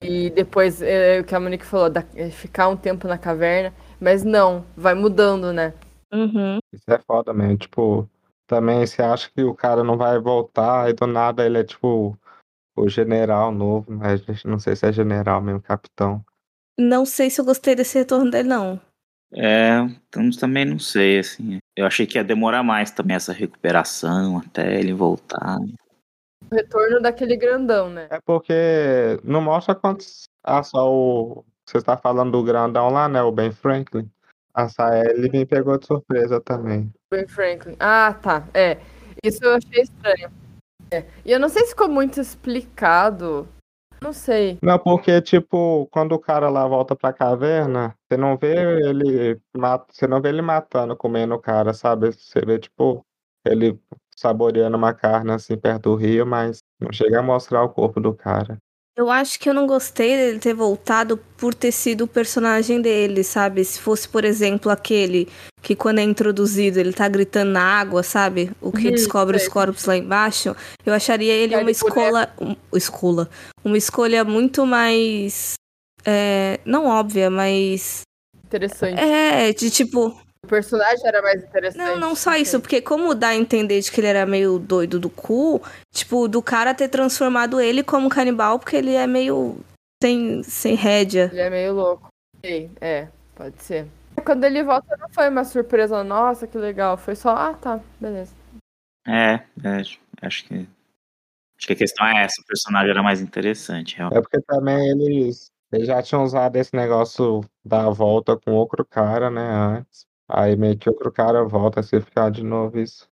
E 0.02 0.30
depois, 0.30 0.82
é, 0.82 1.20
o 1.20 1.24
que 1.24 1.36
a 1.36 1.40
Monique 1.40 1.66
falou, 1.66 1.90
da- 1.90 2.04
é, 2.16 2.30
ficar 2.30 2.70
um 2.70 2.78
tempo 2.78 3.08
na 3.08 3.18
caverna. 3.18 3.74
Mas 4.00 4.24
não, 4.24 4.64
vai 4.76 4.94
mudando, 4.94 5.52
né? 5.52 5.74
Uhum. 6.14 6.60
Isso 6.74 6.86
é 6.90 7.00
foda 7.00 7.34
mesmo. 7.34 7.58
Tipo, 7.58 8.08
também 8.48 8.86
você 8.86 9.02
acha 9.02 9.30
que 9.36 9.44
o 9.44 9.54
cara 9.56 9.84
não 9.84 9.98
vai 9.98 10.20
voltar 10.20 10.90
e 10.90 10.94
do 10.94 11.06
nada 11.08 11.46
ele 11.46 11.58
é 11.58 11.64
tipo 11.64 12.18
o 12.78 12.88
general 12.88 13.52
novo, 13.52 13.92
mas 13.92 14.22
a 14.22 14.32
gente 14.32 14.48
não 14.48 14.60
sei 14.60 14.76
se 14.76 14.86
é 14.86 14.92
general 14.94 15.42
mesmo, 15.42 15.60
capitão. 15.60 16.24
Não 16.80 17.06
sei 17.08 17.30
se 17.32 17.42
eu 17.42 17.46
gostei 17.46 17.74
desse 17.76 17.98
retorno 17.98 18.30
dele, 18.30 18.48
não. 18.48 18.80
É, 19.34 19.80
então 20.08 20.30
também 20.32 20.66
não 20.66 20.80
sei, 20.80 21.20
assim. 21.20 21.60
Eu 21.76 21.86
achei 21.86 22.06
que 22.06 22.18
ia 22.18 22.24
demorar 22.24 22.64
mais 22.64 22.92
também 22.92 23.16
essa 23.16 23.34
recuperação 23.34 24.40
até 24.40 24.80
ele 24.80 24.94
voltar. 24.94 25.58
O 26.50 26.56
retorno 26.56 27.02
daquele 27.02 27.36
grandão, 27.36 27.90
né? 27.90 28.08
É 28.10 28.20
porque 28.26 29.20
não 29.24 29.42
mostra 29.42 29.76
quantos. 29.76 30.24
Ah, 30.44 30.64
só 30.64 30.90
o. 30.90 31.46
Você 31.68 31.80
está 31.80 31.98
falando 31.98 32.32
do 32.32 32.44
grandão 32.44 32.90
lá, 32.90 33.10
né? 33.10 33.22
O 33.22 33.32
Ben 33.32 33.52
Franklin. 33.52 34.10
Só 34.70 34.88
ele 34.92 35.30
me 35.30 35.46
pegou 35.46 35.78
de 35.78 35.86
surpresa 35.86 36.42
também. 36.42 36.92
Ben 37.12 37.28
Franklin. 37.28 37.76
Ah, 37.80 38.14
tá. 38.14 38.48
É. 38.54 38.80
Isso 39.24 39.44
eu 39.44 39.56
achei 39.56 39.84
estranho. 39.84 40.32
É. 40.90 41.04
E 41.26 41.32
eu 41.32 41.40
não 41.40 41.50
sei 41.50 41.64
se 41.64 41.72
ficou 41.72 41.90
muito 41.90 42.20
explicado. 42.20 43.48
Não 44.02 44.14
sei. 44.14 44.58
Não, 44.62 44.78
porque, 44.78 45.22
tipo, 45.22 45.88
quando 45.92 46.14
o 46.14 46.20
cara 46.20 46.50
lá 46.50 46.68
volta 46.68 46.96
pra 46.96 47.12
caverna, 47.14 47.96
você 48.08 48.18
não 48.18 48.38
vê 48.38 48.56
ele 48.90 49.42
mat... 49.56 49.86
você 49.92 50.08
não 50.08 50.22
vê 50.22 50.30
ele 50.30 50.42
matando, 50.42 50.96
comendo 50.96 51.36
o 51.36 51.40
cara, 51.40 51.74
sabe? 51.74 52.12
Você 52.12 52.42
vê, 52.42 52.60
tipo, 52.60 53.06
ele 53.46 53.80
saboreando 54.16 54.78
uma 54.78 54.94
carne 54.94 55.32
assim 55.32 55.58
perto 55.58 55.84
do 55.92 55.96
rio, 55.96 56.26
mas 56.26 56.64
não 56.80 56.92
chega 56.92 57.20
a 57.20 57.24
mostrar 57.24 57.64
o 57.64 57.70
corpo 57.70 58.00
do 58.00 58.14
cara. 58.14 58.58
Eu 58.98 59.12
acho 59.12 59.40
que 59.40 59.48
eu 59.48 59.54
não 59.54 59.68
gostei 59.68 60.18
dele 60.18 60.40
ter 60.40 60.56
voltado 60.56 61.18
por 61.38 61.54
ter 61.54 61.72
sido 61.72 62.06
o 62.06 62.08
personagem 62.08 62.82
dele, 62.82 63.24
sabe? 63.24 63.64
Se 63.64 63.80
fosse, 63.80 64.10
por 64.10 64.26
exemplo, 64.26 64.72
aquele 64.72 65.28
que 65.62 65.76
quando 65.76 66.00
é 66.00 66.04
introduzido 66.04 66.80
ele 66.80 66.92
tá 66.92 67.08
gritando 67.08 67.52
na 67.52 67.62
água, 67.62 68.02
sabe? 68.02 68.50
O 68.60 68.72
que 68.72 68.88
Hum, 68.88 68.92
descobre 68.92 69.38
sei. 69.38 69.48
os 69.48 69.54
corpos 69.54 69.86
lá 69.86 69.96
embaixo. 69.96 70.56
Eu 70.84 70.96
acharia 70.96 71.32
ele 71.32 71.54
Ele 71.54 71.62
uma 71.62 71.70
escola. 71.70 72.34
Um, 72.42 72.56
escola. 72.76 73.30
Uma 73.64 73.78
escolha 73.78 74.24
muito 74.24 74.66
mais. 74.66 75.54
é, 76.04 76.60
não 76.66 76.88
óbvia, 76.88 77.30
mas. 77.30 78.02
Interessante. 78.46 79.00
É, 79.00 79.54
de 79.54 79.70
tipo. 79.70 80.20
O 80.44 80.48
personagem 80.48 81.06
era 81.06 81.22
mais 81.22 81.44
interessante. 81.44 81.78
Não, 81.78 82.00
não 82.00 82.16
só 82.16 82.36
isso, 82.36 82.60
porque 82.60 82.82
como 82.82 83.14
dá 83.14 83.30
a 83.30 83.36
entender 83.36 83.80
de 83.82 83.92
que 83.92 84.00
ele 84.00 84.08
era 84.08 84.26
meio 84.26 84.60
doido 84.60 85.00
do 85.00 85.10
cu, 85.10 85.62
tipo, 85.92 86.28
do 86.28 86.42
cara 86.42 86.74
ter 86.74 86.88
transformado 86.88 87.60
ele 87.60 87.84
como 87.84 88.10
canibal, 88.10 88.60
porque 88.60 88.76
ele 88.76 88.94
é 88.94 89.08
meio 89.08 89.60
sem, 90.02 90.44
sem 90.44 90.76
rédea. 90.76 91.30
Ele 91.32 91.42
é 91.42 91.50
meio 91.50 91.74
louco. 91.74 92.08
Sei, 92.44 92.70
é, 92.80 93.08
pode 93.36 93.62
ser. 93.62 93.88
Quando 94.26 94.44
ele 94.44 94.64
volta 94.64 94.96
não 94.98 95.10
foi 95.10 95.30
uma 95.30 95.44
surpresa, 95.44 96.04
nossa, 96.04 96.48
que 96.48 96.58
legal. 96.58 96.98
Foi 96.98 97.16
só, 97.16 97.30
ah, 97.30 97.54
tá, 97.54 97.80
beleza. 98.00 98.34
É, 99.08 99.36
é, 99.64 99.82
acho 100.22 100.46
que. 100.46 100.68
Acho 101.58 101.68
que 101.68 101.74
a 101.74 101.78
questão 101.78 102.06
é 102.06 102.24
essa, 102.24 102.40
o 102.42 102.46
personagem 102.46 102.92
era 102.92 103.02
mais 103.02 103.20
interessante, 103.20 103.98
realmente. 103.98 104.20
É 104.20 104.22
porque 104.22 104.40
também 104.42 104.92
eles, 104.92 105.52
eles 105.72 105.88
já 105.88 106.04
tinham 106.04 106.24
usado 106.24 106.56
esse 106.56 106.76
negócio 106.76 107.42
da 107.66 107.90
volta 107.90 108.38
com 108.38 108.52
outro 108.52 108.86
cara, 108.86 109.32
né, 109.32 109.42
antes. 109.42 110.06
Aí 110.28 110.56
meio 110.56 110.78
que 110.78 110.90
outro 110.90 111.12
cara 111.12 111.44
volta 111.44 111.80
a 111.80 111.84
se 111.84 112.00
ficar 112.02 112.30
de 112.30 112.44
novo 112.44 112.80
isso. 112.80 113.10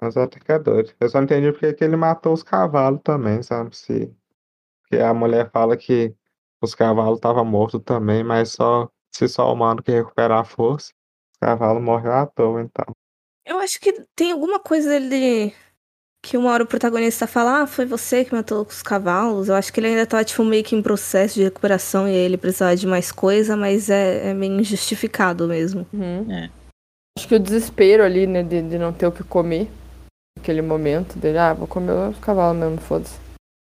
Mas 0.00 0.16
até 0.16 0.38
que 0.40 0.52
é 0.52 0.58
doido. 0.58 0.94
Eu 1.00 1.08
só 1.08 1.18
não 1.18 1.24
entendi 1.24 1.52
porque 1.52 1.72
que 1.74 1.84
ele 1.84 1.96
matou 1.96 2.32
os 2.32 2.42
cavalos 2.42 3.00
também, 3.02 3.42
sabe? 3.42 3.76
Se... 3.76 4.14
Porque 4.82 5.02
a 5.02 5.12
mulher 5.14 5.50
fala 5.50 5.76
que 5.76 6.14
os 6.62 6.74
cavalos 6.74 7.18
estavam 7.18 7.44
mortos 7.44 7.80
também, 7.84 8.24
mas 8.24 8.52
só 8.52 8.90
se 9.12 9.28
só 9.28 9.48
o 9.48 9.54
humano 9.54 9.82
que 9.82 9.92
recuperar 9.92 10.40
a 10.40 10.44
força, 10.44 10.92
os 11.32 11.38
cavalos 11.38 11.82
morrem 11.82 12.12
à 12.12 12.26
toa, 12.26 12.62
então. 12.62 12.86
Eu 13.44 13.58
acho 13.58 13.80
que 13.80 13.92
tem 14.14 14.32
alguma 14.32 14.60
coisa 14.60 14.88
dele 14.88 15.54
que 16.22 16.36
uma 16.36 16.50
hora 16.50 16.64
o 16.64 16.66
protagonista 16.66 17.26
fala, 17.26 17.62
ah, 17.62 17.66
foi 17.66 17.86
você 17.86 18.24
que 18.24 18.34
matou 18.34 18.62
os 18.62 18.82
cavalos. 18.82 19.48
Eu 19.48 19.54
acho 19.54 19.72
que 19.72 19.80
ele 19.80 19.88
ainda 19.88 20.06
tá, 20.06 20.22
tipo, 20.22 20.44
meio 20.44 20.62
que 20.62 20.76
em 20.76 20.82
processo 20.82 21.34
de 21.34 21.42
recuperação 21.42 22.06
e 22.06 22.10
aí 22.10 22.18
ele 22.18 22.36
precisava 22.36 22.76
de 22.76 22.86
mais 22.86 23.10
coisa, 23.10 23.56
mas 23.56 23.88
é, 23.88 24.30
é 24.30 24.34
meio 24.34 24.60
injustificado 24.60 25.48
mesmo. 25.48 25.86
Uhum. 25.92 26.30
É. 26.30 26.50
Acho 27.18 27.26
que 27.26 27.34
o 27.34 27.40
desespero 27.40 28.04
ali, 28.04 28.26
né, 28.26 28.42
de, 28.42 28.62
de 28.62 28.78
não 28.78 28.92
ter 28.92 29.06
o 29.06 29.12
que 29.12 29.24
comer. 29.24 29.68
Naquele 30.38 30.62
momento 30.62 31.18
dele, 31.18 31.38
ah, 31.38 31.52
vou 31.52 31.66
comer 31.66 31.92
os 31.92 32.18
cavalos 32.18 32.58
mesmo, 32.58 32.78
foda-se. 32.78 33.18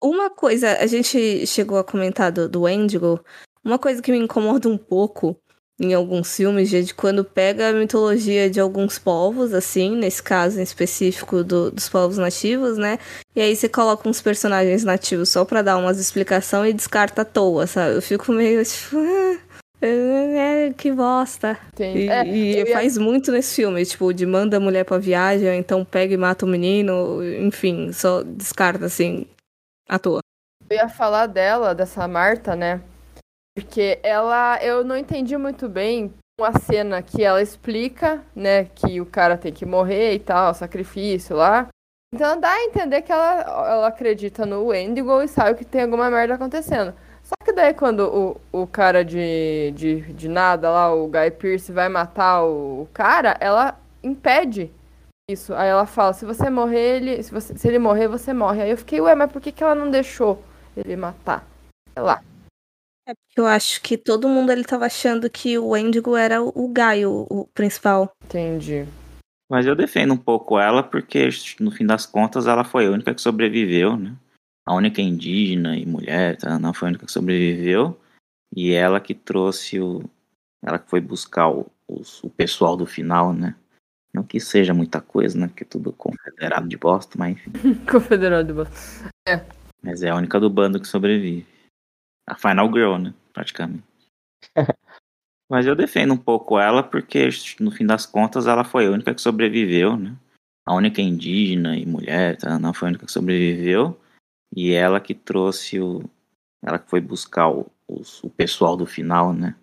Uma 0.03 0.31
coisa, 0.31 0.79
a 0.79 0.87
gente 0.87 1.47
chegou 1.47 1.79
a 1.79 1.85
comentar 1.85 2.31
do, 2.31 2.49
do 2.49 2.63
Wendigo, 2.63 3.21
uma 3.65 3.79
coisa 3.79 4.01
que 4.01 4.13
me 4.13 4.19
incomoda 4.19 4.69
um 4.69 4.79
pouco 4.79 5.37
em 5.81 5.95
alguns 5.95 6.35
filmes, 6.37 6.69
de 6.71 6.93
quando 6.93 7.25
pega 7.25 7.69
a 7.69 7.73
mitologia 7.73 8.51
de 8.51 8.59
alguns 8.59 8.99
povos, 8.99 9.55
assim, 9.55 9.95
nesse 9.97 10.23
caso 10.23 10.59
em 10.59 10.62
específico 10.62 11.45
do- 11.45 11.71
dos 11.71 11.88
povos 11.88 12.19
nativos, 12.19 12.77
né? 12.77 12.99
E 13.37 13.41
aí 13.41 13.55
você 13.55 13.69
coloca 13.69 14.09
uns 14.09 14.21
personagens 14.21 14.83
nativos 14.83 15.29
só 15.29 15.45
pra 15.45 15.62
dar 15.62 15.77
umas 15.77 15.99
explicações 16.01 16.71
e 16.71 16.75
descarta 16.75 17.23
à 17.23 17.25
toa, 17.25 17.67
sabe? 17.67 17.95
Eu 17.95 18.03
fico 18.03 18.33
meio 18.33 18.64
tipo. 18.64 18.97
"Ah, 19.81 19.87
é, 19.87 20.73
que 20.77 20.91
bosta. 20.91 21.57
Tem, 21.77 21.97
E, 21.97 22.09
é, 22.09 22.27
e 22.27 22.53
ia- 22.57 22.67
faz 22.73 22.99
muito 22.99 23.31
nesse 23.31 23.55
filme, 23.55 23.87
tipo, 23.87 24.12
de 24.12 24.27
manda 24.27 24.57
a 24.57 24.61
mulher 24.61 24.85
pra 24.85 24.99
viagem, 24.99 25.47
ou 25.47 25.55
então 25.55 25.85
pega 25.85 26.12
e 26.12 26.17
mata 26.17 26.45
o 26.45 26.49
menino, 26.49 27.21
enfim, 27.41 27.93
só 27.93 28.25
descarta 28.25 28.87
assim, 28.87 29.25
à 29.88 29.97
toa. 29.97 30.19
Eu 30.69 30.77
ia 30.79 30.88
falar 30.88 31.29
dela, 31.29 31.73
dessa 31.77 32.09
Marta, 32.09 32.57
né? 32.57 32.81
Porque 33.59 33.99
ela, 34.05 34.62
eu 34.62 34.85
não 34.85 34.97
entendi 34.97 35.37
muito 35.37 35.68
bem 35.68 36.14
uma 36.38 36.53
cena 36.61 37.03
que 37.03 37.25
ela 37.25 37.42
explica, 37.42 38.23
né, 38.35 38.66
que 38.66 39.01
o 39.01 39.07
cara 39.07 39.37
tem 39.37 39.53
que 39.53 39.66
morrer 39.66 40.14
e 40.14 40.21
tal, 40.21 40.55
sacrifício 40.55 41.35
lá. 41.35 41.66
Então 42.14 42.38
dá 42.38 42.53
a 42.53 42.62
entender 42.62 43.03
que 43.03 43.11
ela, 43.11 43.40
ela 43.68 43.88
acredita 43.88 44.47
no 44.47 44.66
Wendigo 44.66 45.21
e 45.21 45.27
sabe 45.27 45.59
que 45.59 45.64
tem 45.64 45.83
alguma 45.83 46.09
merda 46.09 46.35
acontecendo. 46.35 46.94
Só 47.21 47.35
que 47.44 47.53
daí 47.53 47.75
quando 47.75 48.38
o, 48.53 48.62
o 48.62 48.64
cara 48.64 49.05
de, 49.05 49.73
de, 49.75 50.03
de 50.12 50.29
nada 50.29 50.71
lá, 50.71 50.94
o 50.94 51.09
Guy 51.09 51.33
Pearce, 51.33 51.73
vai 51.73 51.88
matar 51.88 52.44
o, 52.44 52.83
o 52.83 52.88
cara, 52.94 53.37
ela 53.40 53.77
impede 54.05 54.71
isso. 55.29 55.53
Aí 55.53 55.68
ela 55.68 55.85
fala, 55.85 56.12
se 56.12 56.25
você 56.25 56.49
morrer, 56.49 56.99
ele. 56.99 57.23
Se, 57.25 57.33
você, 57.33 57.59
se 57.59 57.66
ele 57.66 57.81
morrer, 57.81 58.07
você 58.07 58.33
morre. 58.33 58.62
Aí 58.62 58.71
eu 58.71 58.79
fiquei, 58.79 59.01
ué, 59.01 59.16
mas 59.16 59.33
por 59.33 59.42
que, 59.42 59.51
que 59.51 59.64
ela 59.64 59.75
não 59.75 59.90
deixou 59.90 60.40
ele 60.77 60.94
matar? 60.94 61.44
Sei 61.92 62.03
lá. 62.03 62.23
É 63.09 63.14
porque 63.14 63.40
eu 63.40 63.47
acho 63.47 63.81
que 63.81 63.97
todo 63.97 64.29
mundo 64.29 64.53
ele 64.53 64.64
tava 64.64 64.85
achando 64.85 65.31
que 65.31 65.57
o 65.57 65.68
Wendigo 65.68 66.14
era 66.14 66.42
o, 66.42 66.49
o 66.49 66.68
Guy, 66.68 67.07
o, 67.07 67.49
principal. 67.55 68.12
Entendi. 68.23 68.87
Mas 69.51 69.64
eu 69.64 69.75
defendo 69.75 70.12
um 70.12 70.18
pouco 70.18 70.59
ela, 70.59 70.83
porque 70.83 71.27
no 71.59 71.71
fim 71.71 71.87
das 71.87 72.05
contas 72.05 72.47
ela 72.47 72.64
foi 72.64 72.87
a 72.87 72.90
única 72.90 73.14
que 73.14 73.23
sobreviveu, 73.23 73.97
né? 73.97 74.14
A 74.66 74.75
única 74.75 75.01
indígena 75.01 75.75
e 75.75 75.87
mulher, 75.87 76.37
tá? 76.37 76.59
não 76.59 76.75
foi 76.75 76.88
a 76.88 76.90
única 76.90 77.07
que 77.07 77.12
sobreviveu. 77.12 77.99
E 78.55 78.73
ela 78.75 79.01
que 79.01 79.14
trouxe 79.14 79.81
o. 79.81 80.03
Ela 80.62 80.79
que 80.79 80.90
foi 80.90 81.01
buscar 81.01 81.49
o, 81.49 81.66
os- 81.88 82.23
o 82.23 82.29
pessoal 82.29 82.77
do 82.77 82.85
final, 82.85 83.33
né? 83.33 83.55
Não 84.12 84.23
que 84.23 84.38
seja 84.38 84.75
muita 84.75 85.01
coisa, 85.01 85.38
né? 85.38 85.47
Porque 85.49 85.64
tudo 85.64 85.94
confederado 85.94 86.68
de 86.68 86.77
bosta, 86.77 87.16
mas 87.18 87.33
enfim. 87.33 87.53
Confederado 87.90 88.47
de 88.49 88.53
Boa. 88.53 88.68
Mas 89.83 90.03
é 90.03 90.11
a 90.11 90.16
única 90.16 90.38
do 90.38 90.51
bando 90.51 90.79
que 90.79 90.87
sobrevive. 90.88 91.47
A 92.29 92.37
Final 92.37 92.67
Girl, 92.73 92.97
né? 92.97 93.14
Praticamente. 93.33 93.85
Mas 95.51 95.67
eu 95.67 95.75
defendo 95.75 96.12
um 96.12 96.19
pouco 96.19 96.59
ela 96.59 96.83
porque, 96.83 97.29
no 97.59 97.71
fim 97.71 97.87
das 97.87 98.05
contas, 98.05 98.47
ela 98.47 98.64
foi 98.64 98.87
a 98.87 98.91
única 98.91 99.14
que 99.14 99.21
sobreviveu, 99.23 99.97
né? 99.97 100.14
A 100.67 100.75
única 100.75 101.01
indígena 101.01 101.75
e 101.77 101.87
mulher, 101.87 102.37
tá? 102.37 102.59
não 102.59 102.75
foi 102.75 102.88
a 102.88 102.91
única 102.91 103.07
que 103.07 103.12
sobreviveu. 103.12 103.99
E 104.55 104.73
ela 104.73 105.01
que 105.01 105.14
trouxe 105.14 105.81
o. 105.81 106.03
Ela 106.62 106.79
que 106.79 106.91
foi 106.91 107.01
buscar 107.01 107.49
o, 107.49 107.71
os- 107.88 108.23
o 108.23 108.29
pessoal 108.29 108.77
do 108.77 108.85
final, 108.85 109.33
né? 109.33 109.55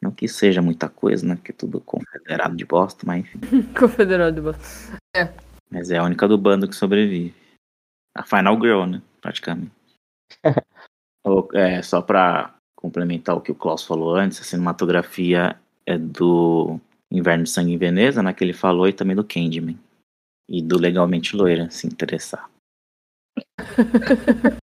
Não 0.00 0.10
que 0.10 0.26
seja 0.28 0.62
muita 0.62 0.88
coisa, 0.88 1.26
né? 1.26 1.34
Porque 1.36 1.52
tudo 1.52 1.80
confederado 1.80 2.56
de 2.56 2.64
bosta, 2.64 3.04
mas 3.06 3.20
enfim. 3.20 3.40
Confederado 3.78 4.34
de 4.36 4.40
Boa. 4.40 4.56
Mas 5.70 5.90
é 5.90 5.98
a 5.98 6.04
única 6.04 6.26
do 6.28 6.38
bando 6.38 6.68
que 6.68 6.76
sobrevive. 6.76 7.34
A 8.14 8.22
Final 8.22 8.54
Girl, 8.60 8.84
né? 8.86 9.02
Praticamente. 9.20 9.72
É, 11.54 11.82
só 11.82 12.00
pra 12.00 12.54
complementar 12.76 13.36
o 13.36 13.40
que 13.40 13.50
o 13.50 13.54
Klaus 13.54 13.84
falou 13.84 14.14
antes, 14.14 14.40
a 14.40 14.44
cinematografia 14.44 15.58
é 15.84 15.98
do 15.98 16.78
Inverno 17.10 17.44
de 17.44 17.50
Sangue 17.50 17.72
em 17.72 17.78
Veneza, 17.78 18.22
né? 18.22 18.32
Que 18.32 18.44
ele 18.44 18.52
falou, 18.52 18.88
e 18.88 18.92
também 18.92 19.16
do 19.16 19.24
Candyman. 19.24 19.78
E 20.48 20.62
do 20.62 20.78
Legalmente 20.78 21.36
Loira, 21.36 21.70
se 21.70 21.86
interessar. 21.86 22.48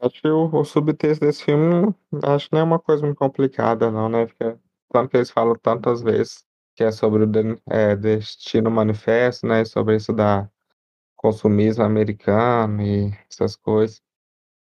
Acho 0.00 0.20
que 0.20 0.28
o, 0.28 0.54
o 0.54 0.64
subtexto 0.64 1.24
desse 1.24 1.44
filme, 1.44 1.94
acho 2.24 2.48
que 2.48 2.54
não 2.54 2.60
é 2.60 2.64
uma 2.64 2.78
coisa 2.78 3.02
muito 3.06 3.16
complicada, 3.16 3.90
não, 3.90 4.08
né? 4.08 4.26
Porque 4.26 4.58
tanto 4.92 5.08
que 5.10 5.16
eles 5.16 5.30
falam 5.30 5.54
tantas 5.56 6.02
vezes 6.02 6.44
que 6.76 6.84
é 6.84 6.90
sobre 6.90 7.22
o 7.22 7.26
de- 7.26 7.58
é, 7.70 7.96
destino 7.96 8.70
manifesto, 8.70 9.46
né? 9.46 9.64
Sobre 9.64 9.96
isso 9.96 10.12
da 10.12 10.48
consumismo 11.16 11.84
americano 11.84 12.82
e 12.82 13.12
essas 13.30 13.56
coisas. 13.56 14.02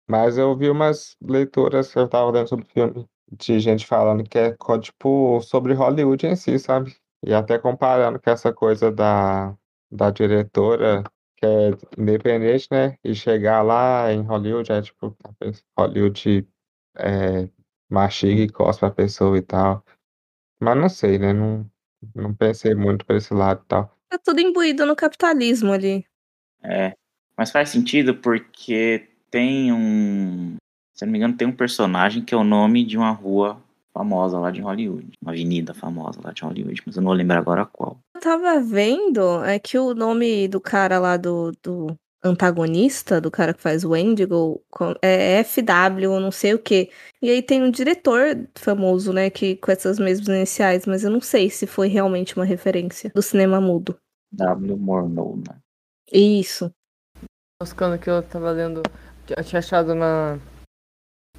Mas 0.08 0.36
eu 0.38 0.56
vi 0.56 0.68
umas 0.70 1.16
leituras 1.22 1.92
que 1.92 1.98
eu 1.98 2.08
tava 2.08 2.32
dentro 2.32 2.48
sobre 2.50 2.66
o 2.66 2.68
filme, 2.68 3.06
de 3.30 3.60
gente 3.60 3.86
falando 3.86 4.24
que 4.24 4.38
é, 4.38 4.52
co- 4.56 4.78
tipo, 4.78 5.40
sobre 5.42 5.72
Hollywood 5.74 6.26
em 6.26 6.36
si, 6.36 6.58
sabe? 6.58 6.94
E 7.24 7.32
até 7.32 7.58
comparando 7.58 8.20
com 8.20 8.30
essa 8.30 8.52
coisa 8.52 8.90
da, 8.92 9.56
da 9.90 10.10
diretora, 10.10 11.02
que 11.36 11.46
é 11.46 11.70
independente, 11.98 12.68
né? 12.70 12.96
E 13.04 13.14
chegar 13.14 13.62
lá 13.62 14.12
em 14.12 14.22
Hollywood, 14.22 14.70
é 14.72 14.82
tipo, 14.82 15.16
a 15.24 15.32
pe- 15.34 15.52
Hollywood 15.78 16.46
é, 16.96 17.48
mastiga 17.90 18.42
e 18.42 18.48
cospe 18.48 18.84
a 18.84 18.90
pessoa 18.90 19.38
e 19.38 19.42
tal. 19.42 19.84
Mas 20.60 20.76
não 20.76 20.88
sei, 20.88 21.18
né? 21.18 21.32
Não, 21.32 21.70
não 22.14 22.34
pensei 22.34 22.74
muito 22.74 23.04
pra 23.04 23.16
esse 23.16 23.32
lado 23.34 23.62
e 23.64 23.68
tal. 23.68 23.96
Tá 24.08 24.18
tudo 24.18 24.40
imbuído 24.40 24.84
no 24.86 24.96
capitalismo 24.96 25.72
ali. 25.72 26.04
É. 26.62 26.94
Mas 27.36 27.50
faz 27.50 27.70
sentido 27.70 28.14
porque 28.20 29.08
tem 29.32 29.72
um. 29.72 30.56
Se 30.92 31.04
eu 31.04 31.06
não 31.06 31.12
me 31.12 31.18
engano, 31.18 31.36
tem 31.36 31.48
um 31.48 31.56
personagem 31.56 32.22
que 32.22 32.34
é 32.34 32.36
o 32.36 32.44
nome 32.44 32.84
de 32.84 32.96
uma 32.98 33.10
rua 33.10 33.58
famosa 33.92 34.38
lá 34.38 34.50
de 34.50 34.60
Hollywood. 34.60 35.10
Uma 35.20 35.32
avenida 35.32 35.74
famosa 35.74 36.20
lá 36.22 36.32
de 36.32 36.42
Hollywood, 36.42 36.82
mas 36.86 36.94
eu 36.94 37.02
não 37.02 37.08
vou 37.08 37.16
lembrar 37.16 37.38
agora 37.38 37.66
qual. 37.66 37.98
Eu 38.14 38.20
tava 38.20 38.60
vendo 38.60 39.42
é 39.42 39.58
que 39.58 39.78
o 39.78 39.94
nome 39.94 40.46
do 40.46 40.60
cara 40.60 40.98
lá 40.98 41.16
do, 41.16 41.50
do 41.62 41.96
antagonista, 42.22 43.20
do 43.20 43.30
cara 43.30 43.54
que 43.54 43.60
faz 43.60 43.84
o 43.84 43.90
Wendigo, 43.90 44.62
é 45.00 45.42
FW, 45.42 46.20
não 46.20 46.30
sei 46.30 46.54
o 46.54 46.58
quê. 46.58 46.90
E 47.20 47.30
aí 47.30 47.42
tem 47.42 47.62
um 47.62 47.70
diretor 47.70 48.46
famoso, 48.54 49.12
né, 49.12 49.30
que 49.30 49.56
com 49.56 49.72
essas 49.72 49.98
mesmas 49.98 50.28
iniciais, 50.28 50.86
mas 50.86 51.04
eu 51.04 51.10
não 51.10 51.20
sei 51.20 51.50
se 51.50 51.66
foi 51.66 51.88
realmente 51.88 52.36
uma 52.36 52.44
referência 52.44 53.10
do 53.14 53.22
cinema 53.22 53.60
mudo. 53.60 53.96
W. 54.30 54.76
Morneau, 54.76 55.36
né? 55.36 55.56
Isso. 56.12 56.70
Buscando 57.60 57.98
que 57.98 58.08
eu 58.08 58.22
tava 58.22 58.50
lendo. 58.50 58.82
Eu 59.28 59.44
tinha 59.44 59.60
achado 59.60 59.94
na, 59.94 60.38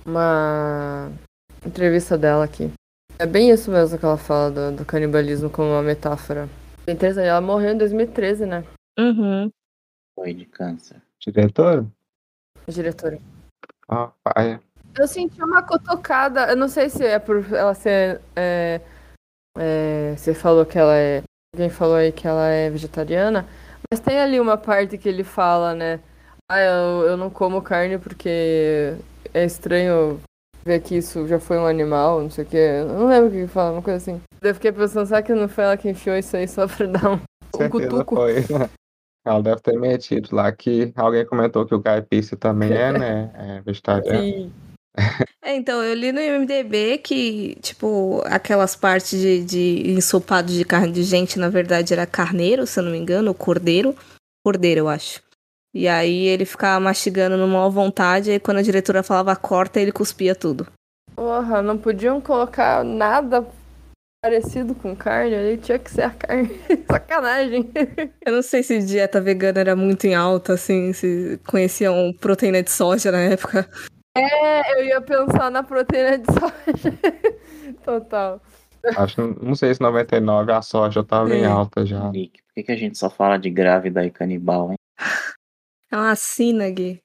uma 0.05 1.11
entrevista 1.65 2.17
dela 2.17 2.45
aqui. 2.45 2.71
É 3.19 3.25
bem 3.25 3.49
isso 3.51 3.71
mesmo 3.71 3.97
que 3.97 4.05
ela 4.05 4.17
fala 4.17 4.51
do, 4.51 4.77
do 4.77 4.85
canibalismo 4.85 5.49
como 5.49 5.69
uma 5.69 5.83
metáfora. 5.83 6.49
Tem 6.85 6.95
três 6.95 7.17
anos, 7.17 7.29
ela 7.29 7.41
morreu 7.41 7.71
em 7.71 7.77
2013, 7.77 8.45
né? 8.45 8.63
Uhum. 8.99 9.49
Foi 10.15 10.33
de 10.33 10.45
câncer. 10.45 11.01
Diretor? 11.19 11.85
A 12.67 12.71
diretora. 12.71 13.19
Ó, 13.87 14.11
pai. 14.23 14.59
Eu 14.97 15.07
senti 15.07 15.41
uma 15.41 15.63
cutucada, 15.63 16.49
eu 16.49 16.55
não 16.55 16.67
sei 16.67 16.89
se 16.89 17.05
é 17.05 17.17
por 17.17 17.45
ela 17.53 17.73
ser. 17.73 18.21
é, 18.35 18.81
é, 19.57 20.15
você 20.15 20.33
falou 20.33 20.65
que 20.65 20.77
ela 20.77 20.95
é. 20.95 21.23
Alguém 21.53 21.69
falou 21.69 21.95
aí 21.95 22.11
que 22.11 22.27
ela 22.27 22.47
é 22.47 22.69
vegetariana, 22.69 23.47
mas 23.91 23.99
tem 23.99 24.19
ali 24.19 24.39
uma 24.39 24.57
parte 24.57 24.97
que 24.97 25.07
ele 25.07 25.23
fala, 25.23 25.75
né? 25.75 25.99
Ah, 26.49 26.59
eu, 26.59 27.07
eu 27.07 27.17
não 27.17 27.29
como 27.29 27.61
carne 27.61 27.97
porque 27.97 28.95
é 29.33 29.45
estranho 29.45 30.19
ver 30.65 30.81
que 30.81 30.95
isso 30.95 31.27
já 31.27 31.39
foi 31.39 31.57
um 31.57 31.65
animal, 31.65 32.21
não 32.21 32.29
sei 32.29 32.43
o 32.43 32.47
que. 32.47 32.57
Eu 32.57 32.87
não 32.87 33.07
lembro 33.07 33.29
o 33.29 33.31
que 33.31 33.47
fala, 33.47 33.71
uma 33.71 33.81
coisa 33.81 33.97
assim. 33.97 34.21
Eu 34.41 34.53
fiquei 34.53 34.71
pensando, 34.71 35.05
será 35.05 35.21
que 35.21 35.33
não 35.33 35.47
foi 35.47 35.63
ela 35.63 35.77
que 35.77 35.89
enfiou 35.89 36.17
isso 36.17 36.35
aí 36.35 36.47
só 36.47 36.67
pra 36.67 36.85
dar 36.85 37.11
um, 37.11 37.19
um 37.59 37.69
cutuco? 37.69 38.15
foi. 38.15 38.35
Ela 39.25 39.41
deve 39.41 39.61
ter 39.61 39.79
metido 39.79 40.35
lá 40.35 40.51
que 40.51 40.91
alguém 40.97 41.25
comentou 41.25 41.65
que 41.65 41.73
o 41.73 41.81
caipista 41.81 42.35
também 42.35 42.73
é, 42.73 42.91
né? 42.91 43.31
É 43.33 43.61
vegetariano. 43.61 44.21
Sim. 44.21 44.51
É, 45.45 45.57
então, 45.57 45.83
eu 45.83 45.93
li 45.93 46.13
no 46.13 46.21
IMDB 46.21 46.99
que, 46.99 47.55
tipo, 47.55 48.21
aquelas 48.27 48.77
partes 48.77 49.19
de, 49.19 49.43
de 49.43 49.91
ensopado 49.91 50.53
de 50.53 50.63
carne 50.63 50.93
de 50.93 51.03
gente, 51.03 51.37
na 51.37 51.49
verdade, 51.49 51.91
era 51.91 52.05
carneiro, 52.05 52.65
se 52.65 52.79
eu 52.79 52.83
não 52.85 52.91
me 52.93 52.97
engano, 52.97 53.27
ou 53.27 53.33
cordeiro. 53.35 53.93
Cordeiro, 54.41 54.79
eu 54.79 54.87
acho. 54.87 55.21
E 55.73 55.87
aí 55.87 56.25
ele 56.27 56.45
ficava 56.45 56.79
mastigando 56.79 57.35
numa 57.35 57.53
maior 57.53 57.69
vontade, 57.69 58.31
e 58.31 58.39
quando 58.39 58.57
a 58.57 58.61
diretora 58.61 59.01
falava 59.01 59.35
corta, 59.35 59.79
ele 59.79 59.91
cuspia 59.91 60.35
tudo. 60.35 60.67
Porra, 61.15 61.61
não 61.61 61.77
podiam 61.77 62.21
colocar 62.21 62.83
nada 62.83 63.45
parecido 64.23 64.73
com 64.73 64.95
carne 64.95 65.35
ali, 65.35 65.57
tinha 65.57 65.77
que 65.79 65.91
ser 65.91 66.03
a 66.03 66.09
carne. 66.11 66.49
Sacanagem. 66.89 67.69
Eu 68.25 68.33
não 68.33 68.41
sei 68.41 68.63
se 68.63 68.79
dieta 68.79 69.19
vegana 69.19 69.59
era 69.59 69.75
muito 69.75 70.05
em 70.05 70.15
alta, 70.15 70.53
assim, 70.53 70.93
se 70.93 71.39
conheciam 71.45 72.13
proteína 72.19 72.63
de 72.63 72.71
soja 72.71 73.11
na 73.11 73.19
época. 73.19 73.67
É, 74.15 74.79
eu 74.79 74.85
ia 74.85 75.01
pensar 75.01 75.49
na 75.51 75.63
proteína 75.63 76.19
de 76.19 76.25
soja. 76.31 76.93
Total. 77.83 78.41
Acho, 78.97 79.35
não 79.41 79.55
sei 79.55 79.73
se 79.73 79.81
99 79.81 80.51
a 80.51 80.61
soja 80.61 81.03
tava 81.03 81.35
em 81.35 81.41
É. 81.43 81.45
alta 81.45 81.85
já. 81.85 82.09
Nick, 82.11 82.41
por 82.43 82.53
que, 82.53 82.63
que 82.63 82.71
a 82.71 82.75
gente 82.77 82.97
só 82.97 83.09
fala 83.09 83.37
de 83.37 83.49
grávida 83.49 84.05
e 84.05 84.11
canibal, 84.11 84.71
hein? 84.71 84.77
É 85.93 85.95
uma 85.95 86.15
sina, 86.15 86.67
Gui. 86.71 86.99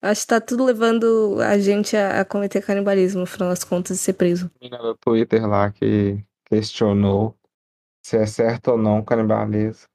Acho 0.00 0.20
que 0.20 0.26
tá 0.28 0.40
tudo 0.40 0.64
levando 0.64 1.40
a 1.40 1.58
gente 1.58 1.96
a, 1.96 2.20
a 2.20 2.24
cometer 2.24 2.64
canibalismo, 2.64 3.22
no 3.22 3.26
final 3.26 3.48
das 3.48 3.64
contas, 3.64 3.96
e 3.96 3.98
ser 3.98 4.12
preso. 4.12 4.48
menina 4.60 4.78
do 4.78 4.94
Twitter 4.94 5.44
lá 5.44 5.72
que 5.72 6.24
questionou 6.44 7.36
se 8.00 8.16
é 8.16 8.24
certo 8.24 8.68
ou 8.68 8.78
não 8.78 9.00
o 9.00 9.04
canibalismo. 9.04 9.88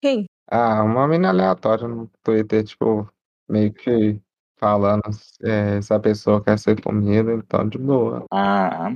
Quem? 0.00 0.24
Ah, 0.50 0.82
uma 0.82 1.06
menina 1.06 1.28
aleatória 1.28 1.86
no 1.86 2.10
Twitter, 2.22 2.64
tipo, 2.64 3.06
meio 3.46 3.74
que 3.74 4.18
falando 4.56 5.02
é, 5.42 5.82
se 5.82 5.92
a 5.92 6.00
pessoa 6.00 6.42
quer 6.42 6.58
ser 6.58 6.80
comida, 6.80 7.30
então 7.34 7.68
de 7.68 7.76
boa. 7.76 8.24
Ah. 8.32 8.90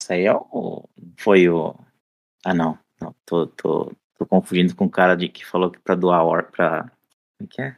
Isso 0.00 0.10
aí 0.14 0.24
é 0.24 0.34
o. 0.34 0.88
Foi 1.18 1.50
o. 1.50 1.74
Ah, 2.46 2.54
não. 2.54 2.78
Não, 2.98 3.14
tô, 3.26 3.46
tô, 3.46 3.92
tô 4.16 4.24
confundindo 4.24 4.74
com 4.74 4.86
o 4.86 4.90
cara 4.90 5.14
de 5.14 5.28
que 5.28 5.44
falou 5.44 5.70
que 5.70 5.78
pra 5.78 5.94
doar 5.94 6.24
órgão. 6.24 6.50
Pra. 6.50 6.90
O 7.38 7.46
que 7.46 7.60
é? 7.60 7.76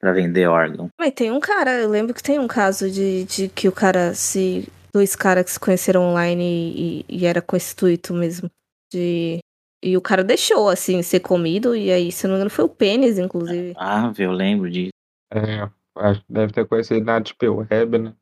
Pra 0.00 0.12
vender 0.12 0.46
órgão. 0.46 0.88
Mas 0.98 1.12
tem 1.12 1.30
um 1.32 1.40
cara, 1.40 1.80
eu 1.80 1.88
lembro 1.88 2.14
que 2.14 2.22
tem 2.22 2.38
um 2.38 2.46
caso 2.46 2.90
de, 2.90 3.24
de 3.24 3.48
que 3.48 3.68
o 3.68 3.72
cara 3.72 4.14
se. 4.14 4.68
Dois 4.92 5.14
caras 5.16 5.44
que 5.44 5.50
se 5.50 5.60
conheceram 5.60 6.02
online 6.02 7.04
e, 7.04 7.04
e- 7.08 7.26
era 7.26 7.42
com 7.42 7.56
esse 7.56 7.72
intuito 7.74 8.14
mesmo. 8.14 8.48
De. 8.92 9.38
E 9.82 9.96
o 9.96 10.00
cara 10.00 10.24
deixou, 10.24 10.68
assim, 10.68 11.02
ser 11.02 11.20
comido, 11.20 11.74
e 11.76 11.90
aí, 11.92 12.10
se 12.10 12.26
eu 12.26 12.28
não 12.28 12.34
me 12.34 12.38
engano, 12.40 12.50
foi 12.50 12.64
o 12.64 12.68
pênis, 12.68 13.16
inclusive. 13.18 13.74
Ah, 13.76 14.12
eu 14.18 14.32
lembro 14.32 14.68
disso. 14.70 14.90
É, 15.32 15.68
acho 15.96 16.20
que 16.20 16.32
deve 16.32 16.52
ter 16.52 16.66
conhecido 16.66 17.04
na 17.04 17.18
Deep 17.20 17.46
Web, 17.48 17.98
né? 17.98 18.14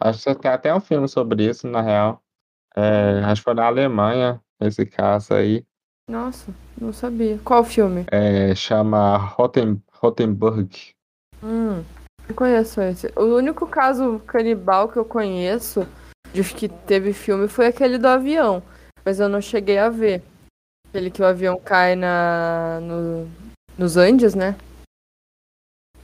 Acho 0.00 0.22
que 0.24 0.34
tem 0.36 0.50
até 0.50 0.74
um 0.74 0.80
filme 0.80 1.08
sobre 1.08 1.48
isso, 1.48 1.66
na 1.66 1.80
real. 1.80 2.22
É, 2.76 3.20
acho 3.24 3.40
que 3.40 3.44
foi 3.44 3.54
na 3.54 3.66
Alemanha, 3.66 4.40
esse 4.60 4.84
caso 4.86 5.34
aí. 5.34 5.64
Nossa, 6.08 6.54
não 6.80 6.92
sabia. 6.92 7.38
Qual 7.44 7.64
filme? 7.64 8.04
É, 8.12 8.54
chama 8.54 9.16
Roten, 9.16 9.82
Rotenburg. 9.94 10.94
Hum, 11.44 11.84
não 12.26 12.34
conheço 12.34 12.80
esse. 12.80 13.12
O 13.14 13.36
único 13.36 13.66
caso 13.66 14.18
canibal 14.26 14.88
que 14.88 14.96
eu 14.96 15.04
conheço 15.04 15.86
de 16.32 16.42
que 16.42 16.68
teve 16.68 17.12
filme 17.12 17.46
foi 17.48 17.66
aquele 17.66 17.98
do 17.98 18.08
avião. 18.08 18.62
Mas 19.04 19.20
eu 19.20 19.28
não 19.28 19.40
cheguei 19.40 19.76
a 19.78 19.90
ver. 19.90 20.22
Aquele 20.88 21.10
que 21.10 21.20
o 21.20 21.26
avião 21.26 21.58
cai 21.60 21.94
na, 21.94 22.80
no, 22.80 23.28
nos 23.76 23.96
Andes, 23.96 24.34
né? 24.34 24.56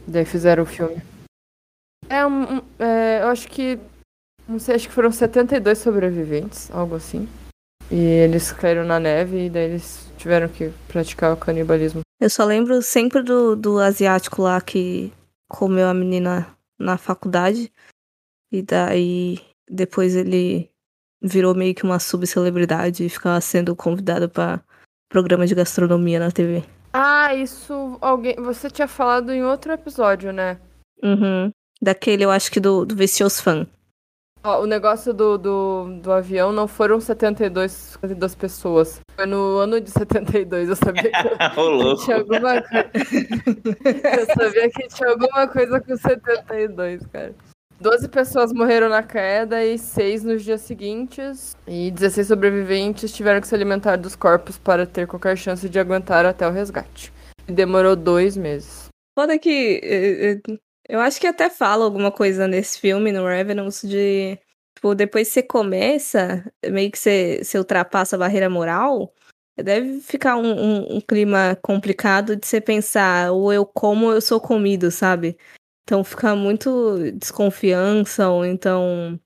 Daí 0.07 0.25
fizeram 0.25 0.65
o 0.65 0.67
filme. 0.67 1.01
É 2.09 2.27
um- 2.27 2.59
é, 2.79 3.23
eu 3.23 3.29
acho 3.29 3.49
que. 3.49 3.79
Não 4.49 4.59
sei, 4.59 4.75
acho 4.75 4.89
que 4.89 4.95
foram 4.95 5.13
72 5.13 5.79
sobreviventes, 5.79 6.71
algo 6.73 6.97
assim. 6.97 7.29
E 7.91 7.97
eles 7.97 8.51
caíram 8.53 8.85
na 8.85 8.99
neve 8.99 9.47
e 9.47 9.51
daí 9.51 9.65
eles 9.71 10.07
tiveram 10.19 10.49
que 10.49 10.71
praticar 10.89 11.33
o 11.33 11.37
canibalismo. 11.37 12.01
Eu 12.21 12.29
só 12.29 12.45
lembro 12.45 12.83
sempre 12.83 13.23
do, 13.23 13.55
do 13.57 13.79
asiático 13.79 14.43
lá 14.43 14.61
que 14.61 15.13
comeu 15.51 15.89
a 15.89 15.93
menina 15.93 16.57
na 16.79 16.97
faculdade. 16.97 17.71
E 18.51 18.63
daí 18.63 19.39
depois 19.69 20.15
ele 20.15 20.71
virou 21.21 21.55
meio 21.55 21.75
que 21.75 21.85
uma 21.85 21.99
subcelebridade 21.99 23.05
e 23.05 23.11
ficava 23.11 23.41
sendo 23.41 23.77
convidado 23.77 24.29
pra 24.29 24.61
programa 25.09 25.47
de 25.47 25.55
gastronomia 25.55 26.19
na 26.19 26.31
TV. 26.31 26.63
Ah, 26.93 27.35
isso 27.35 27.99
alguém. 28.01 28.37
Você 28.37 28.71
tinha 28.71 28.89
falado 28.89 29.33
em 29.33 29.45
outro 29.45 29.73
episódio, 29.73 30.33
né? 30.33 30.59
Uhum. 31.03 31.51
Daquele, 31.83 32.25
eu 32.25 32.31
acho 32.31 32.51
que 32.51 32.61
do, 32.61 32.85
do 32.85 32.95
Vicious 32.95 33.41
Fan. 33.41 33.67
Ó, 34.43 34.63
o 34.63 34.67
negócio 34.67 35.13
do, 35.13 35.37
do, 35.37 36.01
do 36.01 36.13
avião 36.13 36.51
não 36.51 36.67
foram 36.67 36.99
72, 36.99 37.71
72 37.71 38.35
pessoas. 38.35 39.01
Foi 39.15 39.27
no 39.27 39.59
ano 39.59 39.81
de 39.81 39.91
72. 39.91 40.71
Eu 40.71 40.77
sabia 40.77 41.11
que, 41.11 41.11
Ô, 41.61 41.97
que 41.97 42.05
tinha 42.05 42.17
alguma 42.17 42.63
coisa. 42.63 42.91
eu 44.19 44.27
sabia 44.35 44.71
que 44.71 44.89
tinha 44.89 45.11
alguma 45.11 45.47
coisa 45.47 45.81
com 45.81 45.97
72, 45.97 47.07
cara. 47.07 47.35
12 47.81 48.09
pessoas 48.09 48.53
morreram 48.53 48.89
na 48.91 49.03
queda 49.03 49.65
e 49.65 49.79
6 49.79 50.25
nos 50.25 50.43
dias 50.43 50.63
seguintes. 50.63 51.57
E 51.67 51.91
16 51.91 52.29
sobreviventes 52.29 53.13
tiveram 53.13 53.41
que 53.41 53.47
se 53.47 53.55
alimentar 53.55 53.97
dos 53.97 54.17
corpos 54.17 54.59
para 54.59 54.87
ter 54.87 55.07
qualquer 55.07 55.37
chance 55.37 55.69
de 55.69 55.79
aguentar 55.79 56.25
até 56.25 56.47
o 56.47 56.51
resgate. 56.51 57.13
E 57.47 57.53
demorou 57.53 57.97
dois 57.97 58.37
meses. 58.37 58.89
Foda 59.19 59.39
que. 59.39 60.41
Eu 60.91 61.01
acho 61.01 61.21
que 61.21 61.27
até 61.27 61.49
fala 61.49 61.85
alguma 61.85 62.11
coisa 62.11 62.49
nesse 62.49 62.79
filme, 62.81 63.13
no 63.13 63.27
Revenant, 63.27 63.73
de. 63.85 64.39
Tipo, 64.75 64.95
depois 64.95 65.29
que 65.29 65.35
você 65.35 65.43
começa, 65.43 66.53
meio 66.71 66.91
que 66.91 66.99
você, 66.99 67.41
você 67.45 67.59
ultrapassa 67.59 68.17
a 68.17 68.19
barreira 68.19 68.49
moral, 68.51 69.13
deve 69.57 70.01
ficar 70.01 70.37
um, 70.37 70.51
um- 70.53 70.97
um 70.97 71.01
clima 71.01 71.57
complicado 71.63 72.35
de 72.35 72.47
você 72.47 72.61
pensar, 72.61 73.31
ou 73.33 73.53
eu 73.53 73.65
como 73.67 74.07
ou 74.07 74.13
eu 74.15 74.21
sou 74.21 74.41
comido, 74.41 74.91
sabe? 74.91 75.37
Então 75.85 76.03
fica 76.03 76.35
muito 76.35 76.97
desconfiança, 77.15 78.29
ou 78.29 78.45
então. 78.45 79.19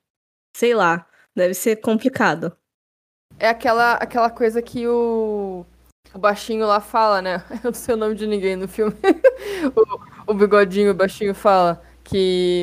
Sei 0.57 0.75
lá. 0.75 1.07
Deve 1.37 1.53
ser 1.55 1.77
complicado. 1.77 2.57
É 3.41 3.49
aquela, 3.49 3.95
aquela 3.95 4.31
coisa 4.31 4.63
que 4.63 4.87
o, 4.87 5.67
o 6.15 6.19
baixinho 6.19 6.65
lá 6.67 6.81
fala, 6.81 7.21
né? 7.21 7.45
Eu 7.65 7.71
não 7.71 7.75
sei 7.75 7.95
o 7.95 7.99
nome 7.99 8.15
de 8.15 8.27
ninguém 8.27 8.55
no 8.55 8.69
filme. 8.69 8.95
o, 9.75 10.14
o 10.27 10.35
bigodinho, 10.35 10.95
baixinho 10.95 11.35
fala 11.35 11.81
que 12.03 12.17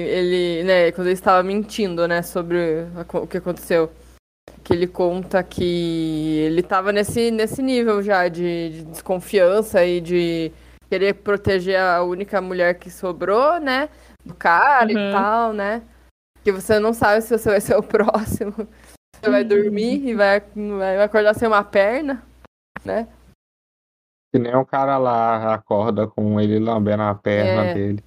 ele, 0.07 0.63
né, 0.63 0.91
quando 0.91 1.07
ele 1.07 1.13
estava 1.13 1.41
mentindo, 1.43 2.07
né, 2.07 2.21
sobre 2.21 2.85
o 3.13 3.27
que 3.27 3.37
aconteceu. 3.37 3.91
Que 4.63 4.73
ele 4.73 4.87
conta 4.87 5.41
que 5.43 6.39
ele 6.45 6.61
estava 6.61 6.91
nesse, 6.91 7.31
nesse 7.31 7.61
nível 7.61 8.01
já 8.03 8.27
de, 8.27 8.69
de 8.69 8.83
desconfiança 8.85 9.83
e 9.83 9.99
de 9.99 10.51
querer 10.89 11.13
proteger 11.15 11.79
a 11.79 12.03
única 12.03 12.39
mulher 12.41 12.75
que 12.75 12.89
sobrou, 12.91 13.59
né? 13.59 13.89
Do 14.23 14.35
cara 14.35 14.91
e 14.91 14.95
Uhum. 14.95 15.11
tal, 15.11 15.53
né? 15.53 15.81
Que 16.43 16.51
você 16.51 16.77
não 16.79 16.93
sabe 16.93 17.21
se 17.21 17.35
você 17.37 17.49
vai 17.49 17.61
ser 17.61 17.75
o 17.75 17.81
próximo. 17.83 18.53
Você 19.15 19.29
vai 19.31 19.43
dormir 19.43 20.07
e 20.07 20.13
vai, 20.13 20.41
vai 20.77 21.01
acordar 21.01 21.33
sem 21.33 21.47
uma 21.47 21.63
perna, 21.63 22.21
né? 22.85 23.07
Que 24.31 24.39
nem 24.39 24.55
o 24.55 24.65
cara 24.65 24.97
lá 24.97 25.53
acorda 25.53 26.07
com 26.07 26.39
ele 26.39 26.57
lambendo 26.59 27.03
a 27.03 27.13
perna 27.15 27.65
É. 27.65 27.73
dele. 27.73 28.03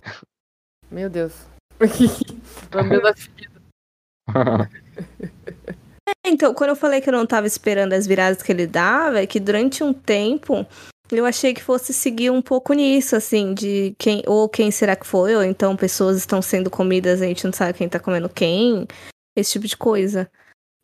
Meu 0.91 1.11
Deus. 1.11 1.35
Lambendo 2.73 3.09
a 3.09 3.15
ferida. 3.15 4.71
Então, 6.27 6.55
quando 6.55 6.71
eu 6.71 6.77
falei 6.77 7.01
que 7.01 7.09
eu 7.09 7.13
não 7.13 7.27
tava 7.27 7.47
esperando 7.47 7.93
as 7.93 8.07
viradas 8.07 8.43
que 8.43 8.51
ele 8.53 8.67
dava, 8.67 9.21
é 9.21 9.27
que 9.27 9.39
durante 9.41 9.83
um 9.83 9.93
tempo 9.93 10.67
Eu 11.13 11.27
achei 11.27 11.53
que 11.53 11.63
fosse 11.63 11.93
seguir 11.93 12.31
um 12.31 12.41
pouco 12.41 12.73
nisso, 12.73 13.15
assim, 13.15 13.53
de 13.53 13.95
quem 13.99 14.23
ou 14.27 14.49
quem 14.49 14.71
será 14.71 14.97
que 14.97 15.07
foi, 15.07 15.37
ou 15.37 15.45
então 15.45 15.77
pessoas 15.77 16.17
estão 16.17 16.41
sendo 16.41 16.71
comidas, 16.71 17.21
a 17.21 17.27
gente 17.27 17.45
não 17.45 17.53
sabe 17.53 17.75
quem 17.77 17.87
tá 17.89 18.01
comendo 18.01 18.27
quem, 18.27 18.87
esse 19.37 19.53
tipo 19.53 19.67
de 19.67 19.77
coisa. 19.77 20.29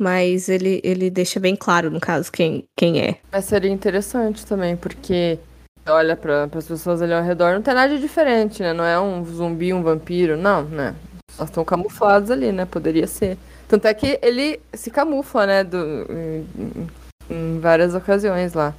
Mas 0.01 0.49
ele, 0.49 0.81
ele 0.83 1.11
deixa 1.11 1.39
bem 1.39 1.55
claro, 1.55 1.91
no 1.91 2.01
caso, 2.01 2.33
quem, 2.33 2.65
quem 2.75 3.03
é. 3.03 3.17
Mas 3.31 3.45
seria 3.45 3.71
interessante 3.71 4.47
também, 4.47 4.75
porque 4.75 5.39
olha 5.87 6.17
para 6.17 6.49
as 6.57 6.67
pessoas 6.67 7.03
ali 7.03 7.13
ao 7.13 7.23
redor, 7.23 7.53
não 7.53 7.61
tem 7.61 7.75
nada 7.75 7.95
de 7.95 8.01
diferente, 8.01 8.63
né? 8.63 8.73
Não 8.73 8.83
é 8.83 8.99
um 8.99 9.23
zumbi, 9.27 9.75
um 9.75 9.83
vampiro, 9.83 10.39
não, 10.39 10.65
né? 10.65 10.95
Elas 11.37 11.51
estão 11.51 11.63
camufladas 11.67 12.31
ali, 12.31 12.51
né? 12.51 12.65
Poderia 12.65 13.07
ser. 13.07 13.37
Tanto 13.69 13.87
é 13.87 13.93
que 13.93 14.19
ele 14.23 14.59
se 14.73 14.91
camufla, 14.91 15.47
né? 15.47 15.65
Do, 15.65 15.77
em, 16.11 16.89
em 17.29 17.61
várias 17.61 17.95
ocasiões 17.95 18.55
lá. 18.55 18.75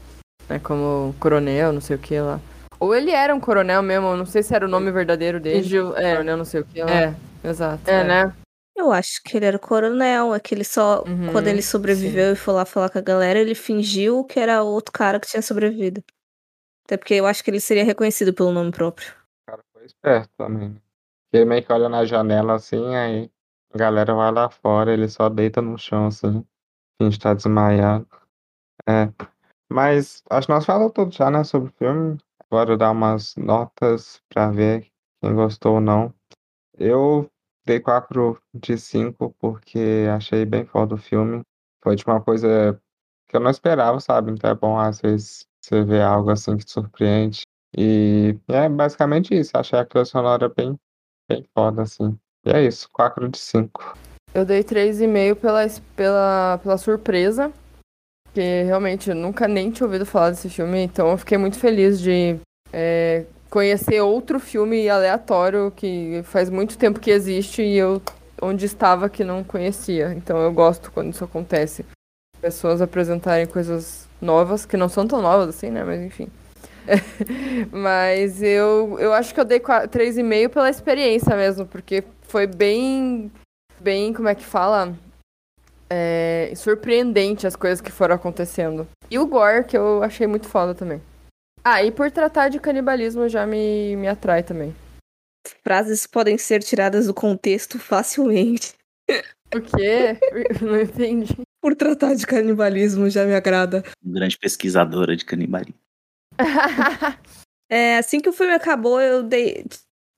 Né? 0.49 0.57
Como 0.57 1.13
coronel, 1.19 1.71
não 1.71 1.81
sei 1.81 1.97
o 1.97 1.99
que 1.99 2.19
lá. 2.19 2.39
Ou 2.79 2.95
ele 2.95 3.11
era 3.11 3.35
um 3.35 3.39
coronel 3.39 3.83
mesmo, 3.83 4.17
não 4.17 4.25
sei 4.25 4.41
se 4.41 4.55
era 4.55 4.65
o 4.65 4.69
nome 4.69 4.89
verdadeiro 4.89 5.39
dele. 5.39 5.61
Fingiu, 5.61 5.95
é, 5.95 6.13
coronel, 6.13 6.37
não 6.37 6.45
sei 6.45 6.61
o 6.61 6.65
que 6.65 6.81
lá. 6.81 6.91
É, 6.91 7.13
exato. 7.43 7.81
É, 7.85 7.99
é. 7.99 8.03
né? 8.03 8.33
Eu 8.75 8.91
acho 8.91 9.21
que 9.23 9.37
ele 9.37 9.45
era 9.45 9.59
coronel, 9.59 10.33
é 10.33 10.39
que 10.39 10.55
ele 10.55 10.63
só, 10.63 11.03
uhum, 11.03 11.31
quando 11.31 11.47
ele 11.47 11.61
sobreviveu 11.61 12.27
sim. 12.27 12.33
e 12.33 12.35
foi 12.43 12.53
lá 12.53 12.65
falar 12.65 12.89
com 12.89 12.97
a 12.97 13.01
galera, 13.01 13.39
ele 13.39 13.53
fingiu 13.53 14.23
que 14.23 14.39
era 14.39 14.63
outro 14.63 14.91
cara 14.91 15.19
que 15.19 15.27
tinha 15.27 15.41
sobrevivido. 15.41 16.03
Até 16.85 16.97
porque 16.97 17.13
eu 17.13 17.25
acho 17.25 17.43
que 17.43 17.51
ele 17.51 17.59
seria 17.59 17.83
reconhecido 17.83 18.33
pelo 18.33 18.51
nome 18.51 18.71
próprio. 18.71 19.11
O 19.11 19.51
cara 19.51 19.63
foi 19.73 19.85
esperto 19.85 20.31
também. 20.37 20.81
Ele 21.33 21.45
meio 21.45 21.63
que 21.63 21.71
olha 21.71 21.87
na 21.87 22.05
janela 22.05 22.55
assim, 22.55 22.95
aí 22.95 23.29
a 23.73 23.77
galera 23.77 24.13
vai 24.13 24.31
lá 24.31 24.49
fora, 24.49 24.91
ele 24.93 25.07
só 25.07 25.29
deita 25.29 25.61
no 25.61 25.77
chão, 25.77 26.07
assim, 26.07 26.45
finge 27.01 27.17
estar 27.17 27.33
desmaiado. 27.33 28.07
É. 28.87 29.09
Mas 29.71 30.23
acho 30.29 30.47
que 30.47 30.53
nós 30.53 30.65
falamos 30.65 30.91
tudo 30.93 31.13
já, 31.13 31.29
né, 31.29 31.43
sobre 31.43 31.69
o 31.69 31.73
filme. 31.73 32.17
Agora 32.49 32.77
dar 32.77 32.91
umas 32.91 33.35
notas 33.37 34.21
pra 34.27 34.51
ver 34.51 34.91
quem 35.21 35.33
gostou 35.33 35.75
ou 35.75 35.81
não. 35.81 36.13
Eu 36.77 37.31
dei 37.65 37.79
4 37.79 38.41
de 38.53 38.77
5 38.77 39.35
porque 39.39 40.07
achei 40.13 40.45
bem 40.45 40.65
foda 40.65 40.95
o 40.95 40.97
filme. 40.97 41.41
Foi 41.83 41.95
de 41.95 42.05
uma 42.05 42.21
coisa 42.21 42.79
que 43.27 43.35
eu 43.35 43.39
não 43.39 43.49
esperava, 43.49 43.99
sabe? 43.99 44.31
Então 44.31 44.49
é 44.49 44.55
bom 44.55 44.77
às 44.77 45.01
vezes 45.01 45.45
você 45.61 45.83
ver 45.83 46.01
algo 46.01 46.29
assim 46.29 46.57
que 46.57 46.65
te 46.65 46.71
surpreende. 46.71 47.41
E 47.77 48.37
é 48.49 48.67
basicamente 48.67 49.33
isso. 49.33 49.51
Achei 49.55 49.79
a 49.79 49.85
trilha 49.85 50.05
sonora 50.05 50.49
bem, 50.49 50.77
bem 51.29 51.45
foda, 51.53 51.83
assim. 51.83 52.17
E 52.45 52.51
é 52.51 52.63
isso, 52.63 52.89
4 52.91 53.29
de 53.29 53.37
5. 53.37 53.97
Eu 54.33 54.45
dei 54.45 54.63
3,5 54.63 55.35
pela, 55.35 55.61
pela, 55.95 56.59
pela 56.61 56.77
surpresa. 56.77 57.51
Porque 58.25 58.63
realmente 58.63 59.09
eu 59.09 59.15
nunca 59.15 59.45
nem 59.47 59.69
tinha 59.71 59.85
ouvido 59.85 60.05
falar 60.05 60.29
desse 60.29 60.49
filme, 60.49 60.79
então 60.79 61.11
eu 61.11 61.17
fiquei 61.17 61.37
muito 61.37 61.59
feliz 61.59 61.99
de 61.99 62.39
é, 62.71 63.25
conhecer 63.51 63.99
outro 63.99 64.39
filme 64.39 64.89
aleatório 64.89 65.71
que 65.75 66.21
faz 66.23 66.49
muito 66.49 66.77
tempo 66.77 67.01
que 67.01 67.11
existe 67.11 67.61
e 67.61 67.77
eu 67.77 68.01
onde 68.41 68.65
estava 68.65 69.09
que 69.09 69.23
não 69.23 69.43
conhecia. 69.43 70.13
Então 70.13 70.39
eu 70.39 70.51
gosto 70.51 70.91
quando 70.91 71.13
isso 71.13 71.23
acontece. 71.23 71.85
Pessoas 72.39 72.81
apresentarem 72.81 73.45
coisas 73.45 74.07
novas, 74.19 74.65
que 74.65 74.77
não 74.77 74.89
são 74.89 75.05
tão 75.05 75.21
novas 75.21 75.49
assim, 75.49 75.69
né? 75.69 75.83
Mas 75.83 76.01
enfim. 76.01 76.27
Mas 77.71 78.41
eu, 78.41 78.97
eu 78.99 79.13
acho 79.13 79.33
que 79.33 79.39
eu 79.39 79.45
dei 79.45 79.59
3,5 79.59 80.49
pela 80.49 80.69
experiência 80.69 81.35
mesmo, 81.35 81.67
porque 81.67 82.03
foi 82.23 82.47
bem. 82.47 83.31
Bem, 83.79 84.13
como 84.13 84.29
é 84.29 84.35
que 84.35 84.45
fala? 84.45 84.95
É, 85.89 86.53
surpreendente 86.55 87.45
as 87.45 87.55
coisas 87.55 87.81
que 87.81 87.91
foram 87.91 88.15
acontecendo. 88.15 88.87
E 89.09 89.19
o 89.19 89.27
gore, 89.27 89.65
que 89.65 89.77
eu 89.77 90.01
achei 90.01 90.25
muito 90.25 90.47
foda 90.47 90.73
também. 90.73 91.01
Ah, 91.63 91.83
e 91.83 91.91
por 91.91 92.09
tratar 92.09 92.49
de 92.49 92.59
canibalismo 92.59 93.29
já 93.29 93.45
me, 93.45 93.95
me 93.95 94.07
atrai 94.07 94.41
também. 94.41 94.75
Frases 95.63 96.07
podem 96.07 96.37
ser 96.37 96.63
tiradas 96.63 97.05
do 97.05 97.13
contexto 97.13 97.77
facilmente. 97.77 98.73
O 99.53 99.61
quê? 99.61 100.17
Não 100.61 100.81
entendi. 100.81 101.35
Por 101.61 101.75
tratar 101.75 102.15
de 102.15 102.25
canibalismo 102.25 103.09
já 103.09 103.25
me 103.25 103.35
agrada. 103.35 103.83
Grande 104.03 104.37
pesquisadora 104.37 105.15
de 105.15 105.23
canibalismo. 105.23 105.75
é, 107.69 107.97
assim 107.97 108.19
que 108.19 108.29
o 108.29 108.33
filme 108.33 108.53
acabou, 108.53 108.99
eu 108.99 109.21
dei. 109.21 109.65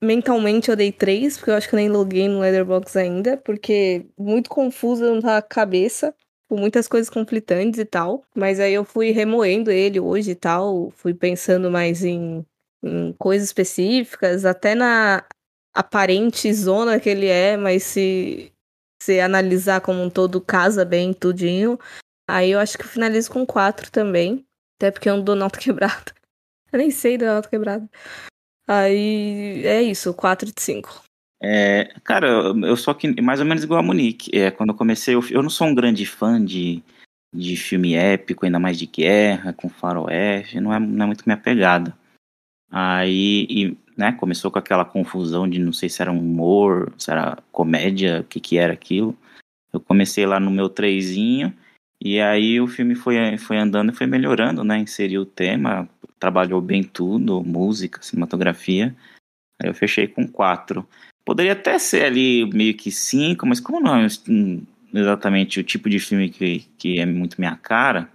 Mentalmente 0.02 0.70
eu 0.70 0.76
dei 0.76 0.92
três, 0.92 1.36
porque 1.36 1.50
eu 1.50 1.54
acho 1.54 1.68
que 1.68 1.74
eu 1.74 1.78
nem 1.78 1.88
loguei 1.88 2.28
no 2.28 2.40
Letterboxd 2.40 2.98
ainda, 2.98 3.36
porque 3.38 4.06
muito 4.18 4.50
confusa 4.50 5.18
na 5.20 5.40
cabeça 5.40 6.14
muitas 6.56 6.88
coisas 6.88 7.10
conflitantes 7.10 7.78
e 7.80 7.84
tal. 7.84 8.24
Mas 8.34 8.60
aí 8.60 8.74
eu 8.74 8.84
fui 8.84 9.10
remoendo 9.10 9.70
ele 9.70 10.00
hoje 10.00 10.32
e 10.32 10.34
tal, 10.34 10.90
fui 10.96 11.14
pensando 11.14 11.70
mais 11.70 12.04
em, 12.04 12.44
em 12.82 13.12
coisas 13.14 13.48
específicas, 13.48 14.44
até 14.44 14.74
na 14.74 15.24
aparente 15.74 16.52
zona 16.52 17.00
que 17.00 17.10
ele 17.10 17.26
é, 17.26 17.56
mas 17.56 17.82
se 17.82 18.52
se 19.04 19.20
analisar 19.20 19.82
como 19.82 20.02
um 20.02 20.08
todo, 20.08 20.40
casa 20.40 20.82
bem 20.84 21.12
tudinho. 21.12 21.78
Aí 22.28 22.52
eu 22.52 22.58
acho 22.58 22.78
que 22.78 22.84
eu 22.84 22.88
finalizo 22.88 23.30
com 23.30 23.44
quatro 23.44 23.90
também. 23.90 24.46
Até 24.78 24.90
porque 24.90 25.10
eu 25.10 25.18
não 25.18 25.24
dou 25.24 25.36
nota 25.36 25.58
quebrada. 25.60 26.14
Eu 26.72 26.78
nem 26.78 26.90
sei 26.90 27.18
da 27.18 27.34
nota 27.34 27.48
quebrada. 27.48 27.88
Aí 28.66 29.64
é 29.66 29.82
isso, 29.82 30.14
4 30.14 30.50
de 30.50 30.60
5. 30.60 31.04
É, 31.46 31.92
cara, 32.02 32.26
eu 32.62 32.74
sou 32.74 32.90
aqui, 32.90 33.20
mais 33.20 33.38
ou 33.38 33.44
menos 33.44 33.62
igual 33.62 33.78
a 33.78 33.82
Monique. 33.82 34.34
É, 34.34 34.50
quando 34.50 34.70
eu 34.70 34.74
comecei, 34.74 35.14
eu, 35.14 35.22
eu 35.30 35.42
não 35.42 35.50
sou 35.50 35.66
um 35.66 35.74
grande 35.74 36.06
fã 36.06 36.42
de, 36.42 36.82
de 37.34 37.54
filme 37.54 37.94
épico, 37.94 38.46
ainda 38.46 38.58
mais 38.58 38.78
de 38.78 38.86
guerra, 38.86 39.52
com 39.52 39.68
faroeste, 39.68 40.58
não 40.58 40.72
é, 40.72 40.80
não 40.80 41.04
é 41.04 41.06
muito 41.06 41.24
minha 41.26 41.36
pegada. 41.36 41.94
Aí, 42.70 43.46
e, 43.50 43.78
né, 43.94 44.12
começou 44.12 44.50
com 44.50 44.58
aquela 44.58 44.86
confusão 44.86 45.46
de 45.46 45.58
não 45.58 45.72
sei 45.72 45.90
se 45.90 46.00
era 46.00 46.10
humor, 46.10 46.90
se 46.96 47.10
era 47.10 47.36
comédia, 47.52 48.22
o 48.22 48.24
que 48.24 48.40
que 48.40 48.56
era 48.56 48.72
aquilo. 48.72 49.14
Eu 49.70 49.80
comecei 49.80 50.24
lá 50.24 50.40
no 50.40 50.50
meu 50.50 50.70
trezinho, 50.70 51.52
e 52.00 52.22
aí 52.22 52.58
o 52.58 52.66
filme 52.66 52.94
foi, 52.94 53.36
foi 53.36 53.58
andando 53.58 53.92
e 53.92 53.94
foi 53.94 54.06
melhorando, 54.06 54.64
né, 54.64 54.78
inseriu 54.78 55.22
o 55.22 55.26
tema, 55.26 55.86
trabalhou 56.18 56.62
bem 56.62 56.82
tudo, 56.82 57.44
música, 57.44 58.02
cinematografia. 58.02 58.96
Aí 59.62 59.68
eu 59.68 59.74
fechei 59.74 60.08
com 60.08 60.26
quatro. 60.26 60.88
Poderia 61.24 61.52
até 61.52 61.78
ser 61.78 62.04
ali 62.04 62.44
meio 62.52 62.76
que 62.76 62.90
cinco, 62.90 63.46
mas 63.46 63.60
como 63.60 63.80
não 63.80 63.96
é 63.96 64.06
exatamente 64.92 65.58
o 65.58 65.64
tipo 65.64 65.88
de 65.88 65.98
filme 65.98 66.28
que, 66.28 66.60
que 66.78 67.00
é 67.00 67.06
muito 67.06 67.40
minha 67.40 67.56
cara, 67.56 68.08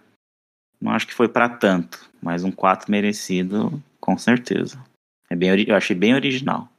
não 0.79 0.91
acho 0.91 1.07
que 1.07 1.13
foi 1.13 1.27
para 1.27 1.49
tanto. 1.49 2.09
Mas 2.21 2.43
um 2.43 2.51
quatro 2.51 2.91
merecido, 2.91 3.81
com 3.99 4.17
certeza. 4.17 4.83
É 5.29 5.35
bem, 5.35 5.49
eu 5.67 5.75
achei 5.75 5.95
bem 5.95 6.13
original. 6.13 6.69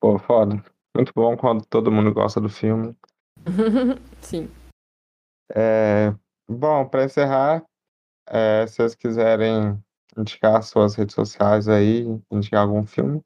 Pô, 0.00 0.18
foda. 0.18 0.62
Muito 0.96 1.12
bom 1.14 1.36
quando 1.36 1.64
todo 1.66 1.92
mundo 1.92 2.12
gosta 2.12 2.40
do 2.40 2.48
filme. 2.48 2.96
Sim. 4.20 4.48
É, 5.54 6.14
bom, 6.48 6.86
para 6.86 7.04
encerrar, 7.04 7.64
é, 8.26 8.66
se 8.66 8.76
vocês 8.76 8.94
quiserem 8.94 9.82
indicar 10.16 10.62
suas 10.62 10.94
redes 10.94 11.14
sociais 11.14 11.68
aí, 11.68 12.04
indicar 12.30 12.62
algum 12.62 12.84
filme. 12.84 13.20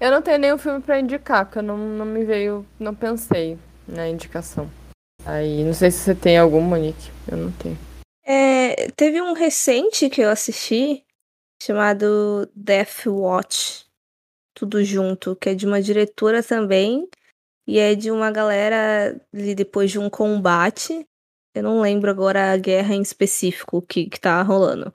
Eu 0.00 0.10
não 0.10 0.20
tenho 0.22 0.38
nenhum 0.38 0.58
filme 0.58 0.80
para 0.80 1.00
indicar, 1.00 1.46
porque 1.46 1.58
eu 1.58 1.62
não, 1.62 1.76
não 1.76 2.04
me 2.04 2.24
veio, 2.24 2.66
não 2.78 2.94
pensei 2.94 3.58
na 3.86 4.08
indicação. 4.08 4.70
Aí, 5.24 5.64
não 5.64 5.72
sei 5.72 5.90
se 5.90 5.98
você 5.98 6.14
tem 6.14 6.38
algum, 6.38 6.60
Monique. 6.60 7.10
Eu 7.30 7.36
não 7.36 7.52
tenho. 7.52 7.78
É, 8.24 8.90
teve 8.90 9.20
um 9.20 9.32
recente 9.32 10.10
que 10.10 10.20
eu 10.20 10.30
assisti 10.30 11.04
chamado 11.62 12.50
Death 12.54 13.06
Watch, 13.06 13.86
tudo 14.54 14.84
junto, 14.84 15.36
que 15.36 15.50
é 15.50 15.54
de 15.54 15.66
uma 15.66 15.80
diretora 15.80 16.42
também 16.42 17.08
e 17.66 17.78
é 17.78 17.94
de 17.94 18.10
uma 18.10 18.30
galera 18.30 19.20
depois 19.32 19.90
de 19.90 19.98
um 19.98 20.08
combate. 20.08 21.06
Eu 21.54 21.62
não 21.62 21.80
lembro 21.80 22.10
agora 22.10 22.52
a 22.52 22.56
guerra 22.56 22.94
em 22.94 23.02
específico 23.02 23.82
que, 23.82 24.06
que 24.06 24.20
tá 24.20 24.40
rolando. 24.42 24.92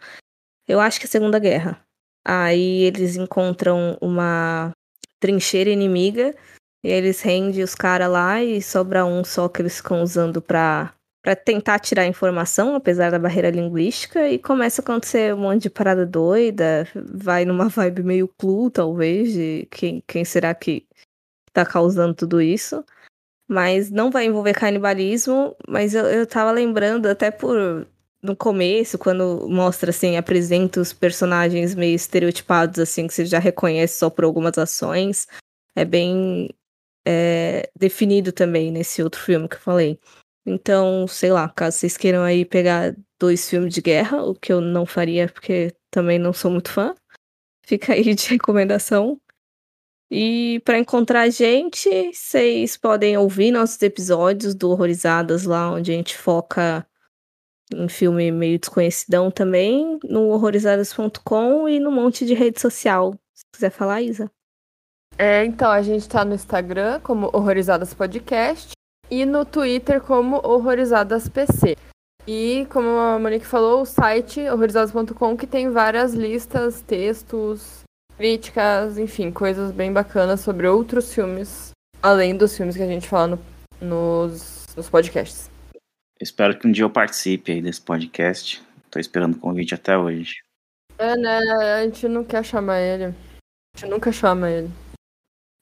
Eu 0.67 0.79
acho 0.79 0.99
que 0.99 1.05
é 1.05 1.07
a 1.07 1.11
Segunda 1.11 1.39
Guerra. 1.39 1.83
Aí 2.25 2.83
eles 2.83 3.15
encontram 3.15 3.97
uma 3.99 4.71
trincheira 5.21 5.69
inimiga. 5.69 6.35
E 6.83 6.89
eles 6.89 7.21
rendem 7.21 7.63
os 7.63 7.75
caras 7.75 8.09
lá 8.09 8.43
e 8.43 8.61
sobra 8.61 9.05
um 9.05 9.23
só 9.23 9.47
que 9.47 9.61
eles 9.61 9.77
ficam 9.77 10.01
usando 10.01 10.41
pra, 10.41 10.93
pra 11.21 11.35
tentar 11.35 11.79
tirar 11.79 12.07
informação, 12.07 12.75
apesar 12.75 13.11
da 13.11 13.19
barreira 13.19 13.51
linguística. 13.51 14.27
E 14.27 14.39
começa 14.39 14.81
a 14.81 14.83
acontecer 14.83 15.33
um 15.33 15.37
monte 15.37 15.63
de 15.63 15.69
parada 15.69 16.05
doida. 16.05 16.87
Vai 16.95 17.45
numa 17.45 17.69
vibe 17.69 18.03
meio 18.03 18.27
clue, 18.27 18.71
talvez, 18.71 19.31
de 19.31 19.67
quem, 19.71 20.03
quem 20.07 20.25
será 20.25 20.53
que 20.55 20.85
tá 21.53 21.63
causando 21.65 22.15
tudo 22.15 22.41
isso. 22.41 22.83
Mas 23.47 23.91
não 23.91 24.09
vai 24.09 24.25
envolver 24.25 24.53
canibalismo. 24.53 25.55
Mas 25.67 25.93
eu, 25.93 26.05
eu 26.05 26.25
tava 26.25 26.51
lembrando, 26.51 27.05
até 27.05 27.29
por 27.29 27.87
no 28.21 28.35
começo, 28.35 28.97
quando 28.97 29.47
mostra 29.49 29.89
assim, 29.89 30.15
apresenta 30.15 30.79
os 30.79 30.93
personagens 30.93 31.73
meio 31.73 31.95
estereotipados, 31.95 32.79
assim, 32.79 33.07
que 33.07 33.13
você 33.13 33.25
já 33.25 33.39
reconhece 33.39 33.97
só 33.97 34.09
por 34.09 34.23
algumas 34.23 34.57
ações, 34.57 35.27
é 35.75 35.83
bem 35.83 36.49
é, 37.05 37.69
definido 37.77 38.31
também 38.31 38.71
nesse 38.71 39.01
outro 39.01 39.19
filme 39.19 39.47
que 39.49 39.55
eu 39.55 39.59
falei. 39.59 39.99
Então, 40.45 41.07
sei 41.07 41.31
lá, 41.31 41.49
caso 41.49 41.77
vocês 41.77 41.97
queiram 41.97 42.23
aí 42.23 42.45
pegar 42.45 42.95
dois 43.19 43.49
filmes 43.49 43.73
de 43.73 43.81
guerra, 43.81 44.23
o 44.23 44.35
que 44.35 44.51
eu 44.51 44.61
não 44.61 44.85
faria, 44.85 45.27
porque 45.27 45.73
também 45.89 46.17
não 46.19 46.33
sou 46.33 46.51
muito 46.51 46.71
fã. 46.71 46.95
Fica 47.65 47.93
aí 47.93 48.13
de 48.13 48.27
recomendação. 48.29 49.19
E 50.13 50.61
para 50.65 50.77
encontrar 50.77 51.21
a 51.21 51.29
gente, 51.29 51.89
vocês 52.11 52.75
podem 52.75 53.17
ouvir 53.17 53.51
nossos 53.51 53.81
episódios 53.81 54.53
do 54.53 54.69
Horrorizadas 54.69 55.45
lá, 55.45 55.71
onde 55.71 55.91
a 55.91 55.95
gente 55.95 56.17
foca 56.17 56.85
em 57.73 57.87
filme 57.87 58.31
meio 58.31 58.59
desconhecidão 58.59 59.31
também, 59.31 59.99
no 60.03 60.29
horrorizadas.com 60.29 61.67
e 61.67 61.79
no 61.79 61.91
monte 61.91 62.25
de 62.25 62.33
rede 62.33 62.59
social. 62.59 63.13
Se 63.33 63.43
quiser 63.53 63.69
falar, 63.69 64.01
Isa. 64.01 64.29
É, 65.17 65.45
então, 65.45 65.69
a 65.69 65.81
gente 65.81 66.07
tá 66.07 66.25
no 66.25 66.33
Instagram 66.33 66.99
como 67.01 67.29
Horrorizadas 67.33 67.93
Podcast 67.93 68.71
e 69.09 69.25
no 69.25 69.45
Twitter 69.45 70.01
como 70.01 70.37
Horrorizadas 70.43 71.27
PC. 71.27 71.75
E, 72.27 72.67
como 72.69 72.89
a 72.89 73.19
Monique 73.19 73.45
falou, 73.45 73.81
o 73.81 73.85
site 73.85 74.41
horrorizadas.com 74.41 75.35
que 75.35 75.47
tem 75.47 75.69
várias 75.69 76.13
listas, 76.13 76.81
textos, 76.81 77.83
críticas, 78.17 78.97
enfim, 78.97 79.31
coisas 79.31 79.71
bem 79.71 79.91
bacanas 79.91 80.39
sobre 80.41 80.67
outros 80.67 81.13
filmes, 81.13 81.71
além 82.01 82.37
dos 82.37 82.55
filmes 82.55 82.77
que 82.77 82.83
a 82.83 82.87
gente 82.87 83.07
fala 83.07 83.27
no, 83.27 83.39
nos, 83.81 84.67
nos 84.75 84.89
podcasts. 84.89 85.50
Espero 86.21 86.55
que 86.55 86.67
um 86.67 86.71
dia 86.71 86.83
eu 86.83 86.89
participe 86.89 87.51
aí 87.51 87.61
desse 87.63 87.81
podcast. 87.81 88.61
Tô 88.91 88.99
esperando 88.99 89.35
o 89.35 89.39
convite 89.39 89.73
até 89.73 89.97
hoje. 89.97 90.35
É, 90.99 91.17
né? 91.17 91.39
A 91.79 91.83
gente 91.83 92.07
não 92.07 92.23
quer 92.23 92.45
chamar 92.45 92.79
ele. 92.79 93.05
A 93.05 93.79
gente 93.79 93.89
nunca 93.89 94.11
chama 94.11 94.47
ele. 94.47 94.69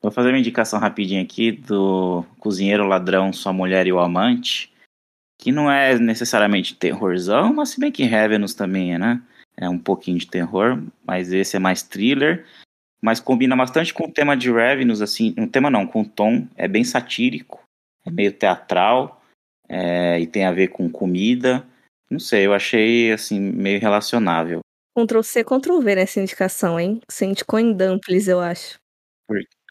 Vou 0.02 0.12
fazer 0.12 0.30
uma 0.30 0.38
indicação 0.38 0.78
rapidinha 0.78 1.22
aqui 1.22 1.54
do 1.54 2.26
Cozinheiro 2.40 2.86
Ladrão, 2.86 3.32
Sua 3.32 3.54
Mulher 3.54 3.88
e 3.88 3.94
o 3.94 4.00
Amante, 4.00 4.74
que 5.38 5.50
não 5.50 5.72
é 5.72 5.98
necessariamente 5.98 6.76
terrorzão, 6.76 7.54
mas 7.54 7.70
se 7.70 7.80
bem 7.80 7.92
que 7.92 8.04
Revenus 8.04 8.54
também 8.54 8.94
é, 8.94 8.98
né? 8.98 9.22
É 9.56 9.70
um 9.70 9.80
pouquinho 9.80 10.18
de 10.18 10.28
terror, 10.28 10.82
mas 11.06 11.32
esse 11.32 11.56
é 11.56 11.60
mais 11.60 11.84
thriller, 11.84 12.46
mas 13.02 13.22
combina 13.22 13.56
bastante 13.56 13.94
com 13.94 14.06
o 14.06 14.12
tema 14.12 14.36
de 14.36 14.52
Revenus, 14.52 15.02
assim, 15.02 15.34
um 15.38 15.48
tema 15.48 15.70
não, 15.70 15.88
com 15.88 16.02
o 16.02 16.08
tom, 16.08 16.48
é 16.56 16.68
bem 16.68 16.84
satírico, 16.84 17.62
é 18.06 18.12
meio 18.12 18.32
teatral, 18.32 19.19
é, 19.70 20.20
e 20.20 20.26
tem 20.26 20.46
a 20.46 20.52
ver 20.52 20.70
com 20.70 20.90
comida. 20.90 21.64
Não 22.10 22.20
sei, 22.20 22.48
eu 22.48 22.54
achei 22.54 23.12
assim 23.12 23.40
meio 23.40 23.80
relacionável. 23.80 24.62
Ctrl 24.98 25.22
C, 25.22 25.44
Ctrl 25.44 25.80
V 25.80 25.96
nessa 25.96 26.20
indicação, 26.20 26.80
hein? 26.80 27.00
Você 27.08 27.26
indicou 27.26 27.60
em 27.60 27.72
Dumplings, 27.72 28.28
eu 28.28 28.40
acho. 28.40 28.80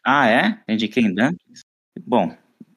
Ah, 0.05 0.27
é? 0.29 0.59
Indiquei 0.67 1.03
em 1.03 1.13
Dumplings? 1.13 1.61
Bom, 2.01 2.33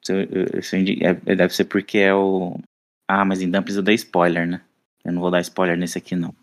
é, 0.09 1.35
deve 1.35 1.55
ser 1.55 1.65
porque 1.65 1.97
é 1.99 2.13
o. 2.13 2.59
Ah, 3.07 3.23
mas 3.23 3.41
em 3.41 3.49
Dumplings 3.49 3.77
eu 3.77 3.83
dei 3.83 3.95
spoiler, 3.95 4.45
né? 4.45 4.61
Eu 5.05 5.13
não 5.13 5.21
vou 5.21 5.31
dar 5.31 5.41
spoiler 5.41 5.77
nesse 5.77 5.97
aqui, 5.97 6.15
não. 6.15 6.35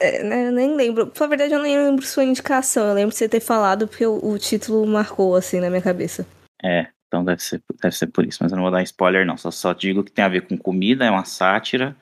É, 0.00 0.22
né, 0.24 0.48
eu 0.48 0.52
nem 0.52 0.74
lembro. 0.74 1.12
Na 1.18 1.26
verdade, 1.26 1.52
eu 1.52 1.62
nem 1.62 1.76
lembro 1.76 2.04
sua 2.04 2.24
indicação. 2.24 2.88
Eu 2.88 2.94
lembro 2.94 3.10
de 3.10 3.16
você 3.16 3.28
ter 3.28 3.40
falado 3.40 3.86
porque 3.86 4.04
o, 4.04 4.18
o 4.24 4.38
título 4.38 4.86
marcou 4.86 5.36
assim 5.36 5.60
na 5.60 5.70
minha 5.70 5.82
cabeça. 5.82 6.26
É, 6.62 6.88
então 7.08 7.24
deve 7.24 7.42
ser, 7.42 7.62
deve 7.82 7.96
ser 7.96 8.06
por 8.08 8.24
isso, 8.24 8.38
mas 8.42 8.52
eu 8.52 8.56
não 8.56 8.62
vou 8.62 8.70
dar 8.70 8.82
spoiler 8.82 9.26
não. 9.26 9.36
Só, 9.36 9.50
só 9.50 9.72
digo 9.72 10.04
que 10.04 10.12
tem 10.12 10.24
a 10.24 10.28
ver 10.28 10.42
com 10.42 10.56
comida, 10.56 11.04
é 11.04 11.10
uma 11.10 11.24
sátira 11.24 11.96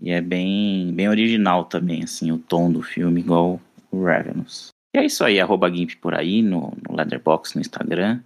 e 0.00 0.10
é 0.10 0.20
bem, 0.20 0.92
bem 0.94 1.08
original 1.08 1.64
também, 1.64 2.02
assim, 2.02 2.30
o 2.30 2.38
tom 2.38 2.70
do 2.70 2.82
filme, 2.82 3.20
igual 3.20 3.60
o 3.90 4.04
Ravenous. 4.04 4.68
E 4.94 4.98
é 4.98 5.04
isso 5.04 5.24
aí, 5.24 5.40
arroba 5.40 5.70
Gimp 5.70 5.94
por 6.00 6.14
aí, 6.14 6.42
no, 6.42 6.72
no 6.88 6.96
Leatherbox 6.96 7.54
no 7.54 7.60
Instagram. 7.60 8.20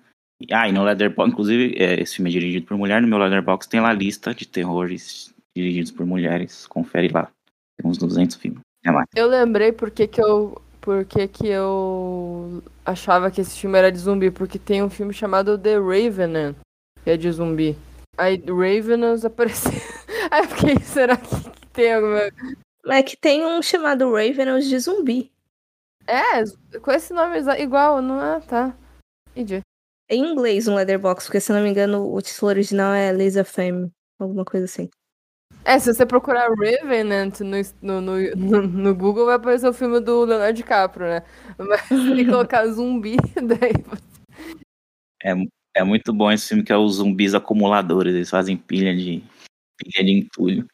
Ah, 0.50 0.68
e 0.68 0.72
no 0.72 0.84
Leatherbox, 0.84 1.32
inclusive, 1.32 1.74
é, 1.76 2.00
esse 2.00 2.16
filme 2.16 2.30
é 2.30 2.32
dirigido 2.32 2.66
por 2.66 2.76
mulher, 2.76 3.00
no 3.00 3.08
meu 3.08 3.18
Leatherbox 3.18 3.66
tem 3.66 3.80
lá 3.80 3.90
a 3.90 3.94
lista 3.94 4.34
de 4.34 4.46
terrores 4.46 5.34
dirigidos 5.56 5.90
por 5.90 6.06
mulheres, 6.06 6.66
confere 6.66 7.08
lá. 7.08 7.30
Tem 7.76 7.90
uns 7.90 7.98
200 7.98 8.36
filmes. 8.36 8.60
É 8.84 8.90
lá. 8.90 9.04
Eu 9.14 9.26
lembrei 9.26 9.72
porque 9.72 10.06
que 10.06 10.20
eu 10.20 10.60
por 10.80 11.04
que, 11.04 11.28
que 11.28 11.46
eu 11.46 12.62
achava 12.84 13.30
que 13.30 13.40
esse 13.40 13.58
filme 13.58 13.78
era 13.78 13.92
de 13.92 13.98
zumbi, 13.98 14.30
porque 14.30 14.58
tem 14.58 14.82
um 14.82 14.90
filme 14.90 15.12
chamado 15.12 15.58
The 15.58 15.76
Ravenant, 15.76 16.56
que 17.04 17.10
é 17.10 17.16
de 17.16 17.30
zumbi. 17.30 17.76
Aí 18.16 18.42
Ravenous 18.46 19.24
apareceu. 19.26 19.72
Aí 20.30 20.42
eu 20.42 20.48
fiquei, 20.48 20.78
será 20.80 21.16
que 21.16 21.34
tem 21.72 21.94
alguma. 21.94 22.30
É 22.86 23.02
que 23.02 23.16
tem 23.16 23.44
um 23.44 23.62
chamado 23.62 24.12
Ravenous 24.12 24.66
de 24.66 24.78
zumbi. 24.78 25.30
É, 26.06 26.78
com 26.80 26.90
esse 26.90 27.12
nome 27.12 27.38
igual, 27.58 28.02
não 28.02 28.20
é? 28.20 28.40
Tá. 28.40 28.76
Entendi. 29.30 29.60
Em 30.08 30.24
inglês 30.24 30.66
um 30.66 30.74
Leatherbox, 30.74 31.26
porque 31.26 31.40
se 31.40 31.52
não 31.52 31.62
me 31.62 31.68
engano 31.68 32.12
o 32.12 32.20
título 32.20 32.48
original 32.48 32.92
é 32.92 33.12
Laser 33.12 33.44
Fame, 33.44 33.92
alguma 34.18 34.44
coisa 34.44 34.64
assim. 34.64 34.90
É, 35.64 35.78
se 35.78 35.92
você 35.92 36.06
procurar 36.06 36.50
Revenant 36.50 37.40
no, 37.40 37.56
no, 37.82 38.00
no, 38.00 38.62
no, 38.62 38.94
Google, 38.94 39.26
vai 39.26 39.36
aparecer 39.36 39.68
o 39.68 39.72
filme 39.72 40.00
do 40.00 40.24
Leonardo 40.24 40.56
DiCaprio, 40.56 41.06
né? 41.06 41.22
Mas 41.58 41.82
se 41.86 42.24
colocar 42.24 42.66
zumbi, 42.66 43.16
daí 43.36 43.72
você... 43.84 44.10
É, 45.22 45.34
é 45.76 45.84
muito 45.84 46.12
bom 46.12 46.32
esse 46.32 46.48
filme 46.48 46.64
que 46.64 46.72
é 46.72 46.76
os 46.76 46.94
zumbis 46.94 47.34
acumuladores, 47.34 48.14
eles 48.14 48.30
fazem 48.30 48.56
pilha 48.56 48.96
de, 48.96 49.22
pilha 49.76 50.04
de 50.04 50.10
entulho. 50.10 50.66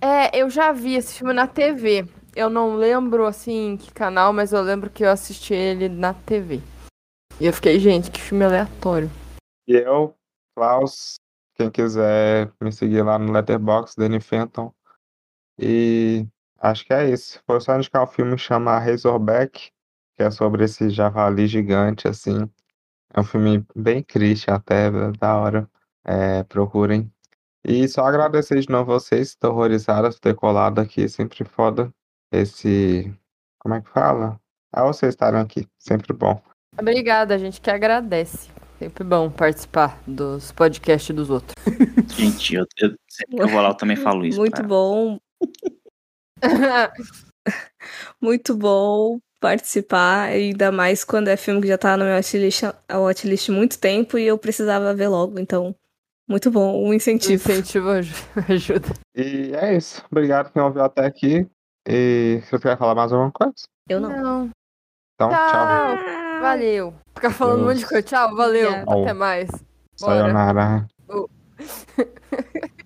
É, 0.00 0.38
eu 0.38 0.48
já 0.48 0.72
vi 0.72 0.94
esse 0.94 1.18
filme 1.18 1.34
na 1.34 1.46
TV. 1.46 2.08
Eu 2.34 2.48
não 2.48 2.76
lembro, 2.76 3.26
assim, 3.26 3.76
que 3.76 3.92
canal, 3.92 4.32
mas 4.32 4.52
eu 4.52 4.62
lembro 4.62 4.88
que 4.88 5.04
eu 5.04 5.10
assisti 5.10 5.52
ele 5.52 5.88
na 5.88 6.14
TV. 6.14 6.60
E 7.40 7.46
eu 7.46 7.52
fiquei, 7.52 7.78
gente, 7.78 8.10
que 8.10 8.20
filme 8.20 8.44
aleatório. 8.44 9.10
E 9.66 9.72
eu, 9.72 10.14
Klaus, 10.56 11.19
quem 11.60 11.70
quiser 11.70 12.50
me 12.60 12.72
seguir 12.72 13.02
lá 13.02 13.18
no 13.18 13.32
Letterboxd, 13.32 13.96
Danny 13.98 14.20
Fenton. 14.20 14.72
E 15.58 16.26
acho 16.58 16.86
que 16.86 16.94
é 16.94 17.10
isso. 17.10 17.42
Foi 17.46 17.60
só 17.60 17.76
indicar 17.76 18.02
um 18.02 18.06
filme 18.06 18.36
que 18.36 18.42
chama 18.42 18.78
Razorback, 18.78 19.70
que 20.16 20.22
é 20.22 20.30
sobre 20.30 20.64
esse 20.64 20.88
javali 20.88 21.46
gigante, 21.46 22.08
assim. 22.08 22.48
É 23.12 23.20
um 23.20 23.24
filme 23.24 23.66
bem 23.76 24.02
triste 24.02 24.50
até, 24.50 24.90
da 25.18 25.36
hora. 25.36 25.68
É, 26.02 26.42
procurem. 26.44 27.12
E 27.62 27.86
só 27.86 28.06
agradecer 28.06 28.58
de 28.58 28.70
novo 28.70 28.86
vocês, 28.92 29.28
estou 29.28 29.52
horrorizados 29.52 30.14
por 30.14 30.20
ter 30.22 30.34
colado 30.34 30.78
aqui, 30.78 31.06
sempre 31.10 31.44
foda. 31.44 31.92
Esse. 32.32 33.14
Como 33.58 33.74
é 33.74 33.82
que 33.82 33.90
fala? 33.90 34.40
Ah, 34.72 34.84
vocês 34.84 35.12
estarem 35.12 35.40
aqui, 35.40 35.68
sempre 35.78 36.14
bom. 36.14 36.40
Obrigada, 36.78 37.34
a 37.34 37.38
gente 37.38 37.60
que 37.60 37.70
agradece. 37.70 38.48
Sempre 38.80 39.04
bom 39.04 39.30
participar 39.30 40.02
dos 40.06 40.52
podcasts 40.52 41.14
dos 41.14 41.28
outros. 41.28 41.52
Gente, 42.16 42.54
eu, 42.54 42.64
eu 42.78 42.94
sempre 43.06 43.36
que 43.36 43.42
eu 43.42 43.48
vou 43.48 43.60
lá 43.60 43.68
eu 43.68 43.74
também 43.74 43.94
falo 44.00 44.24
isso. 44.24 44.40
Muito 44.40 44.62
bom. 44.62 45.18
Muito 48.18 48.56
bom 48.56 49.18
participar, 49.38 50.30
ainda 50.30 50.72
mais 50.72 51.04
quando 51.04 51.28
é 51.28 51.36
filme 51.36 51.60
que 51.60 51.68
já 51.68 51.76
tá 51.76 51.94
no 51.94 52.04
meu 52.04 52.14
watchlist, 52.14 52.62
watchlist 52.90 53.50
há 53.50 53.52
muito 53.52 53.78
tempo 53.78 54.18
e 54.18 54.26
eu 54.26 54.36
precisava 54.36 54.94
ver 54.94 55.08
logo, 55.08 55.38
então 55.38 55.74
muito 56.28 56.50
bom, 56.50 56.86
um 56.86 56.92
incentivo. 56.92 57.32
O 57.32 57.52
incentivo 57.52 57.88
ajuda. 57.90 58.88
E 59.14 59.54
é 59.54 59.76
isso. 59.76 60.02
Obrigado 60.10 60.52
quem 60.52 60.62
ouviu 60.62 60.82
até 60.82 61.04
aqui. 61.06 61.46
E 61.88 62.42
você 62.44 62.58
quer 62.58 62.78
falar 62.78 62.94
mais 62.94 63.12
alguma 63.12 63.32
coisa? 63.32 63.64
Eu 63.88 64.00
não. 64.00 64.10
não. 64.10 64.50
Então, 65.14 65.30
tchau. 65.30 65.96
tchau. 65.96 66.19
Valeu. 66.40 66.94
Ficar 67.14 67.30
falando 67.30 67.62
um 67.62 67.64
monte 67.66 67.78
de 67.78 67.86
coisa. 67.86 68.02
Tchau, 68.02 68.34
valeu. 68.34 68.70
Até 68.72 69.12
mais. 69.12 69.50
Bora. 70.00 70.20
Sayonara. 70.20 70.86